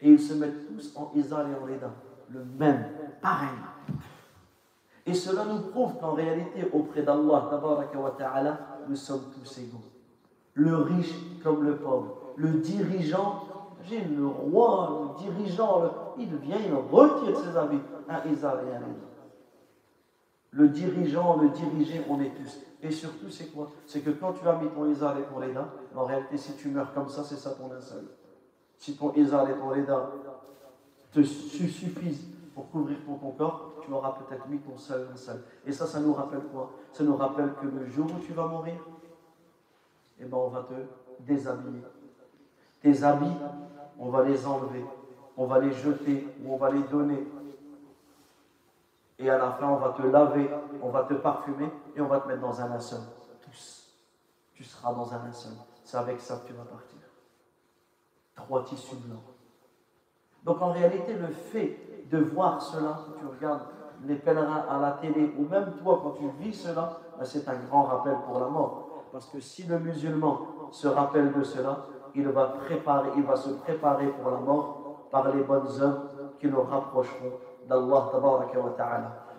[0.00, 1.90] Et ils se mettent tous en Isal et en Reda.
[2.30, 2.86] Le même,
[3.20, 3.48] pareil.
[5.08, 7.48] Et cela nous prouve qu'en réalité, auprès d'Allah,
[8.86, 9.78] nous sommes tous égaux.
[10.52, 13.44] Le riche comme le pauvre, le dirigeant,
[13.84, 18.80] j'ai le roi, le dirigeant, il vient, il retire ses habits, un Isal et un.
[20.50, 22.58] Le dirigeant, le dirigé, on est tous.
[22.82, 23.70] Et surtout, c'est quoi?
[23.86, 26.68] C'est que quand tu as mis ton Isar et ton Reda, en réalité, si tu
[26.68, 28.04] meurs comme ça, c'est ça ton linceul.
[28.76, 30.10] Si ton Isar et ton Reda
[31.12, 32.27] te suffisent
[32.58, 35.44] pour couvrir ton, corps, tu auras peut-être mis ton seul linceul.
[35.64, 36.72] Et ça, ça nous rappelle quoi?
[36.90, 38.74] Ça nous rappelle que le jour où tu vas mourir,
[40.18, 40.74] eh ben, on va te
[41.20, 41.82] déshabiller.
[42.80, 43.36] Tes habits,
[43.96, 44.84] on va les enlever,
[45.36, 47.24] on va les jeter ou on va les donner
[49.20, 50.50] et à la fin, on va te laver,
[50.82, 53.02] on va te parfumer et on va te mettre dans un linceul.
[53.40, 53.88] Tous.
[54.52, 55.52] Tu seras dans un linceul.
[55.84, 56.98] C'est avec ça que tu vas partir.
[58.34, 59.22] Trois tissus blancs.
[60.44, 61.78] Donc en réalité, le fait
[62.10, 63.62] de voir cela, si tu regardes
[64.06, 67.56] les pèlerins à la télé, ou même toi quand tu vis cela, ben, c'est un
[67.68, 68.88] grand rappel pour la mort.
[69.12, 70.40] Parce que si le musulman
[70.70, 75.34] se rappelle de cela, il va, préparer, il va se préparer pour la mort par
[75.34, 76.02] les bonnes œuvres
[76.38, 77.32] qui le rapprocheront
[77.68, 78.10] d'Allah.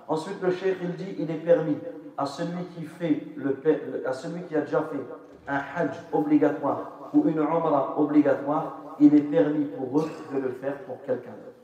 [0.08, 1.78] Ensuite, le cheikh, il dit, il est permis
[2.18, 3.62] à celui qui fait le,
[4.06, 5.00] à celui qui a déjà fait
[5.48, 10.84] un hajj obligatoire ou une umrah obligatoire, il est permis pour eux de le faire
[10.84, 11.58] pour quelqu'un d'autre.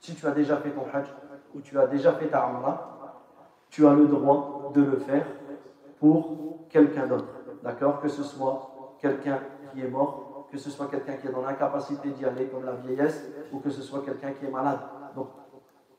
[0.00, 1.06] Si tu as déjà fait ton hajj
[1.54, 3.24] ou tu as déjà fait ta umrah,
[3.70, 5.26] tu as le droit de le faire
[5.98, 7.28] pour quelqu'un d'autre.
[7.62, 8.00] D'accord?
[8.00, 9.38] Que ce soit quelqu'un
[9.72, 12.72] qui est mort, que ce soit quelqu'un qui est dans l'incapacité d'y aller comme la
[12.72, 14.80] vieillesse, ou que ce soit quelqu'un qui est malade.
[15.14, 15.28] Donc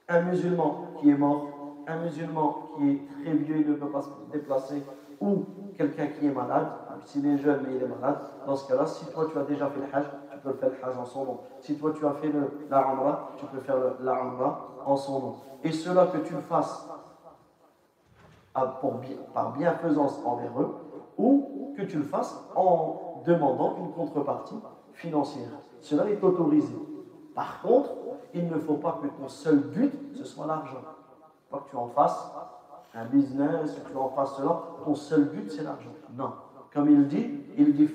[0.08, 1.48] un musulman qui est mort,
[1.88, 4.84] un musulman qui est très vieux, il ne peut pas se déplacer,
[5.20, 5.44] ou
[5.78, 6.68] quelqu'un qui est malade,
[7.06, 9.68] s'il est jeune mais il est malade, dans ce cas-là, si toi tu as déjà
[9.68, 10.06] fait le hajj,
[10.38, 11.40] tu peux faire le hajj en son nom.
[11.60, 14.22] Si toi tu as fait le, la tu peux faire le, la
[14.86, 15.36] en son nom.
[15.64, 16.88] Et cela que tu le fasses
[18.82, 19.02] pour,
[19.34, 20.76] par bienfaisance envers eux,
[21.18, 24.60] ou que tu le fasses en demandant une contrepartie
[24.94, 25.50] financière.
[25.82, 26.76] Cela est autorisé.
[27.36, 27.92] Par contre,
[28.34, 30.82] il ne faut pas que ton seul but, ce soit l'argent.
[31.50, 32.32] Pas que tu en fasses
[32.94, 35.92] un business, que tu en fasses cela, ton seul but, c'est l'argent.
[36.16, 36.34] Non.
[36.74, 37.88] Comme il dit, il dit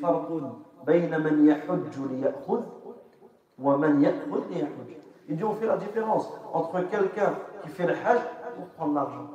[5.29, 8.21] il dit on fait la différence entre quelqu'un qui fait le hajj
[8.57, 9.29] pour prendre l'argent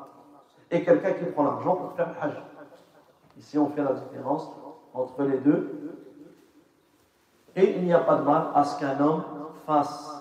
[0.70, 2.34] et quelqu'un qui prend l'argent pour faire le hajj.
[3.38, 4.52] Ici on fait la différence
[4.94, 5.96] entre les deux.
[7.56, 9.24] Et il n'y a pas de mal à ce qu'un homme
[9.66, 10.20] fasse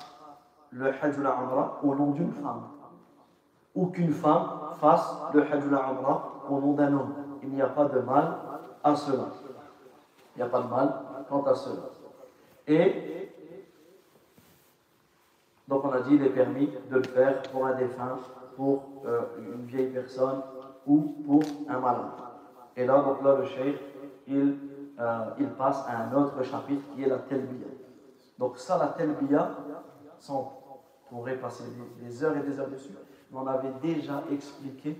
[0.70, 1.36] le hajj ou la
[1.82, 2.62] au nom d'une femme.
[3.74, 4.48] Ou qu'une femme
[4.80, 5.82] fasse le hajj ou la
[6.48, 7.14] au nom d'un homme.
[7.42, 8.36] Il n'y a pas de mal
[8.82, 9.24] à cela.
[10.34, 10.94] Il n'y a pas de mal
[11.28, 11.90] quant à cela.
[12.66, 13.32] Et
[15.68, 18.18] donc on a dit il est permis de le faire pour un défunt,
[18.56, 20.42] pour euh, une vieille personne
[20.86, 22.10] ou pour un malade.
[22.76, 23.76] Et là, donc là, le cheikh,
[24.28, 24.56] il,
[24.98, 27.68] euh, il passe à un autre chapitre qui est la telbiya.
[28.38, 29.56] Donc ça, la telbiya,
[30.28, 30.46] on
[31.08, 31.64] pourrait passer
[32.00, 32.92] des, heures et des heures dessus,
[33.30, 34.96] mais on avait déjà expliqué,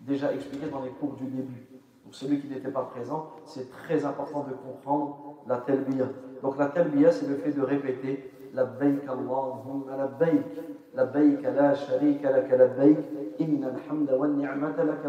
[0.00, 1.73] déjà expliqué dans les cours du début.
[2.14, 6.06] Celui qui n'était pas présent, c'est très important de comprendre la telbiya.
[6.42, 10.46] Donc la telbiya, c'est le fait de répéter la Allahumma labbaik,
[10.94, 12.98] labbaik la sharika laka labbaik,
[13.40, 15.08] inna alhamda wa ni'mata laka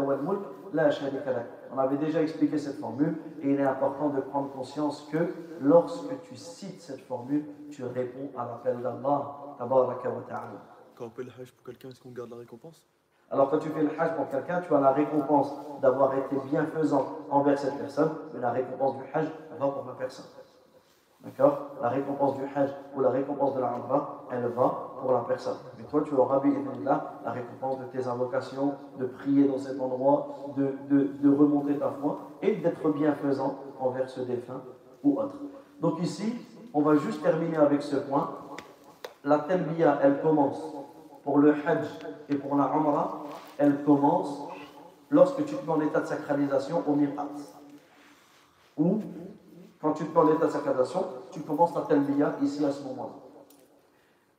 [0.72, 1.46] la sharika.
[1.72, 6.20] On avait déjà expliqué cette formule et il est important de prendre conscience que lorsque
[6.22, 9.56] tu cites cette formule, tu réponds à l'appel d'Allah.
[10.96, 12.84] Quand on fait le hajj pour quelqu'un, est-ce qu'on garde la récompense?
[13.30, 17.06] Alors quand tu fais le hajj pour quelqu'un, tu as la récompense d'avoir été bienfaisant
[17.28, 19.26] envers cette personne, mais la récompense du hajj
[19.58, 20.26] va pour la personne.
[21.24, 21.70] D'accord?
[21.82, 25.56] La récompense du hajj ou la récompense de la umrah, elle va pour la personne.
[25.76, 26.40] Mais toi, tu auras,
[26.84, 31.78] là la récompense de tes invocations, de prier dans cet endroit, de, de, de remonter
[31.78, 34.60] ta foi et d'être bienfaisant envers ce défunt
[35.02, 35.34] ou autre.
[35.80, 36.32] Donc ici,
[36.72, 38.30] on va juste terminer avec ce point.
[39.24, 40.62] La talbiya, elle commence
[41.26, 41.88] pour le hajj
[42.28, 43.24] et pour la umrah,
[43.58, 44.42] elle commence
[45.10, 47.26] lorsque tu es en état de sacralisation au mirat.
[48.76, 49.02] Ou
[49.80, 52.84] quand tu te mets en état de sacralisation, tu commences ta talbiya ici à ce
[52.84, 53.14] moment-là.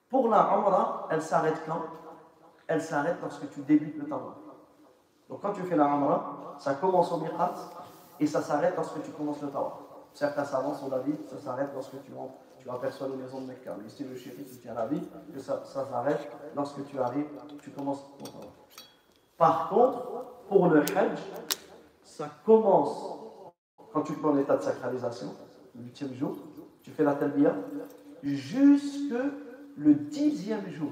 [0.10, 1.82] Pour la umrah, elle s'arrête quand?
[2.68, 4.38] Elle s'arrête lorsque tu débutes le tawaf.
[5.28, 7.54] Donc quand tu fais la umrah, ça commence au mirat
[8.18, 9.74] et ça s'arrête lorsque tu commences le tawaf.
[10.14, 13.76] Certains savants sont d'avis ça s'arrête lorsque tu rentres, tu aperçois les maisons de Mecca.
[13.80, 15.02] Mais ici, le shérif tient l'avis
[15.34, 17.28] que ça, s'arrête lorsque tu arrives,
[17.62, 18.04] tu commences.
[19.38, 21.20] Par contre, pour le hajj,
[22.04, 23.18] ça commence
[23.94, 25.34] quand tu te mets en état de sacralisation,
[25.76, 26.36] le huitième jour,
[26.82, 27.56] tu fais la talbiya,
[28.24, 29.16] jusque
[29.78, 30.92] le dixième jour.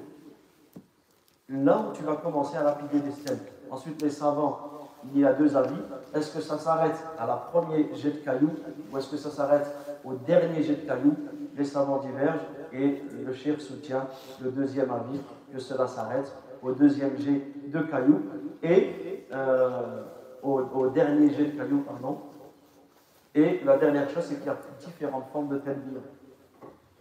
[1.49, 3.39] Là où tu vas commencer à lapider des stèles.
[3.69, 4.76] Ensuite, les savants,
[5.14, 5.76] il y a deux avis.
[6.14, 8.53] Est-ce que ça s'arrête à la première jet de cailloux
[8.91, 9.68] ou est-ce que ça s'arrête
[10.03, 11.15] au dernier jet de cailloux
[11.57, 14.07] Les savants divergent et le chef soutient
[14.41, 15.22] le deuxième avis
[15.53, 18.22] que cela s'arrête au deuxième jet de cailloux
[18.64, 20.03] et euh,
[20.41, 22.18] au, dernier jet de cailloux, pardon,
[23.34, 25.99] et la dernière chose, c'est qu'il y a différentes formes de talbiyah.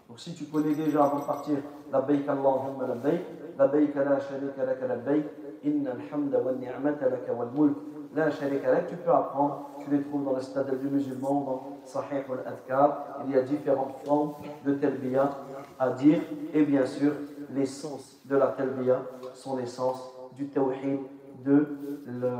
[0.08, 1.56] Donc si tu connais déjà avant de partir
[1.92, 3.22] la bayk Allahumma la bayk,
[3.56, 5.24] la bayk la sharika laka la bayk,
[5.62, 7.76] inna alhamda wa ni'mata laka wal mulk,
[8.14, 11.62] la sharika lak, tu peux apprendre, tu les trouves dans le stade du musulman, dans
[11.84, 14.34] Sahih al-Adkar, il y a différentes formes
[14.64, 15.30] de talbiyah
[15.78, 16.20] à dire,
[16.52, 17.12] et bien sûr,
[17.50, 19.02] l'essence de la talbiyah
[19.34, 21.00] sont l'essence du tawhid,
[21.44, 21.66] de,
[22.06, 22.32] le,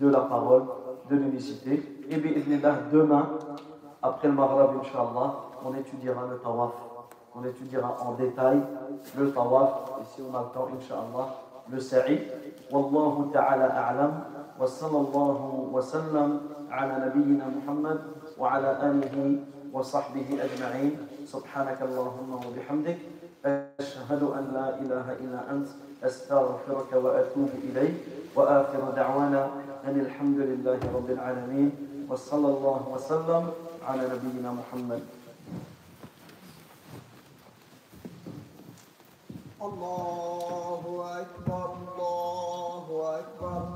[0.00, 0.64] de la parole,
[1.08, 1.82] de l'unicité.
[2.10, 2.32] Et bien,
[2.92, 3.28] demain,
[4.02, 5.34] après le Maghreb, Inch'Allah,
[5.64, 6.72] on étudiera le tawaf.
[7.34, 8.60] On étudiera en détail
[9.18, 9.70] le tawaf.
[10.00, 11.28] Et si on a le Inch'Allah,
[11.68, 12.20] le sa'i.
[12.70, 14.24] Wallahu ta'ala a'lam.
[14.56, 16.40] Sallam
[16.72, 17.98] ala nabiyyina Muhammad
[18.40, 20.96] wa ala alihi wa sahbihi ajma'in.
[21.26, 22.98] سبحانك اللهم وبحمدك
[23.82, 25.66] أشهد أن لا إله إلا أنت
[26.06, 27.94] أستغفرك وأتوب إليك.
[28.38, 29.42] وآخر دعوانا
[29.84, 31.70] أن الحمد لله رب العالمين
[32.06, 33.44] وصلى الله وسلم
[33.82, 35.02] على نبينا محمد.
[39.58, 40.82] الله
[41.26, 42.86] أكبر الله
[43.18, 43.75] أكبر.